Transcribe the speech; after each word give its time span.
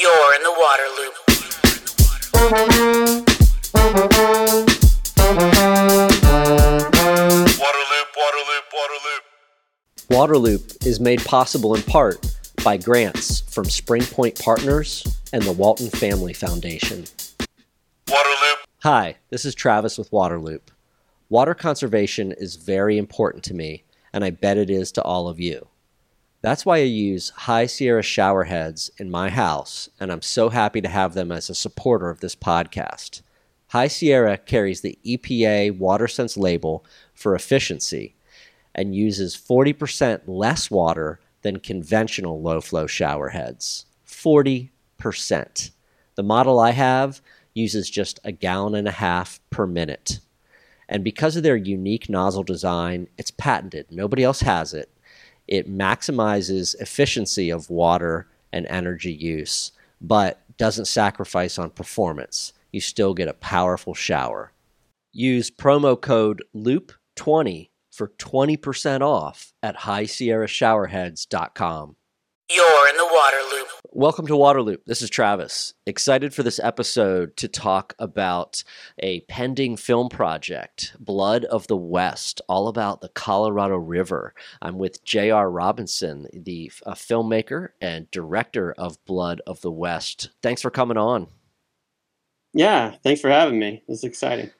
You're 0.00 0.34
in 0.36 0.42
the 0.44 0.52
water 0.52 0.88
loop. 0.96 1.14
Water 7.58 7.84
loop, 7.90 8.08
water 8.16 8.42
loop, 8.46 8.64
water 8.72 8.98
loop. 9.04 9.22
Waterloop 10.08 10.86
is 10.86 11.00
made 11.00 11.24
possible 11.24 11.74
in 11.74 11.82
part 11.82 12.24
by 12.62 12.76
grants 12.76 13.40
from 13.40 13.64
Spring 13.64 14.02
Point 14.02 14.38
Partners 14.38 15.04
and 15.32 15.42
the 15.42 15.52
Walton 15.52 15.90
Family 15.90 16.32
Foundation. 16.32 17.04
Water 18.08 18.28
loop, 18.28 18.58
Hi, 18.84 19.16
this 19.30 19.44
is 19.44 19.56
Travis 19.56 19.98
with 19.98 20.12
Waterloop. 20.12 20.60
Water 21.28 21.54
conservation 21.54 22.30
is 22.30 22.54
very 22.54 22.98
important 22.98 23.42
to 23.44 23.54
me, 23.54 23.82
and 24.12 24.24
I 24.24 24.30
bet 24.30 24.58
it 24.58 24.70
is 24.70 24.92
to 24.92 25.02
all 25.02 25.26
of 25.26 25.40
you. 25.40 25.66
That's 26.40 26.64
why 26.64 26.76
I 26.76 26.82
use 26.82 27.30
High 27.30 27.66
Sierra 27.66 28.02
shower 28.02 28.44
heads 28.44 28.90
in 28.96 29.10
my 29.10 29.28
house, 29.28 29.88
and 29.98 30.12
I'm 30.12 30.22
so 30.22 30.50
happy 30.50 30.80
to 30.80 30.88
have 30.88 31.14
them 31.14 31.32
as 31.32 31.50
a 31.50 31.54
supporter 31.54 32.10
of 32.10 32.20
this 32.20 32.36
podcast. 32.36 33.22
High 33.68 33.88
Sierra 33.88 34.38
carries 34.38 34.80
the 34.80 34.98
EPA 35.04 35.78
WaterSense 35.78 36.38
label 36.38 36.84
for 37.12 37.34
efficiency 37.34 38.14
and 38.74 38.94
uses 38.94 39.36
40% 39.36 40.22
less 40.26 40.70
water 40.70 41.18
than 41.42 41.58
conventional 41.58 42.40
low 42.40 42.60
flow 42.60 42.86
shower 42.86 43.30
heads. 43.30 43.86
40%. 44.06 44.70
The 46.14 46.22
model 46.22 46.60
I 46.60 46.70
have 46.70 47.20
uses 47.52 47.90
just 47.90 48.20
a 48.22 48.30
gallon 48.30 48.76
and 48.76 48.86
a 48.86 48.92
half 48.92 49.40
per 49.50 49.66
minute. 49.66 50.20
And 50.88 51.02
because 51.02 51.36
of 51.36 51.42
their 51.42 51.56
unique 51.56 52.08
nozzle 52.08 52.44
design, 52.44 53.08
it's 53.18 53.32
patented. 53.32 53.86
Nobody 53.90 54.22
else 54.22 54.40
has 54.40 54.72
it. 54.72 54.88
It 55.48 55.68
maximizes 55.68 56.80
efficiency 56.80 57.50
of 57.50 57.70
water 57.70 58.28
and 58.52 58.66
energy 58.66 59.12
use, 59.12 59.72
but 60.00 60.40
doesn't 60.58 60.84
sacrifice 60.84 61.58
on 61.58 61.70
performance. 61.70 62.52
You 62.70 62.80
still 62.80 63.14
get 63.14 63.26
a 63.28 63.34
powerful 63.34 63.94
shower. 63.94 64.52
Use 65.12 65.50
promo 65.50 66.00
code 66.00 66.44
LOOP20 66.54 67.70
for 67.90 68.12
20% 68.18 69.00
off 69.00 69.52
at 69.62 69.78
highsierrashowerheads.com. 69.78 71.96
You're 72.50 72.88
in 72.88 72.96
the 72.96 73.08
water 73.12 73.36
loop. 73.52 73.67
Welcome 73.84 74.26
to 74.26 74.32
Waterloop. 74.32 74.84
This 74.86 75.02
is 75.02 75.10
Travis. 75.10 75.74
Excited 75.86 76.34
for 76.34 76.42
this 76.42 76.58
episode 76.58 77.36
to 77.36 77.46
talk 77.46 77.94
about 77.98 78.64
a 78.98 79.20
pending 79.22 79.76
film 79.76 80.08
project, 80.08 80.96
Blood 80.98 81.44
of 81.44 81.66
the 81.68 81.76
West, 81.76 82.40
all 82.48 82.68
about 82.68 83.00
the 83.00 83.08
Colorado 83.10 83.76
River. 83.76 84.34
I'm 84.60 84.78
with 84.78 85.04
J.R. 85.04 85.50
Robinson, 85.50 86.26
the 86.32 86.72
uh, 86.86 86.94
filmmaker 86.94 87.68
and 87.80 88.10
director 88.10 88.74
of 88.76 89.04
Blood 89.04 89.40
of 89.46 89.60
the 89.60 89.72
West. 89.72 90.30
Thanks 90.42 90.62
for 90.62 90.70
coming 90.70 90.96
on. 90.96 91.28
Yeah, 92.52 92.96
thanks 93.04 93.20
for 93.20 93.30
having 93.30 93.58
me. 93.58 93.84
This 93.86 93.98
is 93.98 94.04
exciting. 94.04 94.50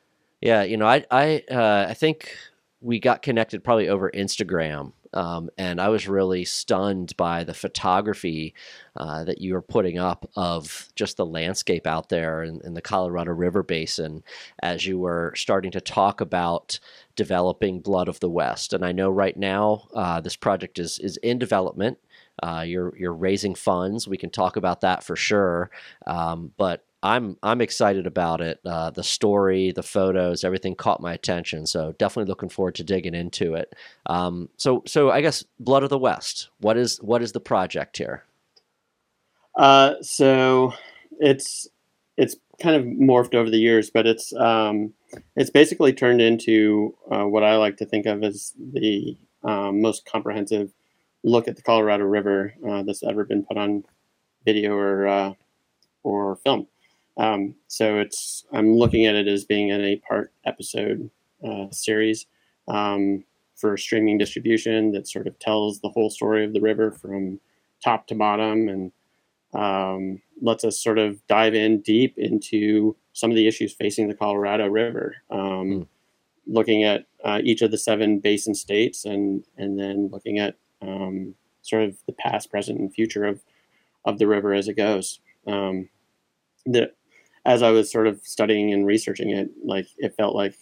Yeah, 0.40 0.62
you 0.62 0.76
know, 0.76 0.86
I 0.86 1.04
I 1.10 1.42
uh, 1.50 1.86
I 1.88 1.94
think 1.94 2.36
we 2.80 3.00
got 3.00 3.22
connected 3.22 3.64
probably 3.64 3.88
over 3.88 4.10
Instagram, 4.10 4.92
um, 5.14 5.48
and 5.56 5.80
I 5.80 5.88
was 5.88 6.08
really 6.08 6.44
stunned 6.44 7.16
by 7.16 7.44
the 7.44 7.54
photography 7.54 8.54
uh, 8.96 9.24
that 9.24 9.40
you 9.40 9.54
were 9.54 9.62
putting 9.62 9.98
up 9.98 10.28
of 10.36 10.88
just 10.94 11.16
the 11.16 11.26
landscape 11.26 11.86
out 11.86 12.08
there 12.08 12.42
in, 12.42 12.60
in 12.64 12.74
the 12.74 12.82
Colorado 12.82 13.32
River 13.32 13.62
Basin 13.62 14.22
as 14.62 14.86
you 14.86 14.98
were 14.98 15.32
starting 15.36 15.70
to 15.72 15.80
talk 15.80 16.20
about 16.20 16.78
developing 17.16 17.80
Blood 17.80 18.08
of 18.08 18.20
the 18.20 18.30
West. 18.30 18.72
And 18.72 18.84
I 18.84 18.92
know 18.92 19.10
right 19.10 19.36
now 19.36 19.88
uh, 19.94 20.20
this 20.20 20.36
project 20.36 20.78
is 20.78 20.98
is 20.98 21.16
in 21.18 21.38
development. 21.38 21.98
Uh, 22.42 22.64
you're 22.66 22.96
you're 22.96 23.14
raising 23.14 23.54
funds. 23.54 24.06
We 24.06 24.16
can 24.16 24.30
talk 24.30 24.56
about 24.56 24.82
that 24.82 25.02
for 25.02 25.16
sure. 25.16 25.70
Um, 26.06 26.52
but 26.56 26.84
I'm 27.02 27.36
I'm 27.42 27.60
excited 27.60 28.06
about 28.06 28.40
it. 28.40 28.58
Uh, 28.64 28.90
the 28.90 29.04
story, 29.04 29.70
the 29.72 29.82
photos, 29.82 30.42
everything 30.42 30.74
caught 30.74 31.00
my 31.00 31.12
attention. 31.12 31.66
So 31.66 31.94
definitely 31.98 32.28
looking 32.28 32.48
forward 32.48 32.74
to 32.76 32.84
digging 32.84 33.14
into 33.14 33.54
it. 33.54 33.74
Um, 34.06 34.48
so 34.56 34.82
so 34.86 35.10
I 35.10 35.20
guess 35.20 35.44
Blood 35.60 35.84
of 35.84 35.90
the 35.90 35.98
West. 35.98 36.50
What 36.60 36.76
is 36.76 36.98
what 36.98 37.22
is 37.22 37.32
the 37.32 37.40
project 37.40 37.98
here? 37.98 38.24
Uh, 39.56 39.94
so 40.02 40.72
it's 41.20 41.68
it's 42.16 42.36
kind 42.60 42.74
of 42.74 42.84
morphed 42.84 43.34
over 43.34 43.48
the 43.48 43.58
years, 43.58 43.90
but 43.90 44.06
it's 44.06 44.32
um, 44.34 44.92
it's 45.36 45.50
basically 45.50 45.92
turned 45.92 46.20
into 46.20 46.96
uh, 47.10 47.24
what 47.24 47.44
I 47.44 47.56
like 47.56 47.76
to 47.76 47.86
think 47.86 48.06
of 48.06 48.24
as 48.24 48.52
the 48.58 49.16
um, 49.44 49.80
most 49.80 50.04
comprehensive 50.04 50.72
look 51.22 51.46
at 51.46 51.56
the 51.56 51.62
Colorado 51.62 52.04
River 52.04 52.54
uh, 52.68 52.82
that's 52.82 53.04
ever 53.04 53.24
been 53.24 53.44
put 53.44 53.56
on 53.56 53.84
video 54.44 54.74
or 54.74 55.06
uh, 55.06 55.32
or 56.02 56.36
film. 56.36 56.66
Um, 57.18 57.54
so 57.66 57.98
it's 57.98 58.44
I'm 58.52 58.74
looking 58.76 59.06
at 59.06 59.14
it 59.16 59.26
as 59.28 59.44
being 59.44 59.70
an 59.72 59.82
eight 59.82 60.02
part 60.04 60.32
episode 60.46 61.10
uh, 61.46 61.66
series 61.70 62.26
um, 62.68 63.24
for 63.56 63.76
streaming 63.76 64.18
distribution 64.18 64.92
that 64.92 65.08
sort 65.08 65.26
of 65.26 65.38
tells 65.38 65.80
the 65.80 65.88
whole 65.88 66.10
story 66.10 66.44
of 66.44 66.52
the 66.52 66.60
river 66.60 66.92
from 66.92 67.40
top 67.84 68.06
to 68.08 68.14
bottom 68.14 68.68
and 68.68 68.92
um, 69.54 70.20
lets 70.42 70.64
us 70.64 70.82
sort 70.82 70.98
of 70.98 71.26
dive 71.26 71.54
in 71.54 71.80
deep 71.80 72.14
into 72.18 72.94
some 73.14 73.30
of 73.30 73.36
the 73.36 73.48
issues 73.48 73.72
facing 73.72 74.06
the 74.08 74.14
Colorado 74.14 74.66
River, 74.68 75.16
um, 75.30 75.38
Mm. 75.40 75.86
looking 76.46 76.84
at 76.84 77.06
uh, 77.24 77.40
each 77.42 77.62
of 77.62 77.70
the 77.70 77.78
seven 77.78 78.20
basin 78.20 78.54
states 78.54 79.04
and 79.04 79.44
and 79.56 79.78
then 79.78 80.08
looking 80.08 80.38
at 80.38 80.54
um, 80.82 81.34
sort 81.62 81.82
of 81.82 81.96
the 82.06 82.12
past, 82.12 82.50
present, 82.50 82.78
and 82.78 82.92
future 82.94 83.24
of 83.24 83.42
of 84.04 84.18
the 84.18 84.26
river 84.28 84.54
as 84.54 84.68
it 84.68 84.74
goes. 84.76 85.20
Um, 85.46 85.88
the 86.66 86.92
as 87.48 87.62
I 87.62 87.70
was 87.70 87.90
sort 87.90 88.06
of 88.06 88.20
studying 88.24 88.72
and 88.74 88.86
researching 88.86 89.30
it, 89.30 89.48
like 89.64 89.88
it 89.98 90.14
felt 90.16 90.34
like 90.36 90.54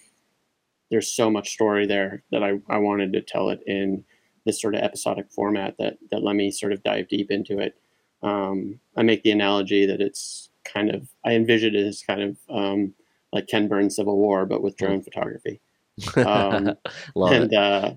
there's 0.91 1.11
so 1.11 1.29
much 1.31 1.51
story 1.51 1.87
there 1.87 2.23
that 2.31 2.43
I, 2.45 2.61
I 2.69 2.79
wanted 2.79 3.13
to 3.15 3.21
tell 3.21 3.51
it 3.51 3.61
in 3.67 4.05
this 4.45 4.61
sort 4.63 4.77
of 4.77 4.83
episodic 4.83 5.27
format 5.33 5.75
that 5.79 5.99
that 6.11 6.23
let 6.23 6.37
me 6.37 6.51
sort 6.51 6.73
of 6.73 6.83
dive 6.85 7.09
deep 7.09 7.31
into 7.31 7.59
it. 7.59 7.75
Um, 8.23 8.79
I 8.97 9.03
make 9.03 9.23
the 9.23 9.33
analogy 9.33 9.85
that 9.87 10.01
it's 10.01 10.51
kind 10.65 10.91
of 10.95 11.09
I 11.25 11.33
envision 11.35 11.75
it 11.75 11.85
as 11.87 12.03
kind 12.03 12.23
of 12.23 12.37
um, 12.49 12.95
like 13.33 13.49
Ken 13.49 13.67
Burns 13.69 13.97
Civil 13.97 14.17
War, 14.17 14.47
but 14.47 14.63
with 14.63 14.77
drone 14.77 15.03
photography. 15.03 15.61
Um, 16.17 16.77
and 17.33 17.55
uh, 17.55 17.95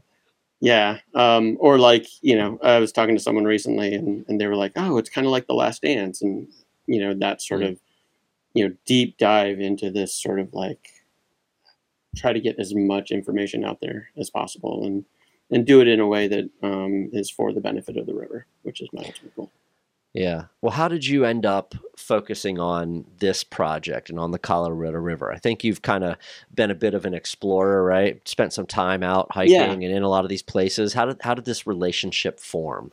yeah, 0.61 0.99
um, 1.15 1.57
or 1.59 1.77
like 1.77 2.07
you 2.21 2.35
know, 2.35 2.57
I 2.63 2.79
was 2.79 2.91
talking 2.91 3.15
to 3.15 3.21
someone 3.21 3.45
recently, 3.45 3.93
and, 3.93 4.25
and 4.27 4.39
they 4.41 4.47
were 4.47 4.55
like, 4.55 4.73
"Oh, 4.75 4.97
it's 4.97 5.09
kind 5.09 5.27
of 5.27 5.31
like 5.31 5.47
The 5.47 5.53
Last 5.53 5.81
Dance," 5.83 6.21
and 6.21 6.47
you 6.87 6.99
know, 7.01 7.13
that 7.15 7.41
sort 7.41 7.61
Mm. 7.61 7.69
of 7.71 7.79
you 8.53 8.67
know 8.67 8.75
deep 8.85 9.17
dive 9.17 9.59
into 9.59 9.89
this 9.91 10.13
sort 10.13 10.39
of 10.39 10.53
like 10.53 10.89
try 12.15 12.33
to 12.33 12.39
get 12.39 12.57
as 12.59 12.73
much 12.73 13.11
information 13.11 13.63
out 13.63 13.79
there 13.81 14.09
as 14.17 14.29
possible, 14.29 14.85
and 14.85 15.05
and 15.51 15.65
do 15.65 15.81
it 15.81 15.87
in 15.87 15.99
a 15.99 16.07
way 16.07 16.27
that 16.27 16.49
um, 16.63 17.09
is 17.11 17.29
for 17.29 17.51
the 17.53 17.61
benefit 17.61 17.97
of 17.97 18.05
the 18.05 18.13
river, 18.13 18.45
which 18.63 18.81
is 18.81 18.89
my 18.93 19.03
ultimate 19.03 19.35
goal. 19.35 19.51
Yeah. 20.13 20.45
Well, 20.61 20.71
how 20.71 20.87
did 20.87 21.05
you 21.05 21.23
end 21.23 21.45
up 21.45 21.75
focusing 21.95 22.59
on 22.59 23.05
this 23.19 23.43
project 23.43 24.09
and 24.09 24.19
on 24.19 24.31
the 24.31 24.39
Colorado 24.39 24.97
River? 24.97 25.31
I 25.31 25.37
think 25.37 25.63
you've 25.63 25.83
kind 25.83 26.03
of 26.03 26.17
been 26.53 26.71
a 26.71 26.75
bit 26.75 26.95
of 26.95 27.05
an 27.05 27.13
explorer, 27.13 27.83
right? 27.83 28.27
Spent 28.27 28.51
some 28.51 28.65
time 28.65 29.03
out 29.03 29.31
hiking 29.31 29.53
Yeah. 29.53 29.71
and 29.71 29.83
in 29.83 30.01
a 30.01 30.09
lot 30.09 30.25
of 30.25 30.29
these 30.29 30.41
places. 30.41 30.93
How 30.93 31.05
did 31.05 31.17
how 31.21 31.35
did 31.35 31.45
this 31.45 31.67
relationship 31.67 32.39
form? 32.39 32.91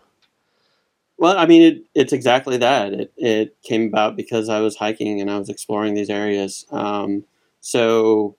Well, 1.19 1.38
I 1.38 1.47
mean, 1.47 1.62
it, 1.62 1.84
it's 1.94 2.12
exactly 2.12 2.59
that. 2.59 2.93
It, 2.93 3.12
it 3.16 3.56
came 3.62 3.87
about 3.87 4.16
because 4.16 4.49
I 4.49 4.60
was 4.60 4.77
hiking 4.77 5.21
and 5.21 5.31
I 5.31 5.38
was 5.38 5.49
exploring 5.49 5.94
these 5.94 6.10
areas. 6.10 6.66
Um, 6.71 7.25
so, 7.60 8.37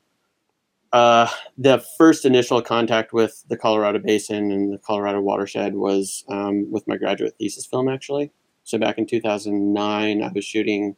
uh, 0.94 1.28
the 1.58 1.84
first 1.98 2.24
initial 2.24 2.62
contact 2.62 3.14
with 3.14 3.44
the 3.50 3.58
Colorado 3.58 4.00
Basin 4.00 4.52
and 4.52 4.72
the 4.72 4.78
Colorado 4.78 5.22
watershed 5.22 5.76
was 5.76 6.24
um, 6.30 6.72
with 6.72 6.88
my 6.88 6.98
graduate 6.98 7.36
thesis 7.40 7.66
film, 7.66 7.90
actually. 7.90 8.32
So, 8.64 8.78
back 8.78 8.98
in 8.98 9.08
2009, 9.08 10.22
I 10.24 10.32
was 10.34 10.46
shooting 10.46 10.96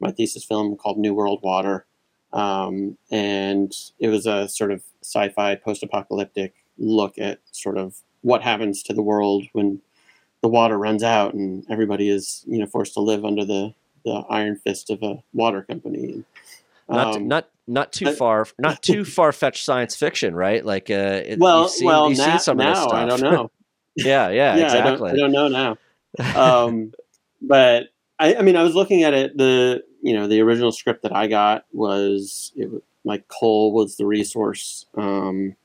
my 0.00 0.10
thesis 0.10 0.44
film 0.44 0.76
called 0.76 0.98
New 0.98 1.14
World 1.14 1.40
Water. 1.42 1.86
Um, 2.32 2.98
and 3.10 3.72
it 3.98 4.08
was 4.08 4.26
a 4.26 4.48
sort 4.48 4.72
of 4.72 4.82
sci 5.02 5.28
fi 5.30 5.54
post 5.54 5.82
apocalyptic 5.82 6.54
look 6.76 7.16
at 7.18 7.38
sort 7.52 7.78
of 7.78 8.02
what 8.22 8.42
happens 8.42 8.82
to 8.82 8.92
the 8.92 9.02
world 9.02 9.44
when 9.52 9.80
the 10.44 10.48
water 10.48 10.76
runs 10.76 11.02
out 11.02 11.32
and 11.32 11.64
everybody 11.70 12.10
is 12.10 12.44
you 12.46 12.58
know 12.58 12.66
forced 12.66 12.92
to 12.92 13.00
live 13.00 13.24
under 13.24 13.46
the 13.46 13.72
the 14.04 14.12
iron 14.28 14.60
fist 14.62 14.90
of 14.90 15.02
a 15.02 15.16
water 15.32 15.62
company. 15.62 16.22
Not 16.86 17.16
Um, 17.16 17.28
not 17.28 17.48
not 17.66 17.92
too 17.94 18.12
far 18.12 18.46
not 18.58 18.82
too 18.82 19.06
far 19.06 19.32
fetched 19.32 19.64
science 19.64 19.96
fiction, 19.96 20.34
right? 20.34 20.62
Like 20.62 20.90
uh, 20.90 21.22
it, 21.24 21.38
well, 21.38 21.62
you've 21.62 21.70
seen, 21.70 21.86
well, 21.86 22.10
you've 22.10 22.18
now, 22.18 22.24
seen 22.26 22.38
some 22.40 22.60
of 22.60 22.66
this 22.66 22.78
stuff. 22.78 22.92
I 22.92 23.06
don't 23.06 23.22
know. 23.22 23.50
yeah, 23.96 24.28
yeah, 24.28 24.56
yeah, 24.56 24.64
exactly. 24.64 25.12
I, 25.12 25.16
don't, 25.16 25.34
I 25.34 25.38
don't 25.38 25.52
know 25.54 25.76
now. 26.18 26.64
Um, 26.66 26.92
but 27.40 27.84
I, 28.18 28.36
I 28.36 28.42
mean, 28.42 28.56
I 28.56 28.64
was 28.64 28.74
looking 28.74 29.02
at 29.02 29.14
it. 29.14 29.38
The 29.38 29.82
you 30.02 30.12
know 30.12 30.28
the 30.28 30.42
original 30.42 30.72
script 30.72 31.04
that 31.04 31.16
I 31.16 31.26
got 31.26 31.64
was 31.72 32.52
it 32.54 32.70
was 32.70 32.82
like 33.02 33.28
coal 33.28 33.72
was 33.72 33.96
the 33.96 34.04
resource, 34.04 34.84
um, 34.94 35.56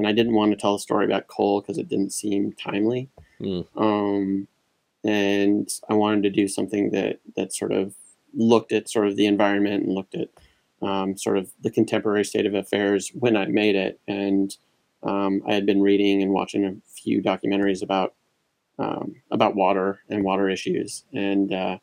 and 0.00 0.08
I 0.08 0.12
didn't 0.12 0.32
want 0.32 0.50
to 0.52 0.56
tell 0.56 0.76
a 0.76 0.80
story 0.80 1.04
about 1.04 1.26
coal 1.26 1.60
because 1.60 1.76
it 1.76 1.90
didn't 1.90 2.14
seem 2.14 2.54
timely. 2.54 3.10
Hmm. 3.38 3.60
Um, 3.76 4.48
and 5.04 5.68
I 5.90 5.94
wanted 5.94 6.22
to 6.22 6.30
do 6.30 6.48
something 6.48 6.90
that 6.92 7.20
that 7.36 7.52
sort 7.52 7.70
of 7.70 7.94
looked 8.32 8.72
at 8.72 8.88
sort 8.88 9.08
of 9.08 9.16
the 9.16 9.26
environment 9.26 9.84
and 9.84 9.94
looked 9.94 10.14
at 10.14 10.28
um, 10.80 11.18
sort 11.18 11.36
of 11.36 11.52
the 11.60 11.70
contemporary 11.70 12.24
state 12.24 12.46
of 12.46 12.54
affairs 12.54 13.10
when 13.12 13.36
I 13.36 13.44
made 13.46 13.76
it. 13.76 14.00
And 14.08 14.56
um, 15.02 15.42
I 15.46 15.52
had 15.52 15.66
been 15.66 15.82
reading 15.82 16.22
and 16.22 16.32
watching 16.32 16.64
a 16.64 16.74
few 16.90 17.20
documentaries 17.20 17.82
about 17.82 18.14
um, 18.78 19.16
about 19.30 19.54
water 19.54 20.00
and 20.08 20.24
water 20.24 20.48
issues, 20.48 21.04
and 21.12 21.52
uh, 21.52 21.76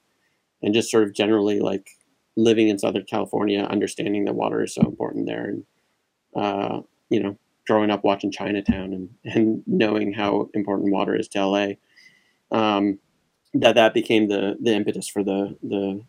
and 0.63 0.73
just 0.73 0.89
sort 0.89 1.03
of 1.03 1.13
generally 1.13 1.59
like 1.59 1.91
living 2.35 2.67
in 2.67 2.79
Southern 2.79 3.05
California, 3.05 3.61
understanding 3.61 4.25
that 4.25 4.33
water 4.33 4.63
is 4.63 4.73
so 4.73 4.81
important 4.81 5.27
there, 5.27 5.45
and 5.45 5.65
uh, 6.35 6.81
you 7.11 7.21
know, 7.21 7.37
growing 7.67 7.91
up 7.91 8.03
watching 8.03 8.31
Chinatown 8.31 8.93
and 8.93 9.09
and 9.23 9.63
knowing 9.67 10.13
how 10.13 10.49
important 10.53 10.91
water 10.91 11.15
is 11.15 11.27
to 11.29 11.45
LA. 11.45 11.67
Um, 12.51 12.99
that 13.53 13.75
that 13.75 13.93
became 13.93 14.27
the 14.27 14.57
the 14.61 14.73
impetus 14.73 15.07
for 15.07 15.23
the 15.23 15.57
the 15.61 16.01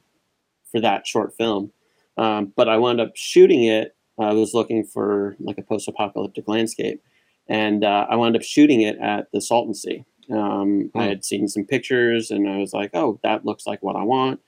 for 0.71 0.81
that 0.81 1.07
short 1.07 1.35
film. 1.37 1.73
Um, 2.17 2.53
but 2.57 2.69
I 2.69 2.77
wound 2.79 3.01
up 3.01 3.13
shooting 3.15 3.65
it. 3.65 3.95
I 4.19 4.33
was 4.33 4.53
looking 4.53 4.85
for 4.85 5.37
like 5.39 5.59
a 5.59 5.63
post-apocalyptic 5.63 6.49
landscape, 6.49 7.01
and 7.47 7.85
uh, 7.85 8.07
I 8.11 8.17
wound 8.17 8.37
up 8.37 8.43
shooting 8.43 8.81
it 8.83 8.99
at 8.99 9.31
the 9.33 9.41
Salton 9.41 9.75
Sea. 9.75 10.05
Um, 10.31 10.91
I 10.95 11.05
had 11.05 11.25
seen 11.25 11.49
some 11.49 11.65
pictures, 11.65 12.31
and 12.31 12.49
I 12.49 12.59
was 12.59 12.73
like, 12.73 12.91
"Oh, 12.95 13.21
that 13.23 13.45
looks 13.45 13.67
like 13.67 13.83
what 13.83 13.97
I 13.97 14.03
want." 14.03 14.41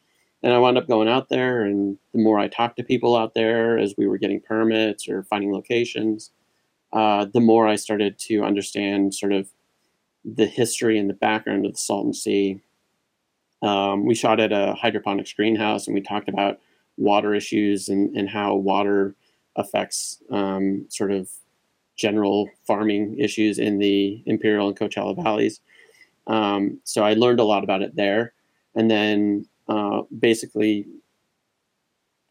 And 0.43 0.53
I 0.53 0.59
wound 0.59 0.79
up 0.79 0.89
going 0.89 1.09
out 1.09 1.29
there, 1.29 1.65
and 1.65 1.99
the 2.13 2.21
more 2.21 2.39
I 2.39 2.49
talked 2.49 2.77
to 2.79 2.83
people 2.83 3.17
out 3.17 3.35
there 3.35 3.79
as 3.79 3.95
we 3.97 4.07
were 4.07 4.19
getting 4.19 4.41
permits 4.41 5.09
or 5.09 5.23
finding 5.25 5.53
locations, 5.53 6.33
uh, 6.93 7.27
the 7.33 7.41
more 7.41 7.69
I 7.69 7.77
started 7.77 8.19
to 8.21 8.43
understand 8.43 9.15
sort 9.15 9.33
of 9.33 9.51
the 10.25 10.47
history 10.47 10.99
and 10.99 11.09
the 11.09 11.15
background 11.15 11.67
of 11.67 11.73
the 11.73 11.79
Salton 11.79 12.13
Sea. 12.13 12.61
Um, 13.63 14.07
we 14.07 14.15
shot 14.15 14.41
at 14.41 14.53
a 14.53 14.75
hydroponics 14.75 15.33
greenhouse, 15.33 15.87
and 15.87 15.95
we 15.95 16.01
talked 16.01 16.29
about 16.29 16.61
water 16.97 17.35
issues 17.35 17.89
and, 17.89 18.15
and 18.17 18.29
how 18.29 18.55
water 18.55 19.15
affects 19.57 20.23
um, 20.31 20.87
sort 20.89 21.11
of 21.11 21.31
general 21.97 22.49
farming 22.67 23.19
issues 23.19 23.59
in 23.59 23.79
the 23.79 24.23
Imperial 24.27 24.69
and 24.69 24.79
Coachella 24.79 25.23
valleys. 25.23 25.61
Um, 26.27 26.81
so 26.85 27.03
I 27.03 27.15
learned 27.15 27.41
a 27.41 27.45
lot 27.45 27.65
about 27.65 27.83
it 27.83 27.97
there, 27.97 28.33
and 28.75 28.91
then 28.91 29.47
uh, 29.69 30.03
basically 30.19 30.87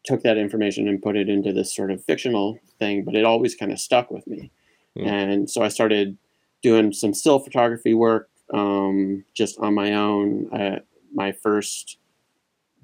took 0.04 0.22
that 0.22 0.36
information 0.38 0.88
and 0.88 1.02
put 1.02 1.16
it 1.16 1.28
into 1.28 1.52
this 1.52 1.74
sort 1.74 1.90
of 1.90 2.04
fictional 2.04 2.58
thing. 2.78 3.04
But 3.04 3.14
it 3.14 3.24
always 3.24 3.54
kind 3.54 3.72
of 3.72 3.78
stuck 3.80 4.10
with 4.10 4.26
me, 4.26 4.50
Hmm. 4.96 5.06
and 5.06 5.50
so 5.50 5.62
I 5.62 5.68
started 5.68 6.16
doing 6.62 6.92
some 6.92 7.14
still 7.14 7.38
photography 7.38 7.94
work 7.94 8.28
um, 8.52 9.24
just 9.34 9.58
on 9.60 9.74
my 9.74 9.94
own. 9.94 10.48
I, 10.52 10.80
my 11.14 11.32
first 11.32 11.98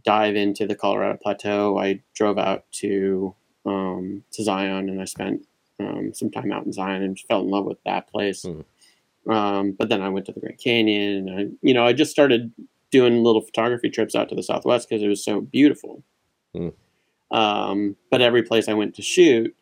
dive 0.05 0.37
into 0.37 0.67
the 0.67 0.75
Colorado 0.77 1.19
Plateau, 1.21 1.79
I 1.79 2.01
drove 2.15 2.39
out 2.39 2.65
to 2.73 3.35
um, 3.65 4.23
to 4.33 4.45
Zion, 4.45 4.89
and 4.89 5.01
I 5.03 5.05
spent 5.07 5.47
um, 5.81 6.15
some 6.15 6.31
time 6.31 6.53
out 6.53 6.65
in 6.65 6.73
Zion 6.73 7.03
and 7.03 7.19
fell 7.19 7.41
in 7.41 7.49
love 7.49 7.65
with 7.65 7.83
that 7.85 8.07
place. 8.09 8.45
Um, 9.29 9.73
but 9.73 9.89
then 9.89 10.03
I 10.03 10.09
went 10.09 10.27
to 10.27 10.33
the 10.33 10.39
Grand 10.41 10.59
Canyon, 10.59 11.29
and 11.29 11.39
I, 11.39 11.47
you 11.63 11.75
know, 11.75 11.85
I 11.85 11.93
just 11.93 12.13
started 12.13 12.53
doing 12.93 13.25
little 13.25 13.41
photography 13.41 13.91
trips 13.91 14.15
out 14.15 14.29
to 14.29 14.37
the 14.37 14.43
Southwest 14.45 14.89
because 14.89 15.03
it 15.03 15.09
was 15.09 15.25
so 15.25 15.41
beautiful. 15.41 16.05
Hmm. 16.55 16.69
Um, 17.31 17.97
but 18.11 18.23
every 18.23 18.43
place 18.43 18.69
I 18.69 18.75
went 18.75 18.95
to 18.97 19.03
shoot, 19.03 19.55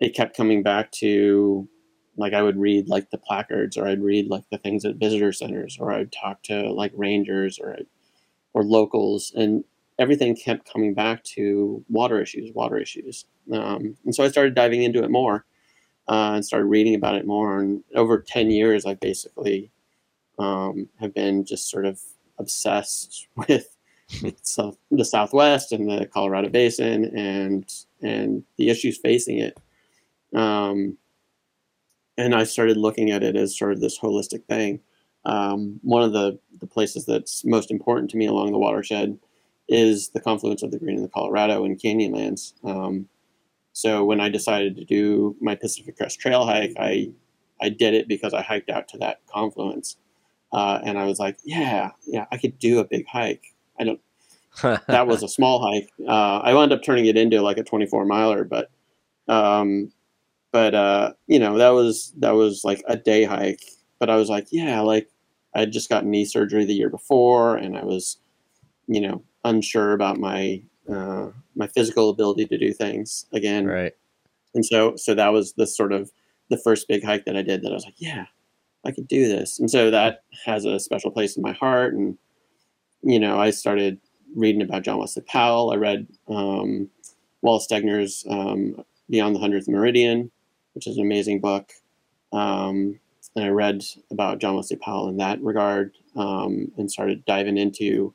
it 0.00 0.14
kept 0.14 0.36
coming 0.36 0.62
back 0.62 0.90
to 0.92 1.68
like 2.16 2.32
I 2.32 2.42
would 2.42 2.56
read 2.56 2.88
like 2.88 3.10
the 3.10 3.18
placards, 3.18 3.76
or 3.76 3.86
I'd 3.86 4.02
read 4.02 4.28
like 4.28 4.44
the 4.50 4.58
things 4.58 4.84
at 4.84 4.96
visitor 4.96 5.32
centers, 5.32 5.76
or 5.78 5.92
I'd 5.92 6.12
talk 6.12 6.42
to 6.44 6.72
like 6.72 6.92
rangers, 6.94 7.58
or 7.58 7.76
or 8.54 8.62
locals, 8.62 9.32
and 9.36 9.64
everything 9.98 10.34
kept 10.36 10.70
coming 10.70 10.94
back 10.94 11.22
to 11.24 11.84
water 11.88 12.20
issues, 12.20 12.52
water 12.54 12.78
issues. 12.78 13.26
Um, 13.52 13.96
and 14.04 14.14
so 14.14 14.24
I 14.24 14.28
started 14.28 14.54
diving 14.54 14.82
into 14.82 15.02
it 15.02 15.10
more 15.10 15.44
uh, 16.08 16.32
and 16.34 16.44
started 16.44 16.66
reading 16.66 16.94
about 16.94 17.14
it 17.14 17.26
more. 17.26 17.58
And 17.58 17.82
over 17.94 18.18
10 18.20 18.50
years, 18.50 18.86
I 18.86 18.94
basically 18.94 19.70
um, 20.38 20.88
have 21.00 21.14
been 21.14 21.44
just 21.44 21.70
sort 21.70 21.86
of 21.86 22.00
obsessed 22.38 23.26
with 23.36 23.75
south, 24.42 24.78
the 24.90 25.04
Southwest 25.04 25.72
and 25.72 25.90
the 25.90 26.06
Colorado 26.06 26.48
Basin 26.48 27.16
and 27.16 27.68
and 28.02 28.44
the 28.56 28.70
issues 28.70 28.98
facing 28.98 29.38
it. 29.38 29.58
Um, 30.34 30.98
and 32.18 32.34
I 32.34 32.44
started 32.44 32.76
looking 32.76 33.10
at 33.10 33.22
it 33.22 33.36
as 33.36 33.56
sort 33.56 33.72
of 33.72 33.80
this 33.80 33.98
holistic 33.98 34.44
thing. 34.46 34.80
Um, 35.24 35.80
one 35.82 36.02
of 36.02 36.12
the, 36.12 36.38
the 36.60 36.66
places 36.66 37.04
that's 37.04 37.44
most 37.44 37.70
important 37.70 38.10
to 38.10 38.16
me 38.16 38.26
along 38.26 38.52
the 38.52 38.58
watershed 38.58 39.18
is 39.68 40.10
the 40.10 40.20
confluence 40.20 40.62
of 40.62 40.70
the 40.70 40.78
Green 40.78 40.96
and 40.96 41.04
the 41.04 41.10
Colorado 41.10 41.64
and 41.64 41.80
Canyonlands. 41.80 42.54
Um, 42.64 43.08
so 43.72 44.04
when 44.04 44.20
I 44.20 44.28
decided 44.28 44.76
to 44.76 44.84
do 44.84 45.36
my 45.40 45.54
Pacific 45.54 45.96
Crest 45.96 46.20
Trail 46.20 46.46
hike, 46.46 46.74
I 46.78 47.10
I 47.60 47.70
did 47.70 47.94
it 47.94 48.08
because 48.08 48.34
I 48.34 48.42
hiked 48.42 48.70
out 48.70 48.86
to 48.88 48.98
that 48.98 49.20
confluence, 49.26 49.96
uh, 50.52 50.80
and 50.84 50.98
I 50.98 51.06
was 51.06 51.18
like, 51.18 51.38
yeah, 51.44 51.90
yeah, 52.06 52.26
I 52.30 52.36
could 52.38 52.58
do 52.58 52.78
a 52.78 52.84
big 52.84 53.06
hike. 53.06 53.54
I 53.78 53.84
don't. 53.84 54.00
That 54.88 55.06
was 55.06 55.22
a 55.22 55.28
small 55.28 55.60
hike. 55.60 55.90
Uh, 56.08 56.38
I 56.38 56.54
wound 56.54 56.72
up 56.72 56.82
turning 56.82 57.06
it 57.06 57.16
into 57.16 57.42
like 57.42 57.58
a 57.58 57.62
24 57.62 58.06
miler, 58.06 58.44
but 58.44 58.70
um, 59.28 59.92
but 60.52 60.74
uh, 60.74 61.12
you 61.26 61.38
know 61.38 61.58
that 61.58 61.70
was 61.70 62.12
that 62.18 62.32
was 62.34 62.62
like 62.64 62.82
a 62.88 62.96
day 62.96 63.24
hike. 63.24 63.62
But 63.98 64.10
I 64.10 64.16
was 64.16 64.28
like, 64.28 64.48
yeah, 64.50 64.80
like 64.80 65.10
I 65.54 65.60
had 65.60 65.72
just 65.72 65.88
gotten 65.88 66.10
knee 66.10 66.24
surgery 66.24 66.64
the 66.64 66.74
year 66.74 66.90
before, 66.90 67.56
and 67.56 67.76
I 67.76 67.84
was, 67.84 68.18
you 68.86 69.00
know, 69.00 69.22
unsure 69.44 69.92
about 69.92 70.18
my 70.18 70.62
uh, 70.88 71.28
my 71.54 71.66
physical 71.66 72.10
ability 72.10 72.46
to 72.46 72.58
do 72.58 72.72
things 72.72 73.26
again. 73.32 73.66
right. 73.66 73.92
And 74.54 74.64
so 74.64 74.96
so 74.96 75.14
that 75.14 75.32
was 75.32 75.52
the 75.54 75.66
sort 75.66 75.92
of 75.92 76.10
the 76.48 76.56
first 76.56 76.88
big 76.88 77.04
hike 77.04 77.24
that 77.24 77.36
I 77.36 77.42
did 77.42 77.62
that 77.62 77.72
I 77.72 77.74
was 77.74 77.84
like, 77.84 77.98
yeah, 77.98 78.26
I 78.84 78.92
could 78.92 79.08
do 79.08 79.28
this. 79.28 79.58
And 79.58 79.70
so 79.70 79.90
that 79.90 80.22
has 80.44 80.64
a 80.64 80.78
special 80.78 81.10
place 81.10 81.36
in 81.36 81.42
my 81.42 81.52
heart. 81.52 81.94
And 81.94 82.16
you 83.02 83.18
know, 83.18 83.38
I 83.38 83.50
started 83.50 83.98
reading 84.34 84.62
about 84.62 84.82
John 84.82 84.98
Wesley 84.98 85.22
Powell. 85.22 85.72
I 85.72 85.76
read 85.76 86.06
um, 86.28 86.90
Wallace 87.42 87.66
Stegner's 87.70 88.24
um, 88.28 88.84
Beyond 89.08 89.36
the 89.36 89.40
Hundredth 89.40 89.68
Meridian, 89.68 90.30
which 90.74 90.86
is 90.86 90.96
an 90.96 91.04
amazing 91.04 91.40
book. 91.40 91.72
Um, 92.32 92.98
and 93.34 93.44
I 93.44 93.48
read 93.48 93.84
about 94.10 94.38
John 94.38 94.56
Wesley 94.56 94.76
Powell 94.76 95.08
in 95.08 95.18
that 95.18 95.40
regard 95.42 95.96
um, 96.16 96.72
and 96.76 96.90
started 96.90 97.24
diving 97.24 97.58
into 97.58 98.14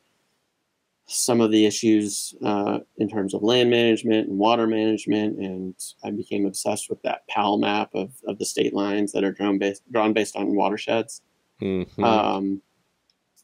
some 1.05 1.41
of 1.41 1.51
the 1.51 1.65
issues 1.65 2.33
uh, 2.43 2.79
in 2.97 3.09
terms 3.09 3.33
of 3.33 3.43
land 3.43 3.69
management 3.69 4.29
and 4.29 4.38
water 4.38 4.65
management. 4.65 5.38
And 5.39 5.75
I 6.03 6.11
became 6.11 6.45
obsessed 6.45 6.89
with 6.89 7.01
that 7.03 7.27
Powell 7.27 7.57
map 7.57 7.91
of, 7.93 8.11
of 8.27 8.39
the 8.39 8.45
state 8.45 8.73
lines 8.73 9.11
that 9.11 9.23
are 9.23 9.31
drawn 9.31 9.57
based, 9.57 9.83
drawn 9.91 10.13
based 10.13 10.35
on 10.35 10.55
watersheds. 10.55 11.21
Mhm. 11.61 12.03
Um, 12.03 12.61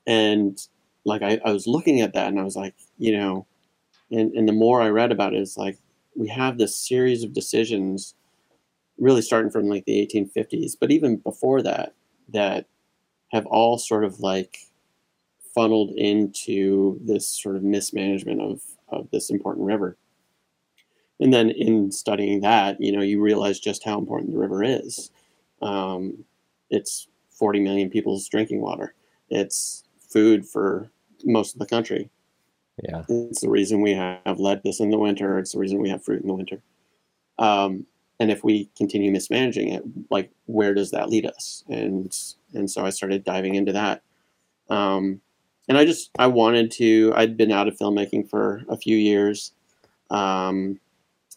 and 0.05 0.57
like 1.07 1.21
I, 1.23 1.39
I 1.45 1.51
was 1.53 1.67
looking 1.67 2.01
at 2.01 2.13
that 2.13 2.27
and 2.27 2.39
I 2.39 2.43
was 2.43 2.57
like, 2.57 2.75
you 2.97 3.17
know, 3.17 3.47
and, 4.11 4.33
and 4.33 4.47
the 4.47 4.53
more 4.53 4.81
I 4.81 4.89
read 4.89 5.11
about 5.11 5.33
it, 5.33 5.39
it's 5.39 5.57
like 5.57 5.77
we 6.15 6.27
have 6.27 6.57
this 6.57 6.77
series 6.77 7.23
of 7.23 7.33
decisions 7.33 8.13
really 8.97 9.21
starting 9.21 9.49
from 9.49 9.69
like 9.69 9.85
the 9.85 10.05
1850s, 10.05 10.73
but 10.79 10.91
even 10.91 11.17
before 11.17 11.61
that, 11.61 11.93
that 12.29 12.65
have 13.31 13.45
all 13.45 13.77
sort 13.77 14.03
of 14.03 14.19
like 14.19 14.57
funneled 15.55 15.91
into 15.91 16.99
this 17.03 17.27
sort 17.27 17.55
of 17.55 17.63
mismanagement 17.63 18.41
of, 18.41 18.61
of 18.89 19.09
this 19.11 19.29
important 19.29 19.65
river. 19.65 19.97
And 21.19 21.33
then 21.33 21.49
in 21.49 21.91
studying 21.91 22.41
that, 22.41 22.81
you 22.81 22.91
know, 22.91 23.01
you 23.01 23.21
realize 23.21 23.59
just 23.59 23.83
how 23.83 23.97
important 23.97 24.31
the 24.31 24.39
river 24.39 24.63
is. 24.63 25.09
Um, 25.61 26.25
it's 26.69 27.07
40 27.31 27.61
million 27.61 27.89
people's 27.89 28.27
drinking 28.27 28.61
water. 28.61 28.93
It's 29.29 29.83
food 29.99 30.45
for 30.45 30.91
most 31.23 31.55
of 31.55 31.59
the 31.59 31.65
country. 31.65 32.09
yeah. 32.83 33.03
It's 33.07 33.41
the 33.41 33.49
reason 33.49 33.81
we 33.81 33.93
have 33.93 34.39
lettuce 34.39 34.79
in 34.79 34.89
the 34.89 34.99
winter. 34.99 35.39
It's 35.39 35.53
the 35.53 35.59
reason 35.59 35.81
we 35.81 35.89
have 35.89 36.03
fruit 36.03 36.21
in 36.21 36.27
the 36.27 36.33
winter. 36.33 36.61
Um, 37.39 37.85
and 38.19 38.31
if 38.31 38.43
we 38.43 38.69
continue 38.75 39.11
mismanaging 39.11 39.69
it, 39.69 39.83
like 40.09 40.31
where 40.45 40.73
does 40.73 40.91
that 40.91 41.09
lead 41.09 41.25
us? 41.25 41.63
And 41.69 42.15
and 42.53 42.69
so 42.69 42.85
I 42.85 42.89
started 42.89 43.23
diving 43.23 43.55
into 43.55 43.73
that. 43.73 44.01
Um, 44.69 45.21
and 45.67 45.77
I 45.77 45.85
just 45.85 46.09
I 46.17 46.27
wanted 46.27 46.71
to. 46.71 47.13
I'd 47.15 47.37
been 47.37 47.51
out 47.51 47.67
of 47.67 47.77
filmmaking 47.77 48.29
for 48.29 48.63
a 48.69 48.77
few 48.77 48.97
years. 48.97 49.51
Um, 50.09 50.79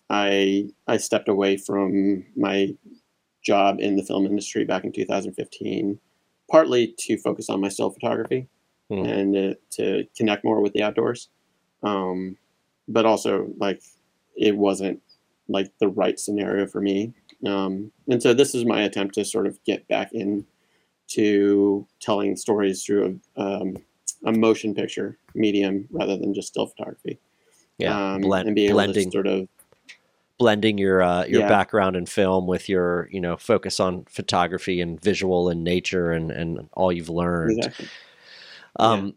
I 0.08 0.70
I 0.86 0.96
stepped 0.96 1.28
away 1.28 1.56
from 1.56 2.24
my 2.36 2.74
job 3.42 3.80
in 3.80 3.96
the 3.96 4.04
film 4.04 4.26
industry 4.26 4.64
back 4.64 4.84
in 4.84 4.92
2015, 4.92 5.98
partly 6.50 6.94
to 6.98 7.16
focus 7.18 7.50
on 7.50 7.60
my 7.60 7.68
still 7.68 7.90
photography 7.90 8.48
Hmm. 8.90 9.04
and 9.04 9.36
uh, 9.36 9.54
to 9.70 10.04
connect 10.16 10.44
more 10.44 10.60
with 10.60 10.72
the 10.72 10.82
outdoors. 10.82 11.28
Um, 11.84 12.36
but 12.88 13.06
also, 13.06 13.46
like, 13.56 13.80
it 14.36 14.56
wasn't 14.56 15.00
like 15.48 15.70
the 15.78 15.88
right 15.88 16.18
scenario 16.18 16.66
for 16.66 16.80
me. 16.80 17.12
Um, 17.46 17.92
and 18.08 18.20
so, 18.20 18.34
this 18.34 18.54
is 18.54 18.64
my 18.64 18.82
attempt 18.82 19.14
to 19.14 19.24
sort 19.24 19.46
of 19.46 19.62
get 19.64 19.86
back 19.86 20.12
in 20.12 20.44
to 21.10 21.86
telling 22.00 22.36
stories 22.36 22.84
through 22.84 23.20
a, 23.36 23.40
um, 23.40 23.76
a 24.24 24.32
motion 24.32 24.74
picture 24.74 25.16
medium 25.34 25.88
rather 25.92 26.16
than 26.16 26.34
just 26.34 26.48
still 26.48 26.66
photography. 26.66 27.18
Yeah, 27.78 28.14
um, 28.14 28.20
blend, 28.22 28.48
and 28.48 28.56
be 28.56 28.66
able 28.66 28.74
blending 28.74 29.10
to 29.10 29.12
sort 29.12 29.26
of 29.28 29.48
blending 30.38 30.78
your 30.78 31.02
uh, 31.02 31.24
your 31.26 31.40
Yeah. 31.42 31.48
background 31.48 31.94
in 31.94 32.06
film 32.06 32.48
with 32.48 32.68
your 32.68 33.08
you 33.12 33.20
know 33.20 33.36
focus 33.36 33.78
on 33.78 34.04
photography 34.06 34.80
and 34.80 35.00
visual 35.00 35.48
and 35.48 35.62
nature 35.62 36.10
and 36.10 36.32
and 36.32 36.68
all 36.72 36.90
you've 36.90 37.08
learned. 37.08 37.58
exactly. 37.58 37.88
Um, 38.78 39.14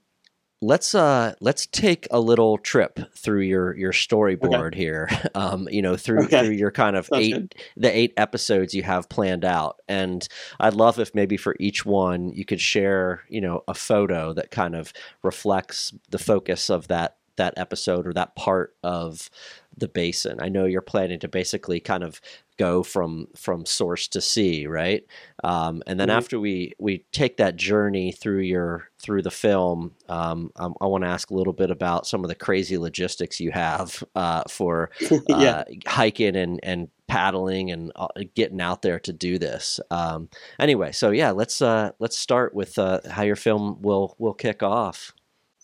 let's 0.62 0.96
uh 0.96 1.34
let's 1.42 1.66
take 1.68 2.08
a 2.10 2.20
little 2.22 2.58
trip 2.58 2.98
through 3.18 3.42
your 3.42 3.76
your 3.76 3.92
storyboard 3.92 4.74
here. 4.76 5.10
Um, 5.36 5.68
you 5.72 5.82
know 5.82 5.98
through 5.98 6.26
Okay. 6.26 6.40
through 6.40 6.52
your 6.52 6.72
kind 6.72 6.96
of 6.96 7.10
Sounds 7.12 7.28
eight 7.28 7.32
good. 7.32 7.56
the 7.76 7.96
eight 7.96 8.14
episodes 8.18 8.74
you 8.74 8.84
have 8.84 9.10
planned 9.10 9.44
out, 9.46 9.82
and 9.88 10.28
I'd 10.60 10.76
love 10.76 11.00
if 11.00 11.14
maybe 11.16 11.38
for 11.38 11.56
each 11.60 11.86
one 11.86 12.30
you 12.34 12.46
could 12.46 12.62
share 12.62 13.24
you 13.30 13.42
know 13.42 13.64
a 13.68 13.74
photo 13.74 14.34
that 14.34 14.52
kind 14.52 14.76
of 14.76 14.94
reflects 15.24 15.94
the 16.10 16.20
focus 16.20 16.70
of 16.70 16.88
that 16.90 17.18
that 17.36 17.56
episode 17.58 18.06
or 18.06 18.14
that 18.14 18.36
part 18.36 18.76
of 18.84 19.30
the 19.78 19.88
basin. 19.88 20.38
I 20.40 20.50
know 20.50 20.66
you're 20.66 20.82
planning 20.82 21.20
to 21.20 21.28
basically 21.28 21.80
kind 21.80 22.04
of 22.04 22.20
go 22.58 22.84
from 22.84 23.28
from 23.36 23.66
source 23.66 24.08
to 24.10 24.22
sea, 24.22 24.68
right? 24.68 25.04
Um, 25.44 25.82
and 25.88 26.00
then 26.00 26.10
Mhm. 26.10 26.14
after 26.18 26.40
we 26.40 26.74
we 26.80 27.06
take 27.12 27.38
that 27.38 27.56
journey 27.56 28.12
through 28.12 28.42
your 28.42 28.90
through 29.00 29.24
the 29.24 29.32
film, 29.32 29.94
um, 30.10 30.52
um, 30.58 30.76
I 30.80 30.86
want 30.86 31.04
to 31.04 31.10
ask 31.10 31.32
a 31.32 31.34
little 31.36 31.54
bit 31.54 31.72
about 31.72 32.06
some 32.08 32.24
of 32.24 32.28
the 32.30 32.36
crazy 32.36 32.78
logistics 32.78 33.40
you 33.40 33.52
have 33.52 34.04
uh, 34.16 34.44
for 34.50 34.92
uh, 35.12 35.18
yeah. 35.28 35.64
hiking 35.88 36.36
and 36.36 36.60
and 36.64 36.90
paddling 37.08 37.72
and 37.72 37.92
uh, 37.96 38.08
getting 38.36 38.62
out 38.62 38.82
there 38.82 39.00
to 39.00 39.14
do 39.14 39.38
this. 39.38 39.80
Um, 39.92 40.30
anyway, 40.60 40.92
so 40.92 41.12
yeah, 41.12 41.32
let's 41.32 41.62
uh, 41.62 41.92
let's 42.00 42.18
start 42.18 42.54
with 42.54 42.78
uh, 42.78 43.00
how 43.10 43.24
your 43.24 43.36
film 43.36 43.82
will 43.82 44.16
will 44.20 44.34
kick 44.34 44.62
off. 44.64 45.14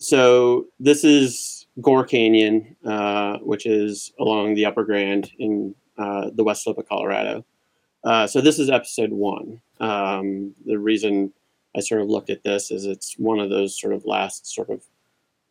So 0.01 0.67
this 0.79 1.03
is 1.03 1.58
Gore 1.81 2.05
Canyon, 2.05 2.75
uh, 2.86 3.38
which 3.39 3.65
is 3.65 4.12
along 4.19 4.55
the 4.55 4.65
Upper 4.65 4.83
Grand 4.83 5.31
in 5.38 5.75
uh, 5.98 6.29
the 6.33 6.43
West 6.43 6.63
Slope 6.63 6.77
of 6.77 6.88
Colorado. 6.88 7.45
Uh, 8.03 8.25
so 8.27 8.41
this 8.41 8.59
is 8.59 8.69
episode 8.69 9.12
one. 9.12 9.62
Um, 9.79 10.55
the 10.65 10.79
reason 10.79 11.33
I 11.75 11.81
sort 11.81 12.01
of 12.01 12.09
looked 12.09 12.29
at 12.29 12.43
this 12.43 12.71
is 12.71 12.86
it's 12.86 13.15
one 13.17 13.39
of 13.39 13.50
those 13.50 13.79
sort 13.79 13.93
of 13.93 14.05
last 14.05 14.48
sort 14.48 14.69
of 14.69 14.83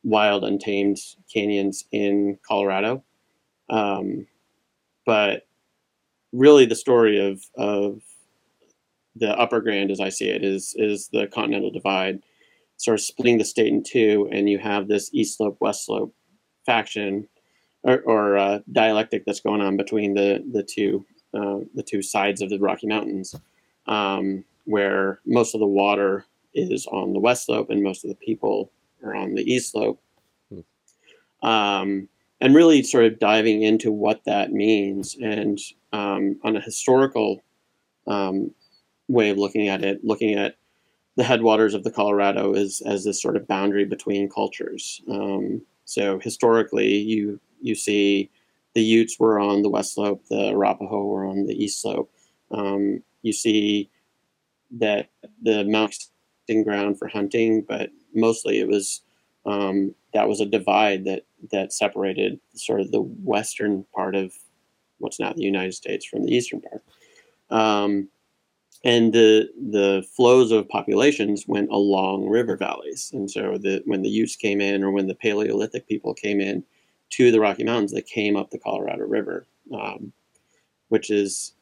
wild, 0.02 0.44
untamed 0.44 0.98
canyons 1.32 1.84
in 1.92 2.38
Colorado. 2.46 3.04
Um, 3.70 4.26
but 5.04 5.46
really, 6.32 6.66
the 6.66 6.74
story 6.74 7.18
of 7.18 7.42
of 7.56 8.02
the 9.16 9.36
Upper 9.38 9.60
Grand, 9.60 9.90
as 9.90 10.00
I 10.00 10.08
see 10.08 10.28
it, 10.28 10.44
is 10.44 10.74
is 10.78 11.08
the 11.08 11.26
Continental 11.26 11.70
Divide 11.70 12.22
sort 12.78 12.98
of 12.98 13.04
splitting 13.04 13.38
the 13.38 13.44
state 13.44 13.66
in 13.66 13.82
two, 13.82 14.28
and 14.32 14.48
you 14.48 14.58
have 14.58 14.88
this 14.88 15.10
East 15.12 15.36
Slope 15.36 15.58
West 15.60 15.84
Slope 15.84 16.14
faction 16.64 17.28
or, 17.82 18.00
or 18.00 18.38
uh, 18.38 18.60
dialectic 18.72 19.24
that's 19.26 19.40
going 19.40 19.60
on 19.60 19.76
between 19.76 20.14
the 20.14 20.42
the 20.52 20.62
two 20.62 21.04
uh, 21.34 21.58
the 21.74 21.82
two 21.82 22.00
sides 22.00 22.40
of 22.40 22.48
the 22.48 22.58
Rocky 22.58 22.86
Mountains, 22.86 23.34
um, 23.86 24.44
where 24.64 25.20
most 25.26 25.54
of 25.54 25.60
the 25.60 25.66
water 25.66 26.24
is 26.54 26.86
on 26.86 27.12
the 27.12 27.20
West 27.20 27.46
Slope 27.46 27.68
and 27.68 27.82
most 27.82 28.04
of 28.04 28.08
the 28.08 28.16
people 28.16 28.70
are 29.04 29.14
on 29.14 29.34
the 29.34 29.42
East 29.42 29.72
Slope. 29.72 30.00
Um, 31.42 32.08
and 32.40 32.54
really 32.54 32.82
sort 32.82 33.04
of 33.04 33.18
diving 33.18 33.62
into 33.62 33.92
what 33.92 34.24
that 34.24 34.52
means 34.52 35.16
and 35.20 35.58
um, 35.92 36.38
on 36.42 36.56
a 36.56 36.60
historical 36.60 37.42
um, 38.06 38.52
way 39.08 39.30
of 39.30 39.38
looking 39.38 39.68
at 39.68 39.84
it, 39.84 40.04
looking 40.04 40.34
at 40.34 40.56
the 41.18 41.24
headwaters 41.24 41.74
of 41.74 41.82
the 41.82 41.90
Colorado 41.90 42.52
is 42.52 42.80
as 42.82 43.02
this 43.02 43.20
sort 43.20 43.36
of 43.36 43.48
boundary 43.48 43.84
between 43.84 44.30
cultures. 44.30 45.02
Um, 45.10 45.62
so 45.84 46.20
historically, 46.20 46.94
you 46.94 47.40
you 47.60 47.74
see 47.74 48.30
the 48.74 48.82
Utes 48.82 49.18
were 49.18 49.40
on 49.40 49.62
the 49.62 49.68
west 49.68 49.94
slope, 49.94 50.22
the 50.30 50.50
Arapaho 50.50 51.04
were 51.06 51.26
on 51.26 51.46
the 51.46 51.60
east 51.64 51.82
slope. 51.82 52.08
Um, 52.52 53.02
you 53.22 53.32
see 53.32 53.90
that 54.70 55.10
the 55.42 55.64
mountain 55.64 56.62
ground 56.62 57.00
for 57.00 57.08
hunting, 57.08 57.64
but 57.66 57.90
mostly 58.14 58.60
it 58.60 58.68
was 58.68 59.02
um, 59.44 59.96
that 60.14 60.28
was 60.28 60.40
a 60.40 60.46
divide 60.46 61.04
that 61.06 61.24
that 61.50 61.72
separated 61.72 62.38
sort 62.54 62.80
of 62.80 62.92
the 62.92 63.02
western 63.02 63.84
part 63.92 64.14
of 64.14 64.32
what's 64.98 65.18
now 65.18 65.32
the 65.32 65.42
United 65.42 65.74
States 65.74 66.06
from 66.06 66.26
the 66.26 66.32
eastern 66.32 66.60
part. 66.60 66.84
Um, 67.50 68.08
and 68.84 69.12
the 69.12 69.48
the 69.56 70.06
flows 70.14 70.52
of 70.52 70.68
populations 70.68 71.46
went 71.46 71.70
along 71.70 72.28
river 72.28 72.56
valleys. 72.56 73.10
And 73.12 73.30
so 73.30 73.58
the 73.58 73.82
when 73.84 74.02
the 74.02 74.08
Utes 74.08 74.36
came 74.36 74.60
in, 74.60 74.84
or 74.84 74.90
when 74.90 75.06
the 75.06 75.14
Paleolithic 75.14 75.88
people 75.88 76.14
came 76.14 76.40
in 76.40 76.64
to 77.10 77.30
the 77.30 77.40
Rocky 77.40 77.64
Mountains, 77.64 77.92
they 77.92 78.02
came 78.02 78.36
up 78.36 78.50
the 78.50 78.58
Colorado 78.58 79.04
River, 79.04 79.46
um, 79.72 80.12
which 80.88 81.10
is 81.10 81.54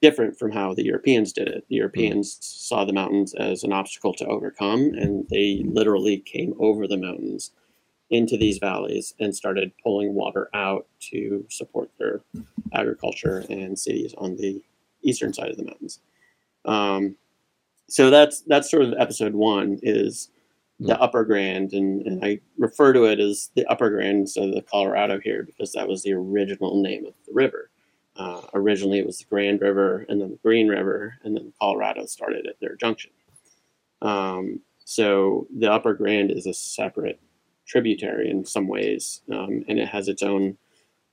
different 0.00 0.38
from 0.38 0.50
how 0.50 0.74
the 0.74 0.84
Europeans 0.84 1.32
did 1.32 1.48
it. 1.48 1.64
The 1.68 1.76
Europeans 1.76 2.38
saw 2.40 2.84
the 2.84 2.92
mountains 2.92 3.34
as 3.34 3.62
an 3.62 3.72
obstacle 3.72 4.14
to 4.14 4.26
overcome, 4.26 4.92
and 4.94 5.26
they 5.30 5.62
literally 5.64 6.18
came 6.18 6.54
over 6.58 6.86
the 6.86 6.96
mountains 6.96 7.52
into 8.10 8.36
these 8.36 8.58
valleys 8.58 9.14
and 9.18 9.34
started 9.34 9.72
pulling 9.82 10.14
water 10.14 10.48
out 10.54 10.86
to 11.00 11.44
support 11.50 11.90
their 11.98 12.20
agriculture 12.72 13.44
and 13.50 13.78
cities 13.78 14.14
on 14.18 14.36
the 14.36 14.62
eastern 15.02 15.32
side 15.32 15.50
of 15.50 15.56
the 15.56 15.64
mountains. 15.64 16.00
Um, 16.66 17.16
so 17.88 18.10
that's 18.10 18.42
that's 18.42 18.70
sort 18.70 18.82
of 18.82 18.94
episode 18.98 19.34
one 19.34 19.78
is 19.82 20.30
the 20.80 21.00
Upper 21.00 21.24
Grand, 21.24 21.72
and, 21.72 22.02
and 22.06 22.24
I 22.24 22.40
refer 22.58 22.92
to 22.92 23.04
it 23.04 23.18
as 23.18 23.50
the 23.54 23.64
Upper 23.66 23.88
Grand 23.90 24.20
instead 24.20 24.48
of 24.48 24.54
the 24.54 24.62
Colorado 24.62 25.18
here 25.20 25.42
because 25.42 25.72
that 25.72 25.88
was 25.88 26.02
the 26.02 26.12
original 26.12 26.82
name 26.82 27.06
of 27.06 27.14
the 27.26 27.32
river. 27.32 27.70
Uh, 28.16 28.42
originally, 28.54 28.98
it 28.98 29.06
was 29.06 29.18
the 29.18 29.24
Grand 29.24 29.60
River, 29.60 30.04
and 30.08 30.20
then 30.20 30.30
the 30.30 30.38
Green 30.38 30.68
River, 30.68 31.14
and 31.22 31.36
then 31.36 31.52
Colorado 31.60 32.06
started 32.06 32.46
at 32.46 32.58
their 32.60 32.76
junction. 32.76 33.10
Um, 34.02 34.60
so 34.84 35.46
the 35.56 35.72
Upper 35.72 35.94
Grand 35.94 36.30
is 36.30 36.46
a 36.46 36.54
separate 36.54 37.20
tributary 37.66 38.30
in 38.30 38.44
some 38.44 38.68
ways, 38.68 39.22
um, 39.30 39.64
and 39.68 39.78
it 39.78 39.88
has 39.88 40.08
its 40.08 40.22
own 40.22 40.56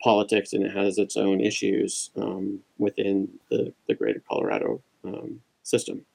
politics 0.01 0.51
and 0.51 0.65
it 0.65 0.75
has 0.75 0.97
its 0.97 1.15
own 1.15 1.39
issues 1.39 2.11
um, 2.17 2.59
within 2.77 3.29
the, 3.49 3.73
the 3.87 3.93
greater 3.93 4.21
Colorado 4.29 4.81
um, 5.03 5.41
system. 5.63 6.05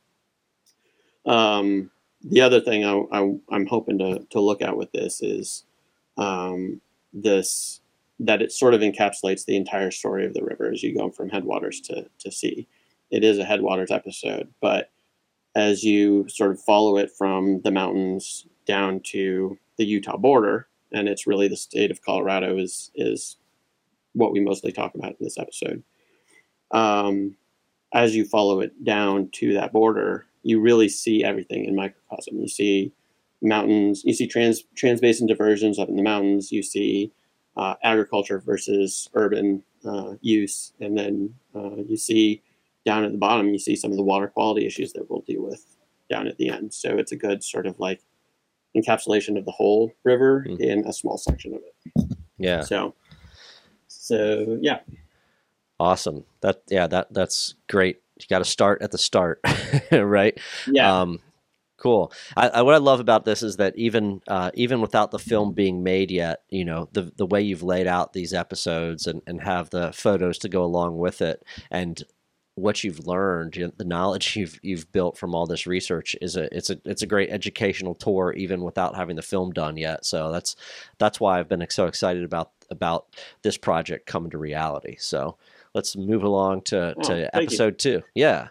Um, 1.27 1.91
the 2.23 2.41
other 2.41 2.61
thing 2.61 2.85
I, 2.85 3.19
am 3.55 3.67
hoping 3.67 3.99
to, 3.99 4.27
to 4.31 4.41
look 4.41 4.63
at 4.63 4.77
with 4.77 4.91
this 4.93 5.23
is 5.23 5.65
um, 6.17 6.81
this 7.13 7.81
that 8.21 8.43
it 8.43 8.51
sort 8.51 8.75
of 8.75 8.81
encapsulates 8.81 9.45
the 9.45 9.57
entire 9.57 9.93
story 9.93 10.27
of 10.27 10.35
the 10.35 10.43
river 10.43 10.71
as 10.73 10.83
you 10.83 10.93
go 10.93 11.09
from 11.09 11.29
headwaters 11.29 11.81
to, 11.81 12.05
to 12.19 12.33
sea. 12.33 12.67
It 13.13 13.23
is 13.23 13.39
a 13.39 13.45
headwaters 13.45 13.93
episode, 13.93 14.49
but 14.61 14.91
as 15.55 15.85
you 15.85 16.29
sort 16.29 16.51
of 16.51 16.61
follow 16.61 16.97
it 16.97 17.13
from 17.17 17.61
the 17.63 17.71
mountains 17.71 18.47
down 18.67 19.01
to 19.01 19.57
the 19.77 19.85
Utah 19.85 20.17
border, 20.17 20.67
and 20.93 21.09
it's 21.09 21.27
really 21.27 21.47
the 21.47 21.57
state 21.57 21.91
of 21.91 22.03
Colorado 22.03 22.59
is 22.59 22.91
is 22.95 23.37
what 24.15 24.33
we 24.33 24.41
mostly 24.41 24.73
talk 24.73 24.95
about 24.95 25.11
in 25.11 25.17
this 25.21 25.39
episode. 25.39 25.83
Um, 26.71 27.37
as 27.93 28.15
you 28.15 28.25
follow 28.25 28.61
it 28.61 28.85
down 28.85 29.29
to 29.33 29.53
that 29.55 29.73
border, 29.73 30.27
you 30.43 30.61
really 30.61 30.89
see 30.89 31.25
everything 31.25 31.65
in 31.65 31.75
microcosm. 31.75 32.39
You 32.39 32.49
see 32.49 32.93
mountains, 33.41 34.03
you 34.05 34.13
see 34.15 34.27
trans 34.27 34.65
transbasin 34.75 35.27
diversions 35.29 35.79
up 35.79 35.89
in 35.89 35.97
the 35.97 36.03
mountains. 36.03 36.53
You 36.53 36.63
see 36.63 37.13
uh, 37.57 37.75
agriculture 37.83 38.39
versus 38.39 39.09
urban 39.15 39.63
uh, 39.85 40.15
use, 40.21 40.73
and 40.81 40.97
then 40.99 41.35
uh, 41.55 41.77
you 41.87 41.97
see 41.97 42.43
down 42.85 43.05
at 43.05 43.13
the 43.13 43.19
bottom, 43.19 43.49
you 43.49 43.59
see 43.59 43.77
some 43.77 43.91
of 43.91 43.97
the 43.97 44.03
water 44.03 44.29
quality 44.29 44.65
issues 44.67 44.93
that 44.93 45.11
we'll 45.11 45.21
deal 45.23 45.43
with 45.43 45.65
down 46.09 46.27
at 46.27 46.37
the 46.39 46.49
end. 46.49 46.73
So 46.73 46.97
it's 46.97 47.13
a 47.13 47.17
good 47.17 47.43
sort 47.45 47.67
of 47.67 47.79
like 47.81 48.01
encapsulation 48.77 49.37
of 49.37 49.45
the 49.45 49.51
whole 49.51 49.93
river 50.05 50.45
Mhm. 50.49 50.61
in 50.61 50.87
a 50.87 50.93
small 50.93 51.19
section 51.19 51.55
of 51.55 51.61
it. 51.63 52.17
Yeah. 52.39 52.61
So, 52.63 52.95
so 53.89 54.59
yeah, 54.61 54.81
Awesome. 55.81 56.25
That 56.41 56.63
yeah, 56.69 56.87
that 56.89 57.13
that's 57.13 57.55
great. 57.69 57.99
You 58.21 58.27
got 58.29 58.39
to 58.41 58.45
start 58.45 58.83
at 58.83 58.91
the 58.91 58.99
start, 58.99 59.41
right? 59.93 60.39
yeah, 60.67 61.03
Um, 61.03 61.21
cool. 61.77 62.13
I, 62.37 62.49
I, 62.49 62.63
what 62.63 62.75
I 62.75 62.79
love 62.79 62.99
about 63.01 63.25
this 63.25 63.43
is 63.45 63.57
that 63.59 63.77
even 63.79 64.23
uh, 64.27 64.51
even 64.55 64.81
without 64.81 65.13
the 65.13 65.21
film 65.21 65.53
being 65.53 65.85
made 65.85 66.11
yet, 66.11 66.43
you 66.51 66.65
know, 66.65 66.89
the 66.93 67.13
the 67.17 67.27
way 67.27 67.43
you've 67.43 67.63
laid 67.63 67.87
out 67.87 68.13
these 68.13 68.35
episodes 68.35 69.07
and, 69.07 69.23
and 69.27 69.43
have 69.43 69.71
the 69.71 69.93
photos 69.93 70.39
to 70.39 70.49
go 70.49 70.65
along 70.65 70.99
with 70.99 71.23
it, 71.23 71.45
and 71.71 72.03
what 72.57 72.83
you've 72.83 73.07
learned, 73.07 73.55
you 73.57 73.67
know, 73.67 73.73
the 73.77 73.85
knowledge 73.85 74.35
you've 74.37 74.59
you've 74.63 74.91
built 74.93 75.17
from 75.17 75.35
all 75.35 75.47
this 75.47 75.67
research 75.67 76.17
is 76.21 76.37
a 76.37 76.55
it's 76.57 76.71
a 76.71 76.79
it's 76.85 77.03
a 77.03 77.07
great 77.07 77.31
educational 77.31 77.95
tour, 77.95 78.33
even 78.37 78.63
without 78.63 78.97
having 78.97 79.15
the 79.17 79.23
film 79.23 79.53
done 79.53 79.77
yet. 79.77 80.05
So 80.05 80.33
that's 80.33 80.57
that's 80.99 81.21
why 81.21 81.39
I've 81.39 81.49
been 81.49 81.65
so 81.71 81.87
excited 81.87 82.25
about 82.25 82.51
about 82.71 83.07
this 83.43 83.57
project 83.57 84.07
coming 84.07 84.31
to 84.31 84.39
reality. 84.39 84.97
So 84.99 85.39
let's 85.79 85.97
move 85.97 86.25
along 86.25 86.63
to 86.63 86.93
Oh, 86.97 87.03
to 87.03 87.09
thank 87.09 87.21
you. 87.21 87.29
episode 87.35 87.79
two. 87.79 88.03
Yeah. 88.17 88.49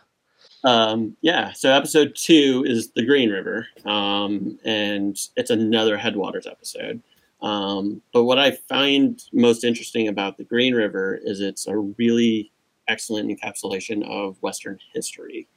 Um, 0.64 1.18
yeah, 1.22 1.52
so 1.52 1.72
episode 1.72 2.16
two 2.16 2.64
is 2.66 2.92
the 2.92 3.06
Green 3.06 3.30
River, 3.30 3.68
um, 3.86 4.58
and 4.66 5.18
it's 5.36 5.50
another 5.50 5.98
headwaters 5.98 6.48
episode. 6.48 7.02
Um, 7.42 8.02
but 8.14 8.24
what 8.24 8.40
I 8.40 8.52
find 8.52 9.22
most 9.34 9.64
interesting 9.64 10.08
about 10.08 10.38
the 10.38 10.46
Green 10.46 10.74
River 10.74 11.20
is 11.22 11.42
it's 11.42 11.68
a 11.68 11.78
really 11.78 12.52
excellent 12.88 13.30
encapsulation 13.30 14.04
of 14.10 14.42
Western 14.42 14.80
history 14.94 15.48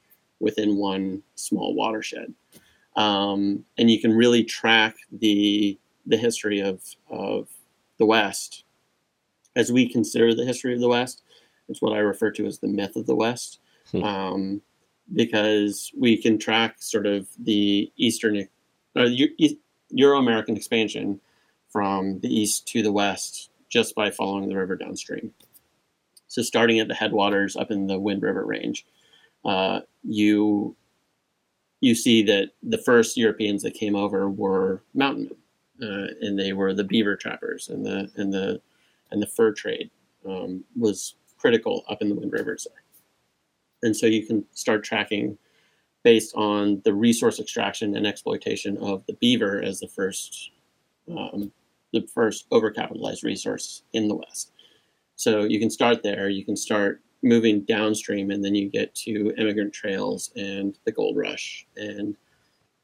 within 0.40 0.76
one 0.76 1.22
small 1.36 1.74
watershed. 1.74 2.34
Um, 2.96 3.64
and 3.78 3.88
you 3.90 4.00
can 4.00 4.12
really 4.12 4.42
track 4.42 4.96
the 5.12 5.78
the 6.04 6.16
history 6.16 6.58
of, 6.60 6.82
of 7.08 7.48
the 7.98 8.06
West 8.06 8.64
as 9.56 9.70
we 9.72 9.88
consider 9.88 10.34
the 10.34 10.44
history 10.44 10.74
of 10.74 10.80
the 10.80 10.88
West. 10.88 11.22
It's 11.70 11.80
what 11.80 11.92
I 11.92 11.98
refer 11.98 12.30
to 12.32 12.46
as 12.46 12.58
the 12.58 12.66
myth 12.68 12.96
of 12.96 13.06
the 13.06 13.14
West, 13.14 13.60
Hmm. 13.92 14.02
um, 14.04 14.62
because 15.14 15.90
we 15.96 16.16
can 16.16 16.38
track 16.38 16.76
sort 16.80 17.06
of 17.06 17.28
the 17.38 17.90
Eastern 17.96 18.46
or 18.94 19.06
Euro 19.90 20.18
American 20.18 20.56
expansion 20.56 21.20
from 21.68 22.20
the 22.20 22.32
east 22.32 22.66
to 22.68 22.82
the 22.82 22.92
west 22.92 23.50
just 23.68 23.94
by 23.94 24.10
following 24.10 24.48
the 24.48 24.56
river 24.56 24.76
downstream. 24.76 25.32
So, 26.28 26.42
starting 26.42 26.78
at 26.78 26.88
the 26.88 26.94
headwaters 26.94 27.56
up 27.56 27.70
in 27.70 27.86
the 27.86 27.98
Wind 27.98 28.22
River 28.22 28.44
Range, 28.44 28.84
uh, 29.44 29.80
you 30.04 30.76
you 31.80 31.94
see 31.94 32.22
that 32.24 32.50
the 32.62 32.78
first 32.78 33.16
Europeans 33.16 33.62
that 33.62 33.74
came 33.74 33.96
over 33.96 34.28
were 34.28 34.82
mountain 34.94 35.30
men, 35.78 35.88
uh, 35.90 36.06
and 36.20 36.38
they 36.38 36.52
were 36.52 36.74
the 36.74 36.84
beaver 36.84 37.16
trappers, 37.16 37.68
and 37.68 37.84
the 37.84 38.10
and 38.16 38.32
the 38.32 38.60
and 39.10 39.20
the 39.22 39.26
fur 39.26 39.52
trade 39.52 39.90
um, 40.28 40.62
was 40.76 41.14
critical 41.40 41.84
up 41.88 42.02
in 42.02 42.08
the 42.08 42.14
Wind 42.14 42.32
Rivers 42.32 42.66
there. 42.68 42.82
And 43.82 43.96
so 43.96 44.06
you 44.06 44.26
can 44.26 44.44
start 44.52 44.84
tracking 44.84 45.38
based 46.02 46.34
on 46.34 46.80
the 46.84 46.94
resource 46.94 47.40
extraction 47.40 47.96
and 47.96 48.06
exploitation 48.06 48.76
of 48.78 49.04
the 49.06 49.14
beaver 49.14 49.62
as 49.62 49.80
the 49.80 49.88
first 49.88 50.50
um, 51.10 51.50
the 51.92 52.06
first 52.14 52.48
overcapitalized 52.50 53.24
resource 53.24 53.82
in 53.92 54.06
the 54.06 54.14
West. 54.14 54.52
So 55.16 55.42
you 55.42 55.58
can 55.58 55.70
start 55.70 56.02
there. 56.02 56.28
You 56.28 56.44
can 56.44 56.56
start 56.56 57.02
moving 57.22 57.62
downstream, 57.64 58.30
and 58.30 58.44
then 58.44 58.54
you 58.54 58.68
get 58.68 58.94
to 58.94 59.34
immigrant 59.36 59.72
trails 59.72 60.30
and 60.36 60.78
the 60.84 60.92
gold 60.92 61.16
rush 61.16 61.66
and 61.76 62.16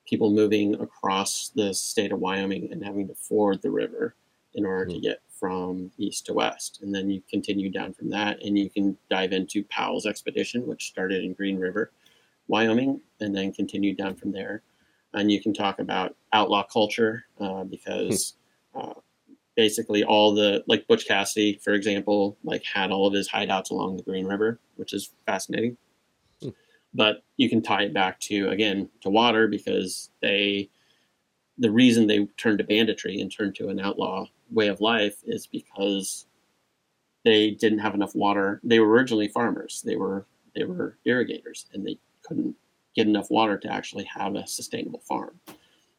people 0.06 0.32
moving 0.32 0.74
across 0.80 1.50
the 1.54 1.72
state 1.72 2.12
of 2.12 2.20
Wyoming 2.20 2.68
and 2.72 2.84
having 2.84 3.08
to 3.08 3.14
ford 3.14 3.62
the 3.62 3.70
river 3.70 4.14
in 4.54 4.64
order 4.64 4.86
to 4.86 4.98
Mhm. 4.98 5.02
get 5.02 5.20
from 5.38 5.90
east 5.98 6.26
to 6.26 6.32
west. 6.32 6.80
And 6.82 6.94
then 6.94 7.10
you 7.10 7.22
continue 7.28 7.70
down 7.70 7.92
from 7.92 8.10
that, 8.10 8.42
and 8.42 8.58
you 8.58 8.70
can 8.70 8.96
dive 9.10 9.32
into 9.32 9.64
Powell's 9.64 10.06
expedition, 10.06 10.66
which 10.66 10.86
started 10.86 11.24
in 11.24 11.34
Green 11.34 11.58
River, 11.58 11.92
Wyoming, 12.48 13.00
and 13.20 13.34
then 13.34 13.52
continued 13.52 13.96
down 13.96 14.16
from 14.16 14.32
there. 14.32 14.62
And 15.12 15.30
you 15.30 15.40
can 15.40 15.54
talk 15.54 15.78
about 15.78 16.16
outlaw 16.32 16.64
culture 16.64 17.24
uh, 17.40 17.64
because 17.64 18.34
uh, 18.74 18.94
basically 19.56 20.04
all 20.04 20.34
the 20.34 20.62
like 20.66 20.86
Butch 20.86 21.06
Cassidy, 21.06 21.58
for 21.62 21.72
example, 21.72 22.36
like 22.44 22.62
had 22.64 22.90
all 22.90 23.06
of 23.06 23.14
his 23.14 23.28
hideouts 23.28 23.70
along 23.70 23.96
the 23.96 24.02
Green 24.02 24.26
River, 24.26 24.60
which 24.76 24.92
is 24.92 25.10
fascinating. 25.24 25.76
Hmm. 26.42 26.50
But 26.94 27.22
you 27.36 27.48
can 27.48 27.62
tie 27.62 27.84
it 27.84 27.94
back 27.94 28.20
to 28.20 28.48
again 28.50 28.88
to 29.00 29.10
water 29.10 29.48
because 29.48 30.10
they 30.20 30.70
the 31.58 31.70
reason 31.70 32.06
they 32.06 32.26
turned 32.36 32.58
to 32.58 32.64
banditry 32.64 33.20
and 33.20 33.32
turned 33.32 33.54
to 33.56 33.68
an 33.68 33.80
outlaw 33.80 34.26
way 34.50 34.68
of 34.68 34.80
life 34.80 35.16
is 35.24 35.46
because 35.46 36.26
they 37.24 37.50
didn't 37.50 37.80
have 37.80 37.94
enough 37.94 38.14
water. 38.14 38.60
They 38.62 38.78
were 38.80 38.88
originally 38.88 39.28
farmers. 39.28 39.82
They 39.84 39.96
were 39.96 40.26
they 40.54 40.64
were 40.64 40.96
irrigators, 41.04 41.66
and 41.72 41.86
they 41.86 41.98
couldn't 42.22 42.54
get 42.94 43.06
enough 43.06 43.30
water 43.30 43.58
to 43.58 43.72
actually 43.72 44.04
have 44.04 44.34
a 44.36 44.46
sustainable 44.46 45.00
farm. 45.00 45.38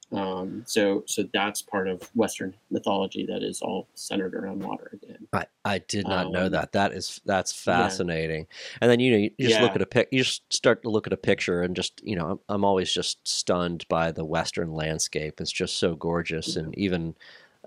Um, 0.09 0.63
so 0.65 1.03
so 1.05 1.25
that's 1.33 1.61
part 1.61 1.89
of 1.89 2.09
Western 2.15 2.55
mythology 2.71 3.25
that 3.25 3.43
is 3.43 3.61
all 3.61 3.89
centered 3.93 4.33
around 4.35 4.63
water 4.63 4.89
again. 4.93 5.27
I, 5.33 5.45
I 5.65 5.79
did 5.79 6.07
not 6.07 6.31
know 6.31 6.45
Um, 6.45 6.51
that. 6.53 6.71
That 6.71 6.93
is 6.93 7.19
that's 7.25 7.51
fascinating. 7.51 8.47
And 8.79 8.89
then 8.89 9.01
you 9.01 9.11
know 9.11 9.17
you, 9.17 9.31
just 9.49 9.59
look 9.59 9.75
at 9.75 9.81
a 9.81 9.85
pic. 9.85 10.07
You 10.13 10.23
just 10.23 10.43
start 10.51 10.81
to 10.83 10.89
look 10.89 11.07
at 11.07 11.13
a 11.13 11.17
picture 11.17 11.61
and 11.61 11.75
just 11.75 12.01
you 12.05 12.15
know 12.15 12.31
I'm, 12.31 12.39
I'm 12.47 12.63
always 12.63 12.91
just 12.93 13.27
stunned 13.27 13.85
by 13.89 14.13
the 14.13 14.23
western 14.23 14.71
landscape. 14.71 15.41
It's 15.41 15.51
just 15.51 15.77
so 15.77 15.93
gorgeous, 15.95 16.55
and 16.55 16.73
even 16.77 17.15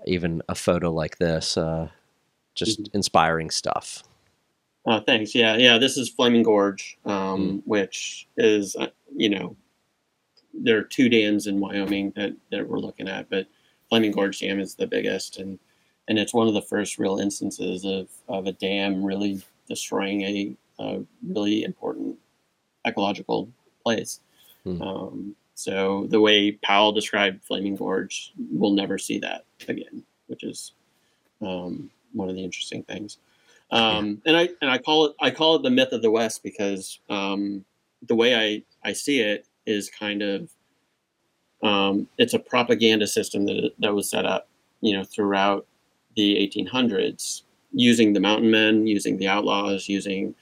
even 0.05 0.41
a 0.49 0.55
photo 0.55 0.91
like 0.91 1.17
this, 1.17 1.57
uh, 1.57 1.89
just 2.55 2.83
Mm-hmm. 2.83 2.97
inspiring 2.97 3.49
stuff. 3.49 4.03
Uh, 4.85 4.99
thanks. 4.99 5.35
Yeah, 5.35 5.57
yeah. 5.57 5.77
This 5.77 5.95
is 5.97 6.09
Flaming 6.09 6.43
Gorge, 6.43 6.97
um, 7.05 7.61
which 7.65 8.27
is 8.37 8.75
uh, 8.75 8.87
you 9.15 9.29
know 9.29 9.55
there 10.53 10.77
are 10.77 10.83
two 10.83 11.07
dams 11.07 11.47
in 11.47 11.59
Wyoming 11.59 12.11
that, 12.15 12.33
that 12.51 12.67
we're 12.67 12.79
looking 12.79 13.07
at, 13.07 13.29
but 13.29 13.47
Flaming 13.89 14.11
Gorge 14.11 14.39
Dam 14.39 14.59
is 14.59 14.75
the 14.75 14.87
biggest, 14.87 15.37
and 15.37 15.59
and 16.07 16.17
it's 16.17 16.33
one 16.33 16.47
of 16.47 16.53
the 16.55 16.61
first 16.63 16.97
real 16.97 17.19
instances 17.19 17.85
of, 17.85 18.09
of 18.27 18.47
a 18.47 18.51
dam 18.51 19.03
really 19.03 19.41
destroying 19.69 20.21
a, 20.23 20.55
a 20.79 21.01
really 21.25 21.63
important 21.63 22.17
ecological 22.85 23.49
place. 23.83 24.19
Hmm. 24.63 24.81
Um, 24.81 25.35
so 25.61 26.07
the 26.09 26.19
way 26.19 26.51
Powell 26.51 26.91
described 26.91 27.43
Flaming 27.43 27.75
Gorge, 27.75 28.33
we'll 28.51 28.73
never 28.73 28.97
see 28.97 29.19
that 29.19 29.45
again, 29.67 30.03
which 30.27 30.43
is 30.43 30.73
um, 31.41 31.89
one 32.13 32.29
of 32.29 32.35
the 32.35 32.43
interesting 32.43 32.83
things. 32.83 33.17
Um, 33.71 34.21
and 34.25 34.35
I 34.35 34.49
and 34.61 34.69
I 34.69 34.77
call 34.77 35.05
it 35.05 35.15
I 35.21 35.31
call 35.31 35.55
it 35.55 35.63
the 35.63 35.69
myth 35.69 35.93
of 35.93 36.01
the 36.01 36.11
West 36.11 36.43
because 36.43 36.99
um, 37.09 37.63
the 38.07 38.15
way 38.15 38.35
I, 38.35 38.63
I 38.87 38.93
see 38.93 39.21
it 39.21 39.45
is 39.65 39.89
kind 39.89 40.21
of 40.21 40.49
um, 41.63 42.07
it's 42.17 42.33
a 42.33 42.39
propaganda 42.39 43.07
system 43.07 43.45
that 43.45 43.71
that 43.79 43.93
was 43.93 44.09
set 44.09 44.25
up 44.25 44.49
you 44.81 44.97
know 44.97 45.03
throughout 45.03 45.67
the 46.15 46.35
1800s 46.35 47.43
using 47.73 48.11
the 48.13 48.19
mountain 48.19 48.51
men, 48.51 48.85
using 48.85 49.17
the 49.17 49.27
outlaws, 49.27 49.87
using 49.87 50.35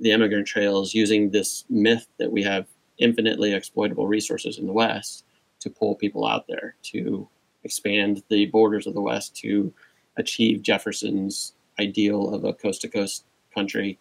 the 0.00 0.12
immigrant 0.12 0.46
trails, 0.46 0.94
using 0.94 1.30
this 1.30 1.64
myth 1.68 2.06
that 2.18 2.32
we 2.32 2.42
have 2.42 2.66
infinitely 2.98 3.52
exploitable 3.52 4.06
resources 4.06 4.58
in 4.58 4.66
the 4.66 4.72
West 4.72 5.24
to 5.60 5.70
pull 5.70 5.94
people 5.94 6.26
out 6.26 6.46
there 6.46 6.76
to 6.82 7.28
expand 7.64 8.22
the 8.28 8.46
borders 8.46 8.86
of 8.86 8.94
the 8.94 9.00
West 9.00 9.36
to 9.36 9.72
achieve 10.16 10.62
Jefferson's 10.62 11.54
ideal 11.78 12.32
of 12.34 12.44
a 12.44 12.52
coast 12.52 12.80
to 12.82 12.88
coast 12.88 13.24
country 13.54 13.98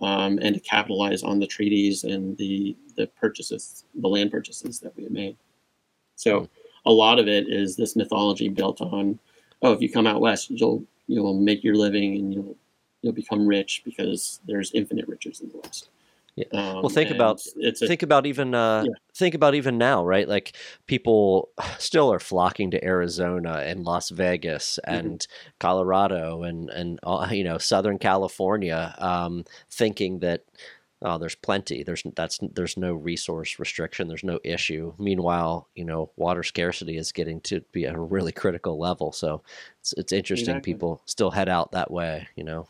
um, 0.00 0.38
and 0.42 0.54
to 0.54 0.60
capitalize 0.60 1.22
on 1.22 1.38
the 1.38 1.46
treaties 1.46 2.04
and 2.04 2.36
the 2.36 2.76
the 2.96 3.06
purchases, 3.08 3.84
the 3.94 4.08
land 4.08 4.30
purchases 4.30 4.78
that 4.80 4.96
we 4.96 5.02
had 5.04 5.12
made. 5.12 5.36
So 6.16 6.48
a 6.86 6.92
lot 6.92 7.18
of 7.18 7.26
it 7.26 7.48
is 7.48 7.76
this 7.76 7.96
mythology 7.96 8.48
built 8.48 8.80
on, 8.80 9.18
oh, 9.62 9.72
if 9.72 9.80
you 9.80 9.90
come 9.90 10.06
out 10.06 10.20
west, 10.20 10.50
you'll 10.50 10.84
you'll 11.06 11.34
make 11.34 11.64
your 11.64 11.74
living 11.74 12.16
and 12.16 12.34
you'll 12.34 12.56
you'll 13.02 13.12
become 13.12 13.46
rich 13.46 13.82
because 13.84 14.40
there's 14.46 14.72
infinite 14.72 15.06
riches 15.08 15.40
in 15.40 15.48
the 15.48 15.58
west. 15.58 15.88
Yeah. 16.36 16.46
Um, 16.52 16.82
Well, 16.82 16.88
think 16.88 17.10
about- 17.12 17.40
it's 17.56 17.80
a, 17.80 17.86
think 17.86 18.02
about 18.02 18.26
even 18.26 18.54
uh, 18.54 18.82
Yeah. 18.86 18.94
think 19.14 19.34
about 19.36 19.54
even 19.54 19.78
now, 19.78 20.04
right? 20.04 20.28
Like 20.28 20.56
people 20.86 21.50
still 21.78 22.12
are 22.12 22.18
flocking 22.18 22.70
to 22.72 22.84
Arizona 22.84 23.62
and 23.64 23.84
Las 23.84 24.10
Vegas 24.10 24.78
Mm-hmm. 24.86 24.98
and 25.06 25.26
Colorado 25.60 26.42
and 26.42 26.70
and 26.70 26.98
uh, 27.04 27.28
you 27.32 27.44
know 27.44 27.58
Southern 27.58 27.98
California, 27.98 28.94
um, 28.98 29.44
thinking 29.70 30.18
that 30.20 30.42
oh, 31.02 31.18
there's 31.18 31.34
plenty. 31.36 31.82
There's 31.84 32.02
that's 32.16 32.40
there's 32.40 32.76
no 32.76 32.94
resource 32.94 33.58
restriction. 33.60 34.08
There's 34.08 34.24
no 34.24 34.40
issue. 34.42 34.94
Meanwhile, 34.98 35.68
you 35.76 35.84
know, 35.84 36.10
water 36.16 36.42
scarcity 36.42 36.96
is 36.96 37.12
getting 37.12 37.40
to 37.42 37.60
be 37.72 37.86
at 37.86 37.94
a 37.94 38.00
really 38.00 38.32
critical 38.32 38.76
level. 38.78 39.12
So 39.12 39.42
it's 39.80 39.92
it's 39.96 40.12
interesting 40.12 40.56
Exactly. 40.56 40.72
people 40.72 41.02
still 41.04 41.30
head 41.30 41.48
out 41.48 41.72
that 41.72 41.90
way. 41.92 42.26
You 42.36 42.42
know. 42.44 42.66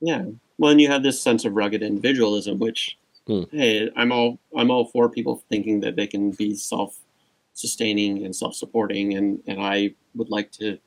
Yeah. 0.00 0.24
Well, 0.58 0.72
and 0.72 0.80
you 0.80 0.88
have 0.88 1.02
this 1.02 1.20
sense 1.20 1.44
of 1.44 1.54
rugged 1.54 1.82
individualism, 1.82 2.58
which, 2.58 2.96
Hmm. 3.26 3.42
hey, 3.52 3.90
I'm 3.96 4.10
all 4.12 4.38
I'm 4.56 4.70
all 4.70 4.86
for 4.86 5.08
people 5.08 5.42
thinking 5.50 5.80
that 5.80 5.96
they 5.96 6.06
can 6.06 6.30
be 6.32 6.54
self-sustaining 6.54 8.24
and 8.24 8.34
self-supporting, 8.34 9.14
and 9.14 9.42
and 9.46 9.60
I 9.60 9.94
would 10.14 10.30
like 10.30 10.50
to 10.52 10.78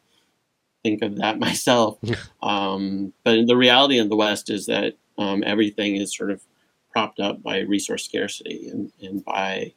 think 0.84 1.02
of 1.04 1.18
that 1.18 1.40
myself. 1.48 2.00
um, 2.42 3.14
but 3.24 3.46
the 3.48 3.56
reality 3.56 3.98
in 4.00 4.10
the 4.10 4.16
West 4.16 4.50
is 4.50 4.66
that 4.66 4.96
um, 5.18 5.44
everything 5.46 5.96
is 5.96 6.16
sort 6.16 6.32
of 6.32 6.42
propped 6.92 7.20
up 7.20 7.42
by 7.42 7.60
resource 7.60 8.04
scarcity 8.04 8.68
and 8.70 8.92
and 9.02 9.24
by 9.24 9.74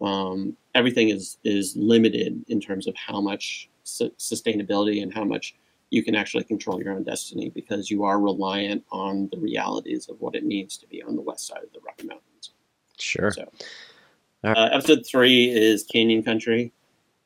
um, 0.00 0.56
everything 0.74 1.10
is 1.10 1.36
is 1.44 1.76
limited 1.76 2.44
in 2.48 2.60
terms 2.60 2.86
of 2.86 2.96
how 2.96 3.20
much 3.20 3.68
su- 3.84 4.12
sustainability 4.18 5.02
and 5.02 5.12
how 5.12 5.24
much 5.24 5.54
you 5.90 6.02
can 6.02 6.14
actually 6.14 6.44
control 6.44 6.82
your 6.82 6.92
own 6.92 7.02
destiny 7.02 7.50
because 7.50 7.90
you 7.90 8.04
are 8.04 8.20
reliant 8.20 8.84
on 8.90 9.28
the 9.32 9.38
realities 9.38 10.08
of 10.08 10.20
what 10.20 10.34
it 10.34 10.44
means 10.44 10.76
to 10.78 10.86
be 10.86 11.02
on 11.02 11.16
the 11.16 11.22
west 11.22 11.46
side 11.46 11.62
of 11.62 11.72
the 11.72 11.80
Rocky 11.80 12.06
Mountains. 12.06 12.50
Sure. 12.98 13.30
So, 13.30 13.48
uh, 14.44 14.68
episode 14.72 15.04
three 15.06 15.50
is 15.50 15.84
Canyon 15.84 16.22
Country. 16.22 16.72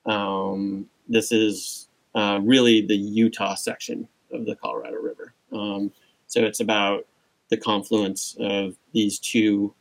Um, 0.07 0.87
this 1.09 1.33
is 1.33 1.89
uh, 2.15 2.41
really 2.43 2.87
the 2.87 2.97
Utah 2.97 3.55
section 3.55 4.09
of 4.33 4.47
the 4.47 4.57
Colorado 4.57 4.97
River. 4.97 5.35
Um, 5.53 5.93
so 6.27 6.43
it's 6.43 6.61
about 6.61 7.07
the 7.51 7.57
confluence 7.57 8.37
of 8.41 8.77
these 8.93 9.19
two 9.19 9.75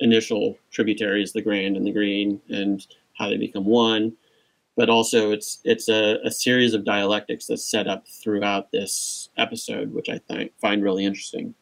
initial 0.00 0.58
tributaries, 0.70 1.32
the 1.32 1.42
Grand 1.42 1.76
and 1.76 1.86
the 1.86 1.92
Green, 1.92 2.40
and 2.48 2.86
how 3.18 3.28
they 3.28 3.36
become 3.36 3.66
one. 3.66 4.16
But 4.76 4.88
also, 4.88 5.32
it's 5.32 5.60
it's 5.64 5.88
a, 5.88 6.18
a 6.24 6.30
series 6.30 6.74
of 6.74 6.84
dialectics 6.84 7.46
that's 7.46 7.64
set 7.64 7.86
up 7.86 8.06
throughout 8.08 8.70
this 8.70 9.28
episode, 9.36 9.92
which 9.92 10.08
I 10.08 10.18
think 10.18 10.52
find 10.60 10.82
really 10.82 11.04
interesting. 11.04 11.54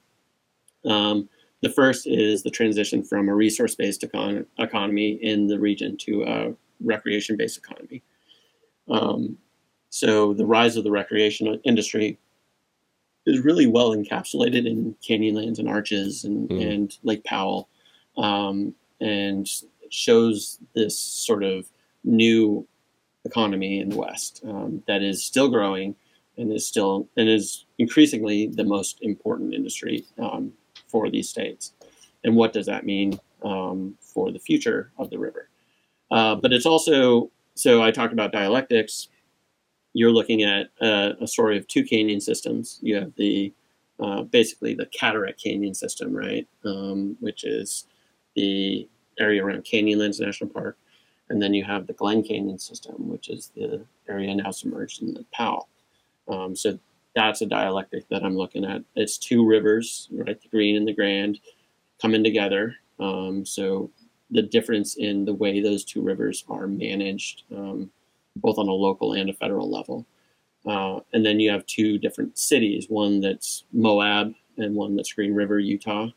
Um, 0.85 1.29
the 1.61 1.71
first 1.71 2.07
is 2.07 2.43
the 2.43 2.51
transition 2.51 3.03
from 3.03 3.29
a 3.29 3.35
resource-based 3.35 4.03
econ- 4.03 4.47
economy 4.59 5.19
in 5.23 5.49
the 5.49 5.59
region 5.59 5.97
to 5.99 6.23
a 6.23 6.55
recreation-based 6.81 7.59
economy. 7.59 8.03
Um, 8.89 9.39
so 9.91 10.35
the 10.35 10.47
rise 10.47 10.77
of 10.77 10.85
the 10.85 10.91
recreation 10.93 11.61
industry 11.65 12.19
is 13.27 13.41
really 13.41 13.67
well 13.67 13.91
encapsulated 13.91 14.67
in 14.67 14.95
Canyonlands 15.07 15.59
and 15.59 15.69
Arches 15.69 16.25
and, 16.25 16.49
Mm. 16.49 16.73
and 16.73 16.99
Lake 17.03 17.25
Powell, 17.25 17.69
um, 18.17 18.75
and 19.01 19.49
shows 19.91 20.61
this 20.75 20.97
sort 20.99 21.43
of 21.43 21.69
new 22.05 22.67
economy 23.29 23.81
in 23.81 23.91
the 23.91 23.97
West 23.97 24.43
um, 24.47 24.83
that 24.87 25.03
is 25.03 25.23
still 25.23 25.49
growing 25.49 25.95
and 26.37 26.53
is 26.53 26.67
still 26.67 27.09
and 27.17 27.29
is 27.29 27.67
increasingly 27.79 28.47
the 28.47 28.65
most 28.65 28.99
important 29.03 29.55
industry 29.55 30.05
um, 30.19 30.53
for 30.87 31.11
these 31.11 31.29
states. 31.29 31.73
And 32.25 32.37
what 32.37 32.53
does 32.53 32.67
that 32.67 32.85
mean 32.85 33.19
um, 33.43 33.97
for 34.01 34.33
the 34.33 34.39
future 34.39 34.91
of 34.99 35.11
the 35.11 35.19
river? 35.19 35.49
Uh, 36.11 36.35
but 36.35 36.53
it's 36.53 36.67
also 36.67 37.31
so 37.55 37.83
I 37.83 37.91
talked 37.91 38.13
about 38.13 38.33
dialectics. 38.33 39.09
You're 39.93 40.13
looking 40.13 40.43
at 40.43 40.69
a, 40.81 41.15
a 41.21 41.27
story 41.27 41.59
of 41.59 41.67
two 41.67 41.85
canyon 41.85 42.21
systems. 42.21 42.79
You 42.83 42.97
have 42.97 43.13
the 43.17 43.53
uh, 44.01 44.23
basically 44.23 44.75
the 44.75 44.87
Cataract 44.87 45.43
Canyon 45.43 45.75
system, 45.75 46.15
right, 46.15 46.47
um, 46.65 47.17
which 47.21 47.45
is 47.45 47.87
the 48.37 48.89
area 49.19 49.45
around 49.45 49.65
Canyonlands 49.65 50.21
National 50.21 50.51
Park, 50.51 50.79
and 51.31 51.43
then 51.43 51.55
you 51.55 51.65
have 51.65 51.87
the 51.87 51.93
Glen 51.93 52.23
Canyon 52.23 52.59
system, 52.59 53.09
which 53.09 53.29
is 53.29 53.53
the 53.55 53.85
area 54.09 54.35
now 54.35 54.51
submerged 54.51 55.03
in 55.03 55.15
the 55.15 55.25
Powell. 55.33 55.69
Um, 56.29 56.55
so 56.57 56.79
that's 57.15 57.43
a 57.43 57.47
dialectic 57.47 58.09
that 58.09 58.23
I'm 58.23 58.37
looking 58.37 58.65
at. 58.65 58.83
It's 58.95 59.19
two 59.19 59.47
rivers, 59.47 60.09
right, 60.13 60.41
the 60.41 60.49
Green 60.49 60.77
and 60.77 60.87
the 60.87 60.95
Grand, 60.95 61.41
coming 62.01 62.23
together. 62.23 62.77
Um, 63.01 63.45
so 63.45 63.91
the 64.31 64.43
difference 64.43 64.97
in 64.97 65.25
the 65.25 65.35
way 65.35 65.61
those 65.61 65.85
two 65.85 66.03
rivers 66.03 66.45
are 66.49 66.67
managed, 66.67 67.45
um, 67.55 67.91
both 68.37 68.59
on 68.59 68.69
a 68.69 68.73
local 68.73 69.15
and 69.15 69.31
a 69.31 69.35
federal 69.35 69.71
level. 69.71 70.07
Uh, 70.67 71.01
and 71.13 71.25
then 71.25 71.41
you 71.41 71.51
have 71.51 71.65
two 71.67 71.99
different 71.99 72.39
cities, 72.39 72.87
one 72.89 73.21
that's 73.21 73.65
Moab 73.73 74.35
and 74.59 74.75
one 74.75 74.97
that's 74.97 75.13
Green 75.13 75.35
River, 75.35 75.59
Utah. 75.59 76.09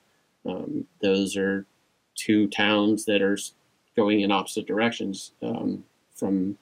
Um, 0.45 0.86
those 1.02 1.38
are 1.38 1.65
two 2.15 2.47
towns 2.47 3.06
that 3.06 3.21
are 3.21 3.38
going 4.02 4.22
in 4.22 4.32
opposite 4.32 4.66
directions 4.66 5.32
um, 5.44 5.84
from 6.16 6.58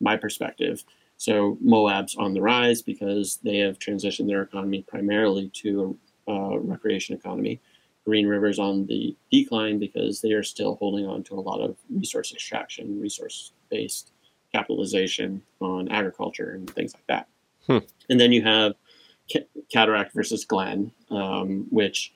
my 0.00 0.16
perspective. 0.16 0.84
So 1.16 1.56
Moab's 1.62 2.16
on 2.16 2.34
the 2.34 2.42
rise 2.42 2.82
because 2.82 3.38
they 3.42 3.58
have 3.58 3.78
transitioned 3.78 4.28
their 4.28 4.42
economy 4.42 4.82
primarily 4.82 5.50
to 5.62 5.96
a 6.28 6.32
uh, 6.32 6.56
recreation 6.58 7.16
economy. 7.16 7.60
Green 8.04 8.26
River's 8.26 8.58
on 8.58 8.86
the 8.86 9.16
decline 9.32 9.78
because 9.78 10.20
they 10.20 10.32
are 10.32 10.42
still 10.42 10.76
holding 10.76 11.06
on 11.06 11.22
to 11.24 11.34
a 11.34 11.40
lot 11.40 11.60
of 11.60 11.76
resource 11.90 12.32
extraction, 12.32 13.00
resource 13.00 13.52
based 13.70 14.12
capitalization 14.52 15.42
on 15.60 15.88
agriculture 15.88 16.50
and 16.50 16.70
things 16.70 16.94
like 16.94 17.06
that. 17.06 17.26
Hmm. 17.66 17.84
And 18.10 18.20
then 18.20 18.32
you 18.32 18.42
have 18.42 18.74
Ca- 19.32 19.48
Cataract 19.72 20.12
versus 20.14 20.44
Glen, 20.44 20.92
um, 21.10 21.66
which 21.70 22.12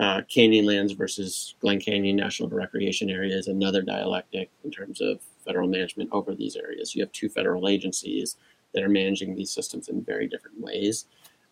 uh, 0.00 0.22
Canyonlands 0.22 0.96
versus 0.96 1.54
Glen 1.60 1.78
Canyon 1.78 2.16
National 2.16 2.48
Recreation 2.48 3.10
Area 3.10 3.36
is 3.36 3.48
another 3.48 3.82
dialectic 3.82 4.50
in 4.64 4.70
terms 4.70 5.02
of 5.02 5.20
federal 5.44 5.68
management 5.68 6.08
over 6.10 6.34
these 6.34 6.56
areas. 6.56 6.94
You 6.94 7.02
have 7.02 7.12
two 7.12 7.28
federal 7.28 7.68
agencies 7.68 8.36
that 8.72 8.82
are 8.82 8.88
managing 8.88 9.34
these 9.34 9.50
systems 9.50 9.88
in 9.88 10.02
very 10.02 10.26
different 10.26 10.58
ways, 10.58 11.04